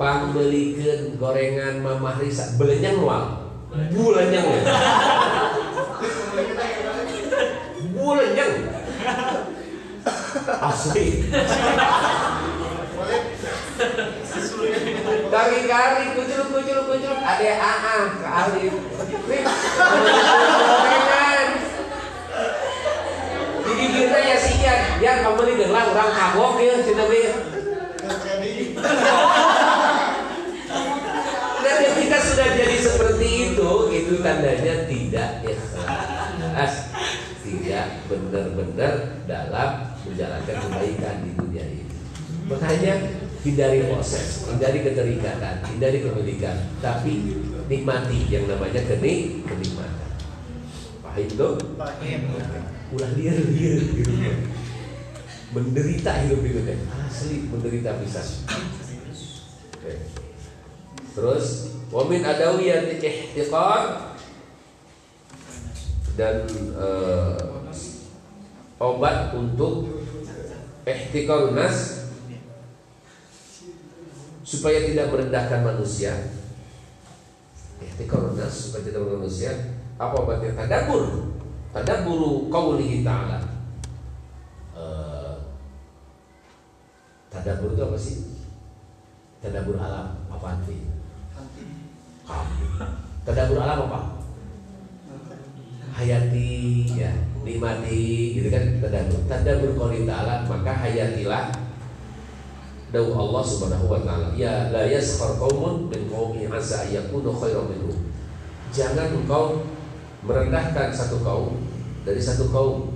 pambelikan 0.00 1.20
gorengan 1.20 1.84
Mamah 1.84 2.16
Risa 2.16 2.56
belenyang 2.56 3.04
wal. 3.04 3.24
Bulannya 3.68 4.40
Bulannya 7.98 8.46
Asli. 10.46 11.06
Kari-kari 15.28 16.04
kucul 16.14 16.42
kucul 16.50 16.78
kucul 16.86 17.14
ada 17.18 17.50
AA 17.58 17.98
ke 18.22 18.26
Alif. 18.26 18.74
Jadi 23.68 23.84
kita 23.94 24.18
ya 24.18 24.36
sih 24.40 24.56
ya, 24.62 24.74
ya 24.98 25.12
ini 25.22 25.52
dengar 25.58 25.84
orang 25.92 26.10
kabok 26.14 26.58
ya 26.62 26.80
cina 26.82 27.04
Dan 31.58 31.74
ketika 31.84 32.18
sudah 32.22 32.48
jadi 32.56 32.76
seperti 32.80 33.28
itu, 33.52 33.70
itu 33.92 34.14
tandanya 34.22 34.86
tidak 34.88 35.42
tidak 35.44 35.67
benar-benar 38.08 39.22
dalam 39.28 39.70
menjalankan 40.08 40.56
kebaikan 40.56 41.14
di 41.22 41.30
dunia 41.36 41.64
ini. 41.68 41.84
Makanya 42.48 42.94
hindari 43.44 43.84
proses, 43.86 44.48
hindari 44.48 44.80
keterikatan, 44.82 45.60
hindari 45.68 46.00
kepemilikan, 46.00 46.56
tapi 46.80 47.36
nikmati 47.68 48.26
yang 48.32 48.48
namanya 48.48 48.80
kenik 48.88 49.44
kenikmatan. 49.44 50.10
Paham 51.04 51.28
tuh? 51.36 51.54
Paham. 51.76 52.20
Ulah 52.96 53.10
liar 53.20 53.36
liar 53.52 53.80
gitu. 53.84 54.12
Menderita 55.52 56.12
hidup 56.24 56.40
itu 56.44 56.60
kan 56.64 56.78
asli 57.08 57.48
menderita 57.48 58.00
bisa. 58.00 58.20
Oke. 59.76 59.92
Terus 61.12 61.44
wamin 61.92 62.24
adawiyat 62.24 63.00
ihtiqar 63.00 64.12
dan 66.18 66.44
uh, 66.74 67.47
obat 68.78 69.34
untuk 69.34 70.06
ihtiqar 70.86 71.52
nas 71.52 72.08
supaya 74.46 74.86
tidak 74.86 75.10
merendahkan 75.12 75.60
manusia. 75.66 76.14
Ihtiqar 77.82 78.38
nas 78.38 78.70
supaya 78.70 78.86
tidak 78.86 79.02
merendahkan 79.02 79.22
manusia. 79.26 79.52
Apa 79.98 80.14
obatnya? 80.22 80.54
Tadabur. 80.54 81.34
Tadaburu 81.74 82.46
qaulihi 82.48 83.02
ta'ala. 83.02 83.42
Uh, 84.72 85.34
tadabur 87.28 87.74
itu 87.74 87.82
apa 87.82 87.98
sih? 87.98 88.16
Tadabur 89.42 89.74
alam 89.78 90.22
apa 90.30 90.46
arti? 90.54 90.86
Tadabur 93.26 93.58
alam 93.58 93.78
apa? 93.90 94.17
Hayati 95.98 96.86
ya, 96.94 97.10
nikmati 97.42 98.38
gitu 98.38 98.54
kan 98.54 98.78
tadabur. 98.78 99.18
Tadabur 99.26 99.70
qouli 99.74 100.06
ta'ala 100.06 100.46
maka 100.46 100.70
hayatilah 100.70 101.50
Dawu 102.88 103.12
Allah 103.12 103.44
Subhanahu 103.44 103.92
wa 103.92 104.00
taala, 104.00 104.32
"Ya 104.32 104.72
la 104.72 104.88
yaskhar 104.88 105.36
qaumun 105.36 105.92
min 105.92 106.08
qaumin 106.08 106.48
asa 106.48 106.88
yakunu 106.88 107.36
khairan 107.36 107.68
minhum." 107.68 107.98
Jangan 108.72 109.12
engkau 109.12 109.60
merendahkan 110.24 110.88
satu 110.88 111.20
kaum 111.20 111.60
dari 112.08 112.16
satu 112.16 112.48
kaum 112.48 112.88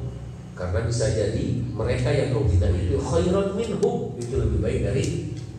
karena 0.57 0.88
bisa 0.88 1.12
jadi 1.12 1.61
mereka 1.76 2.09
yang 2.09 2.32
kau 2.32 2.48
hina 2.48 2.72
itu 2.72 2.96
khairan 2.96 3.53
minhum 3.53 4.16
itu 4.16 4.34
lebih 4.40 4.64
baik 4.64 4.80
dari 4.80 5.05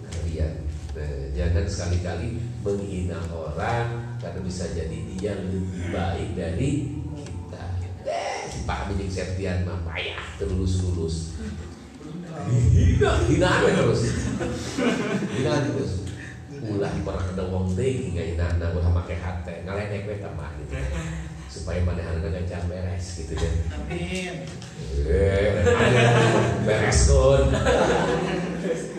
kalian. 0.02 0.54
Nah, 0.98 1.14
jangan 1.38 1.66
sekali-kali 1.70 2.42
menghina 2.66 3.22
orang 3.30 4.18
karena 4.18 4.40
bisa 4.42 4.66
jadi 4.74 4.98
dia 5.14 5.38
lebih 5.38 5.94
baik 5.94 6.30
dari 6.34 6.70
kita. 6.90 7.03
Pahami 8.64 9.02
jeung 9.02 9.12
Septian 9.12 9.66
mah 9.66 9.82
payah 9.84 10.24
terus-lulus 10.38 11.36
hina. 12.48 13.12
Hinaan 13.28 13.62
terus 13.74 14.02
hinaan 15.34 15.64
terus 15.74 15.92
ulah 16.64 16.94
pernah 17.04 17.26
ada 17.36 17.44
wong 17.52 17.76
teh 17.76 18.10
hingga 18.10 18.24
hinaan 18.34 18.62
ulah 18.62 18.90
make 18.94 19.18
hati. 19.20 19.66
Ngalenek 19.68 20.08
we 20.08 20.22
tamah 20.22 20.54
gitu. 20.62 20.78
Supaya 21.54 21.86
mana 21.86 22.02
anak 22.02 22.50
jangan 22.50 22.66
beres 22.66 23.22
gitu 23.22 23.38
kan 23.38 23.54
amin. 23.78 24.46
Eh 25.06 25.62
beres 26.66 27.00
kon 27.06 27.54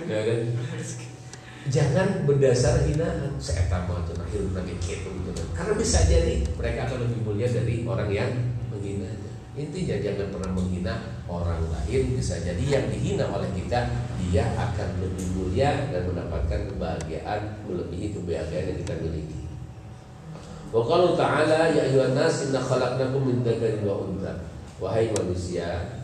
ya 0.07 0.21
kan? 0.23 0.41
Jangan 1.65 2.29
berdasar 2.29 2.85
hinaan 2.85 3.41
saya 3.41 3.65
tahu 3.73 3.97
tuh 4.05 4.21
akhir 4.21 4.53
lagi 4.53 4.77
gitu 4.85 5.09
gitu 5.09 5.43
karena 5.57 5.73
bisa 5.81 6.05
jadi 6.05 6.45
mereka 6.61 6.93
akan 6.93 7.09
lebih 7.09 7.25
mulia 7.25 7.49
dari 7.49 7.89
orang 7.89 8.13
yang 8.13 8.31
menghina 8.69 9.09
intinya 9.55 9.95
jangan 10.03 10.35
pernah 10.35 10.51
menghina 10.51 10.95
orang 11.31 11.63
lain 11.71 12.19
bisa 12.19 12.43
jadi 12.43 12.65
yang 12.79 12.85
dihina 12.91 13.31
oleh 13.31 13.47
kita 13.55 13.87
dia 14.19 14.51
akan 14.59 14.99
lebih 14.99 15.27
mulia 15.39 15.95
dan 15.95 16.11
mendapatkan 16.11 16.75
kebahagiaan 16.75 17.63
melebihi 17.71 18.19
kebahagiaan 18.19 18.75
yang 18.75 18.79
kita 18.83 18.95
miliki. 18.99 19.47
Wa 20.75 20.83
qalu 20.83 21.15
ta'ala 21.15 21.71
ya 21.71 21.87
ayyuhan 21.87 22.19
nas 22.19 22.51
inna 22.51 22.59
khalaqnakum 22.59 23.23
min 23.23 23.47
dzakarin 23.47 23.87
wa 23.87 23.95
untha. 24.03 24.43
Wahai 24.83 25.15
manusia, 25.15 26.03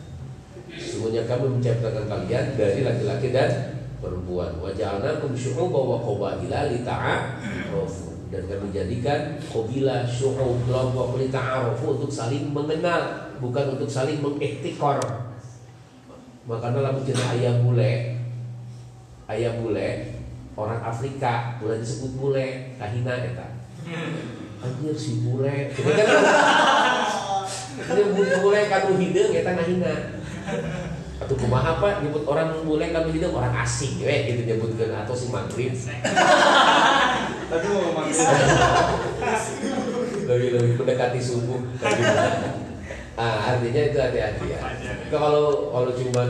sesungguhnya 0.71 1.27
kami 1.27 1.59
menciptakan 1.59 2.07
kalian 2.07 2.55
dari 2.55 2.87
laki-laki 2.87 3.35
dan 3.35 3.51
perempuan. 3.99 4.55
Wa 4.63 4.71
ja'alnakum 4.71 5.35
syu'uban 5.35 5.83
wa 5.91 5.99
qabaila 5.99 6.71
lita'arafu. 6.71 8.10
Dan 8.31 8.47
kami 8.47 8.71
menjadikan 8.71 9.35
qabila 9.43 10.07
syu'ub 10.07 10.63
kelompok 10.63 11.19
lita'arafu 11.19 11.99
untuk 11.99 12.07
saling 12.07 12.55
mengenal 12.55 13.27
bukan 13.43 13.75
untuk 13.75 13.91
saling 13.91 14.23
mengiktikor. 14.23 15.03
Makanya 16.47 16.79
dalam 16.79 17.03
cerita 17.03 17.35
ayam 17.35 17.67
bule, 17.67 18.23
ayam 19.27 19.59
bule 19.59 20.15
orang 20.55 20.79
Afrika 20.79 21.59
boleh 21.59 21.83
disebut 21.83 22.15
bule, 22.15 22.71
kahina 22.79 23.19
eta. 23.19 23.67
Anjir 24.63 24.95
si 24.95 25.27
bule, 25.27 25.75
dia 25.75 25.83
bule 28.39 28.59
kanu 28.71 28.95
hideung 28.95 29.35
eta 29.35 29.59
ngahina. 29.59 30.23
atau 31.21 31.37
kumaha 31.37 31.77
apa 31.77 32.01
nyebut 32.01 32.25
orang 32.25 32.49
mulai 32.65 32.89
kami 32.89 33.21
hidup 33.21 33.37
orang 33.37 33.53
asing 33.61 34.01
ya 34.01 34.25
gitu 34.25 34.41
nyebutkan 34.41 35.05
atau 35.05 35.13
si 35.13 35.29
maghrib 35.29 35.69
Mau 37.51 37.91
makan. 37.91 38.15
lebih 40.31 40.49
lebih 40.55 40.73
mendekati 40.79 41.19
subuh 41.19 41.59
ah 43.19 43.51
artinya 43.51 43.81
itu 43.91 43.97
hati-hati 43.99 44.55
ya. 44.55 44.59
Kalau 45.11 45.67
kalau 45.75 45.91
cuman 45.91 46.29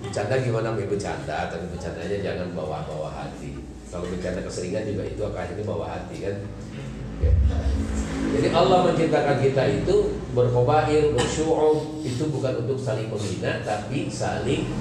bercanda 0.00 0.40
gimana 0.40 0.72
mau 0.72 0.80
bercanda? 0.80 1.52
Tapi 1.52 1.68
bercandanya 1.68 2.18
jangan 2.24 2.48
bawa 2.56 2.88
bawa 2.88 3.12
hati. 3.12 3.60
Kalau 3.92 4.08
bercanda 4.08 4.40
keseringan 4.40 4.88
juga 4.88 5.04
itu 5.04 5.20
akhirnya 5.28 5.64
bawa 5.68 5.86
hati 5.92 6.16
kan. 6.24 6.36
Jadi 8.30 8.48
Allah 8.56 8.78
menciptakan 8.88 9.36
kita 9.44 9.62
itu 9.84 9.96
berkobair, 10.32 11.12
bersyu'ub 11.12 12.00
itu 12.00 12.24
bukan 12.32 12.64
untuk 12.64 12.80
saling 12.80 13.12
menghina 13.12 13.60
tapi 13.60 14.08
saling 14.08 14.72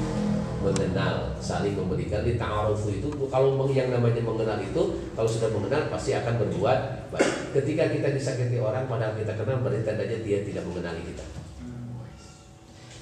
mengenal, 0.59 1.35
saling 1.39 1.75
memberikan 1.75 2.21
di 2.23 2.35
ta'arufu 2.35 2.91
itu 2.91 3.07
kalau 3.31 3.65
yang 3.71 3.89
namanya 3.91 4.19
mengenal 4.19 4.59
itu 4.59 5.09
kalau 5.15 5.29
sudah 5.29 5.49
mengenal 5.51 5.87
pasti 5.87 6.15
akan 6.15 6.35
berbuat 6.45 6.79
baik. 7.15 7.33
Ketika 7.55 7.89
kita 7.89 8.07
disakiti 8.13 8.61
orang 8.61 8.85
padahal 8.85 9.15
kita 9.15 9.33
kenal 9.33 9.63
berarti 9.63 9.81
tandanya 9.87 10.17
dia 10.21 10.43
tidak 10.43 10.63
mengenali 10.67 11.01
kita. 11.01 11.25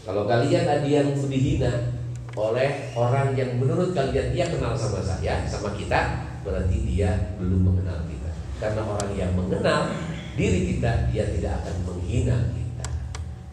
Kalau 0.08 0.24
kalian 0.24 0.64
ada 0.64 0.88
yang 0.88 1.12
dihina 1.12 1.98
oleh 2.38 2.94
orang 2.96 3.34
yang 3.34 3.58
menurut 3.58 3.92
kalian 3.92 4.32
dia 4.32 4.46
kenal 4.48 4.78
sama 4.78 5.02
saya, 5.02 5.44
sama 5.50 5.74
kita, 5.74 6.24
berarti 6.46 6.78
dia 6.86 7.36
belum 7.42 7.74
mengenal 7.74 8.06
kita. 8.08 8.32
Karena 8.62 8.82
orang 8.88 9.12
yang 9.18 9.34
mengenal 9.34 9.92
diri 10.38 10.70
kita, 10.72 11.10
dia 11.10 11.28
tidak 11.34 11.66
akan 11.66 11.76
menghina 11.90 12.38
kita. 12.54 12.88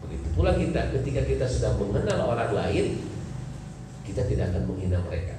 Begitu 0.05 0.27
pula 0.37 0.53
kita 0.53 0.95
ketika 0.95 1.21
kita 1.25 1.45
sudah 1.49 1.75
mengenal 1.75 2.29
orang 2.29 2.53
lain, 2.53 3.03
kita 4.05 4.21
tidak 4.29 4.53
akan 4.53 4.63
menghina 4.69 5.01
mereka. 5.01 5.35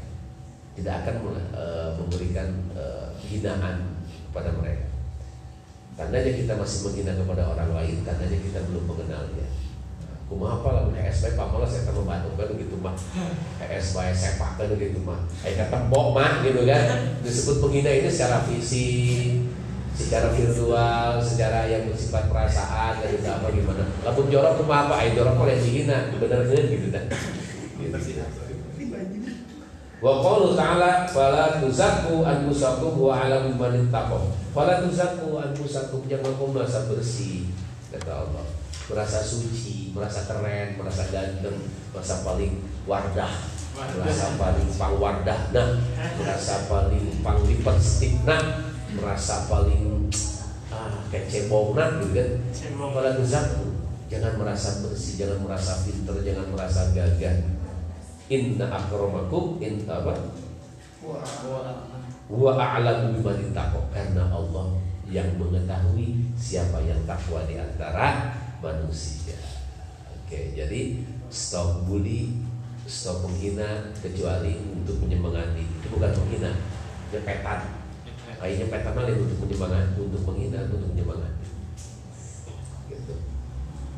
Tidak 0.76 0.92
akan 0.92 1.14
eh, 1.54 1.90
memberikan 1.96 2.48
eh, 2.74 3.06
hinaan 3.30 3.96
kepada 4.28 4.52
mereka. 4.58 4.84
Tandanya 5.96 6.32
kita 6.36 6.52
masih 6.60 6.78
menghina 6.84 7.16
kepada 7.16 7.42
orang 7.56 7.72
lain, 7.72 8.04
tandanya 8.04 8.36
kita 8.36 8.60
belum 8.68 8.84
mengenal 8.84 9.32
dia. 9.32 9.48
Kumaha 10.26 10.58
apa 10.58 10.68
lamun 10.74 10.98
ESP 10.98 11.38
pamalah 11.38 11.70
saya 11.70 11.86
tak 11.86 11.94
membantu 11.94 12.34
kan 12.34 12.50
gitu 12.58 12.76
mah. 12.82 12.98
ESP 13.62 13.96
sepak 14.12 14.58
kan 14.58 14.68
gitu 14.74 15.00
mah. 15.06 15.22
Kayak 15.40 15.70
kata 15.70 15.86
bok 15.88 16.18
mah 16.18 16.42
gitu 16.44 16.66
kan. 16.66 17.16
Disebut 17.22 17.62
penghina 17.64 17.88
ini 17.94 18.10
secara 18.10 18.44
fisik, 18.44 19.46
secara 19.96 20.28
virtual, 20.34 21.22
secara 21.24 21.70
yang 21.70 21.88
bersifat 21.88 22.28
perasaan 22.28 23.00
dan 23.00 23.08
itu 23.16 23.24
apa 23.24 23.48
gimana. 23.48 23.86
Lamun 24.04 24.28
jorok 24.28 24.60
kumaha 24.60 24.92
apa? 24.92 24.94
Ayo 25.00 25.10
jorok 25.16 25.48
yang 25.48 25.62
dihina, 25.64 25.98
bener 26.18 26.44
gitu 26.68 26.92
kan. 26.92 27.06
Wa 30.06 30.22
qalu 30.22 30.54
ta'ala 30.54 31.02
fala 31.10 31.58
tuzakku 31.58 32.22
anfusakum 32.22 32.94
wa 32.94 33.18
a'lamu 33.18 33.58
man 33.58 33.74
ittaqo. 33.74 34.30
Fala 34.54 34.78
tuzakku 34.78 35.34
anfusakum 35.34 36.06
jangan 36.06 36.30
kau 36.38 36.54
merasa 36.54 36.86
bersih 36.86 37.50
kata 37.90 38.22
Allah. 38.22 38.46
Merasa 38.86 39.18
suci, 39.18 39.90
merasa 39.90 40.30
keren, 40.30 40.78
merasa 40.78 41.10
ganteng, 41.10 41.58
merasa 41.90 42.22
paling 42.22 42.62
wardah, 42.86 43.34
merasa 43.74 44.38
paling 44.38 44.68
pangwardah 44.78 45.40
nah, 45.50 45.74
merasa 46.22 46.70
paling 46.70 47.06
panglipat 47.18 47.82
nah, 48.22 48.62
merasa 48.94 49.50
paling 49.50 50.06
ah 50.70 51.02
kecebong 51.10 51.74
nah 51.74 51.98
gitu 51.98 52.14
kan. 52.14 52.30
Fala 52.94 53.10
tuzakku 53.18 53.74
jangan 54.06 54.38
merasa 54.38 54.86
bersih, 54.86 55.18
jangan 55.18 55.42
merasa 55.42 55.82
pinter, 55.82 56.14
jangan 56.22 56.46
merasa 56.54 56.94
gagah. 56.94 57.55
Inna 58.26 58.66
akramakum 58.66 59.62
in 59.62 59.86
apa? 59.86 60.10
Wa 62.26 62.52
a'lamu 62.58 63.22
biman 63.22 63.54
karena 63.94 64.22
Allah 64.34 64.66
yang 65.06 65.38
mengetahui 65.38 66.34
siapa 66.34 66.82
yang 66.82 66.98
takwa 67.06 67.46
di 67.46 67.54
antara 67.54 68.34
manusia. 68.58 69.38
Oke, 70.10 70.50
jadi 70.58 71.06
stop 71.30 71.86
bully, 71.86 72.42
stop 72.90 73.22
menghina 73.22 73.94
kecuali 74.02 74.58
untuk 74.74 75.06
menyemangati. 75.06 75.62
Itu 75.62 75.94
bukan 75.94 76.10
menghina, 76.26 76.50
nyepetan. 77.14 77.78
Kayaknya 78.42 78.66
petan 78.68 78.94
lain 78.98 79.22
untuk 79.22 79.38
menyemangati, 79.46 79.98
untuk 80.02 80.22
menghina, 80.26 80.58
untuk 80.66 80.90
menyemangati. 80.90 81.46
Gitu. 82.90 83.14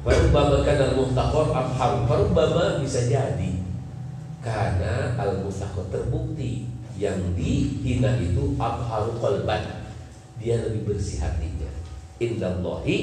Farubbama 0.05 0.61
kana 0.69 0.85
al-muhtaqar 0.93 1.47
abhar. 1.49 1.93
Farubbama 2.05 2.85
bisa 2.85 3.09
jadi 3.09 3.68
karena 4.49 5.15
al-muhtaqar 5.21 5.93
terbukti 5.93 6.67
yang 6.99 7.37
dihina 7.37 8.19
itu 8.19 8.57
abharu 8.59 9.21
qalban. 9.21 9.63
Dia 10.41 10.59
lebih 10.67 10.95
bersih 10.95 11.23
hatinya. 11.23 11.71
Indallahi 12.19 12.97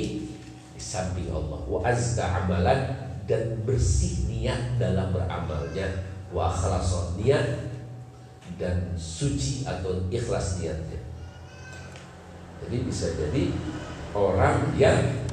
di 0.76 0.82
samping 0.82 1.32
Allah 1.32 1.64
wa 1.64 1.80
azka 1.88 2.44
amalan 2.44 2.80
dan 3.24 3.64
bersih 3.64 4.28
niat 4.28 4.76
dalam 4.76 5.16
beramalnya 5.16 6.04
wa 6.36 6.52
akhlason 6.52 7.16
niat 7.16 7.72
dan 8.60 8.92
suci 9.00 9.64
atau 9.64 10.04
ikhlas 10.12 10.60
niatnya. 10.60 11.00
Jadi 12.64 12.78
bisa 12.84 13.16
jadi 13.16 13.52
orang 14.16 14.76
yang 14.80 15.25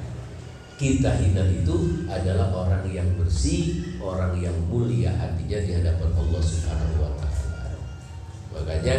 kita 0.82 1.14
hina 1.14 1.46
itu 1.46 2.02
adalah 2.10 2.50
orang 2.50 2.82
yang 2.90 3.06
bersih, 3.14 3.94
orang 4.02 4.34
yang 4.34 4.54
mulia 4.66 5.14
hatinya 5.14 5.62
di 5.62 5.78
hadapan 5.78 6.10
Allah 6.10 6.42
Subhanahu 6.42 7.06
wa 7.06 7.12
taala. 7.22 7.78
Makanya 8.50 8.96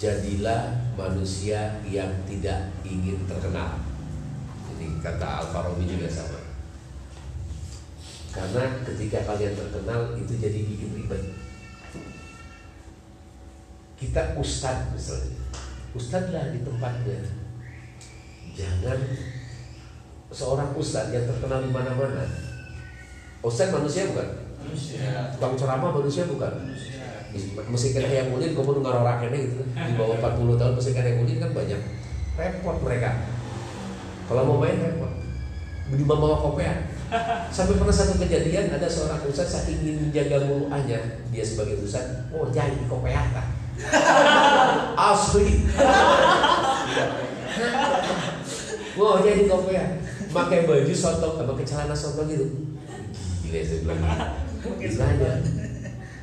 jadilah 0.00 0.72
manusia 0.96 1.76
yang 1.84 2.08
tidak 2.24 2.72
ingin 2.80 3.20
terkenal. 3.28 3.76
Jadi 4.72 5.04
kata 5.04 5.44
Al-Farabi 5.44 5.84
juga 5.84 6.08
sama. 6.08 6.40
Karena 8.32 8.80
ketika 8.88 9.28
kalian 9.28 9.52
terkenal 9.52 10.16
itu 10.16 10.32
jadi 10.40 10.64
bikin 10.64 10.96
ribet. 10.96 11.36
Kita 14.00 14.40
ustad 14.40 14.96
misalnya. 14.96 15.36
Ustadlah 15.92 16.56
di 16.56 16.64
tempatnya. 16.64 17.20
Jangan 18.56 18.98
seorang 20.32 20.72
ustadz 20.72 21.12
yang 21.12 21.28
terkenal 21.28 21.60
di 21.60 21.70
mana-mana. 21.70 22.24
Ustadz 23.44 23.76
manusia 23.76 24.08
bukan? 24.08 24.28
Manusia. 24.64 25.28
Tukang 25.36 25.54
ceramah 25.60 25.92
manusia 25.92 26.24
bukan? 26.24 26.52
Manusia. 26.56 27.04
Mesti 27.72 27.96
kena 27.96 28.12
yang 28.12 28.28
ulin, 28.36 28.52
kamu 28.52 28.84
ngarorakennya 28.84 29.40
gitu 29.40 29.64
Di 29.72 29.96
bawah 29.96 30.20
40 30.20 30.60
tahun 30.60 30.76
mesti 30.76 30.92
kena 30.92 31.16
yang 31.16 31.24
ulin 31.24 31.40
kan 31.40 31.56
banyak 31.56 31.80
Repot 32.36 32.76
mereka 32.84 33.24
Kalau 34.28 34.44
mau 34.44 34.60
main 34.60 34.76
repot 34.76 35.08
Di 35.96 36.04
bawah 36.04 36.44
kopean 36.44 36.92
Sampai 37.48 37.80
pernah 37.80 37.96
satu 37.96 38.20
kejadian 38.20 38.76
ada 38.76 38.84
seorang 38.84 39.24
ustadz 39.24 39.48
saking 39.48 39.80
ingin 39.80 40.12
menjaga 40.12 40.44
muruahnya 40.44 41.24
Dia 41.32 41.40
sebagai 41.40 41.80
ustadz, 41.80 42.28
oh 42.36 42.52
jadi 42.52 42.76
di 42.76 42.84
kopean 42.84 43.32
tak? 43.32 43.48
Asli 45.16 45.64
Wah 49.00 49.24
jadi 49.24 49.48
kopean 49.48 50.01
Pakai 50.32 50.64
baju 50.64 50.94
sotok, 50.96 51.44
pakai 51.44 51.64
celana 51.68 51.92
sotok 51.92 52.24
gitu. 52.32 52.46
Gila 53.44 53.60
saya 53.60 53.78
bilang 53.84 54.00
Gilanya 54.80 55.32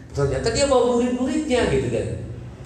ternyata 0.10 0.47
dia 0.51 0.66
bawa 0.66 0.97
murid-muridnya 0.97 1.70
gitu 1.70 1.88
kan. 1.93 2.07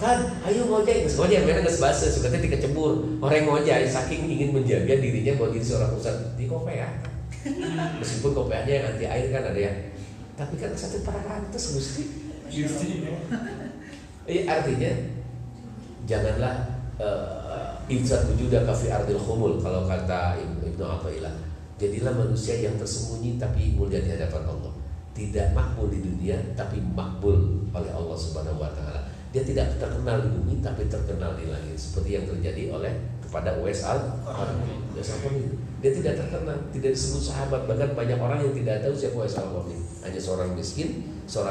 Kan 0.00 0.18
ayo 0.48 0.64
ngojek. 0.66 1.06
Nggak 1.06 1.14
ngojek 1.20 1.40
mereka 1.44 1.60
nggak 1.68 1.76
sebasa 1.76 2.04
suka 2.08 2.32
ketika 2.32 2.56
cembur 2.64 3.04
orang 3.20 3.44
ngojek 3.44 3.84
saking 3.86 4.26
ingin 4.26 4.56
menjaga 4.56 4.96
dirinya 4.96 5.36
buat 5.36 5.52
jadi 5.52 5.66
seorang 5.68 5.92
ustad 5.94 6.16
di 6.34 6.48
kopea 6.48 6.88
meskipun 8.00 8.32
kopeanya 8.32 8.72
yang 8.72 8.86
anti 8.96 9.04
air 9.04 9.28
kan 9.28 9.44
ada 9.52 9.60
ya. 9.60 9.72
Tapi 10.34 10.54
kan 10.56 10.72
satu 10.72 11.04
peratus 11.04 11.64
gusti. 11.76 12.02
Iya 14.24 14.40
artinya 14.48 14.92
janganlah 16.08 16.73
uh, 17.00 17.80
insat 17.90 18.28
wujuda 18.30 18.62
kafi 18.64 18.90
ardil 18.90 19.18
khumul 19.18 19.58
kalau 19.58 19.88
kata 19.88 20.38
Ibnu 20.40 20.84
Athaillah 20.84 21.54
jadilah 21.78 22.14
manusia 22.14 22.54
yang 22.62 22.78
tersembunyi 22.78 23.36
tapi 23.36 23.74
mulia 23.74 23.98
di 24.02 24.10
hadapan 24.14 24.46
Allah. 24.46 24.72
Tidak 25.14 25.54
makbul 25.54 25.94
di 25.94 26.02
dunia 26.02 26.34
tapi 26.58 26.82
makbul 26.82 27.70
oleh 27.70 27.90
Allah 27.94 28.16
Subhanahu 28.18 28.58
wa 28.58 28.70
taala. 28.74 29.06
Dia 29.30 29.42
tidak 29.42 29.78
terkenal 29.78 30.22
di 30.22 30.30
bumi 30.30 30.54
tapi 30.62 30.86
terkenal 30.86 31.34
di 31.34 31.50
langit 31.50 31.74
seperti 31.74 32.18
yang 32.18 32.26
terjadi 32.26 32.70
oleh 32.70 32.94
kepada 33.22 33.58
Uwais 33.58 33.82
al 33.82 34.22
qarni 34.22 34.78
Dia 35.82 35.90
tidak 35.90 36.22
terkenal, 36.22 36.56
tidak 36.70 36.90
disebut 36.94 37.22
sahabat. 37.34 37.66
Bahkan 37.66 37.98
banyak 37.98 38.18
orang 38.18 38.40
yang 38.46 38.54
tidak 38.54 38.86
tahu 38.86 38.94
siapa 38.94 39.14
Uwais 39.18 39.34
al 39.38 39.50
Hanya 40.06 40.20
seorang 40.22 40.54
miskin, 40.54 41.02
seorang 41.26 41.42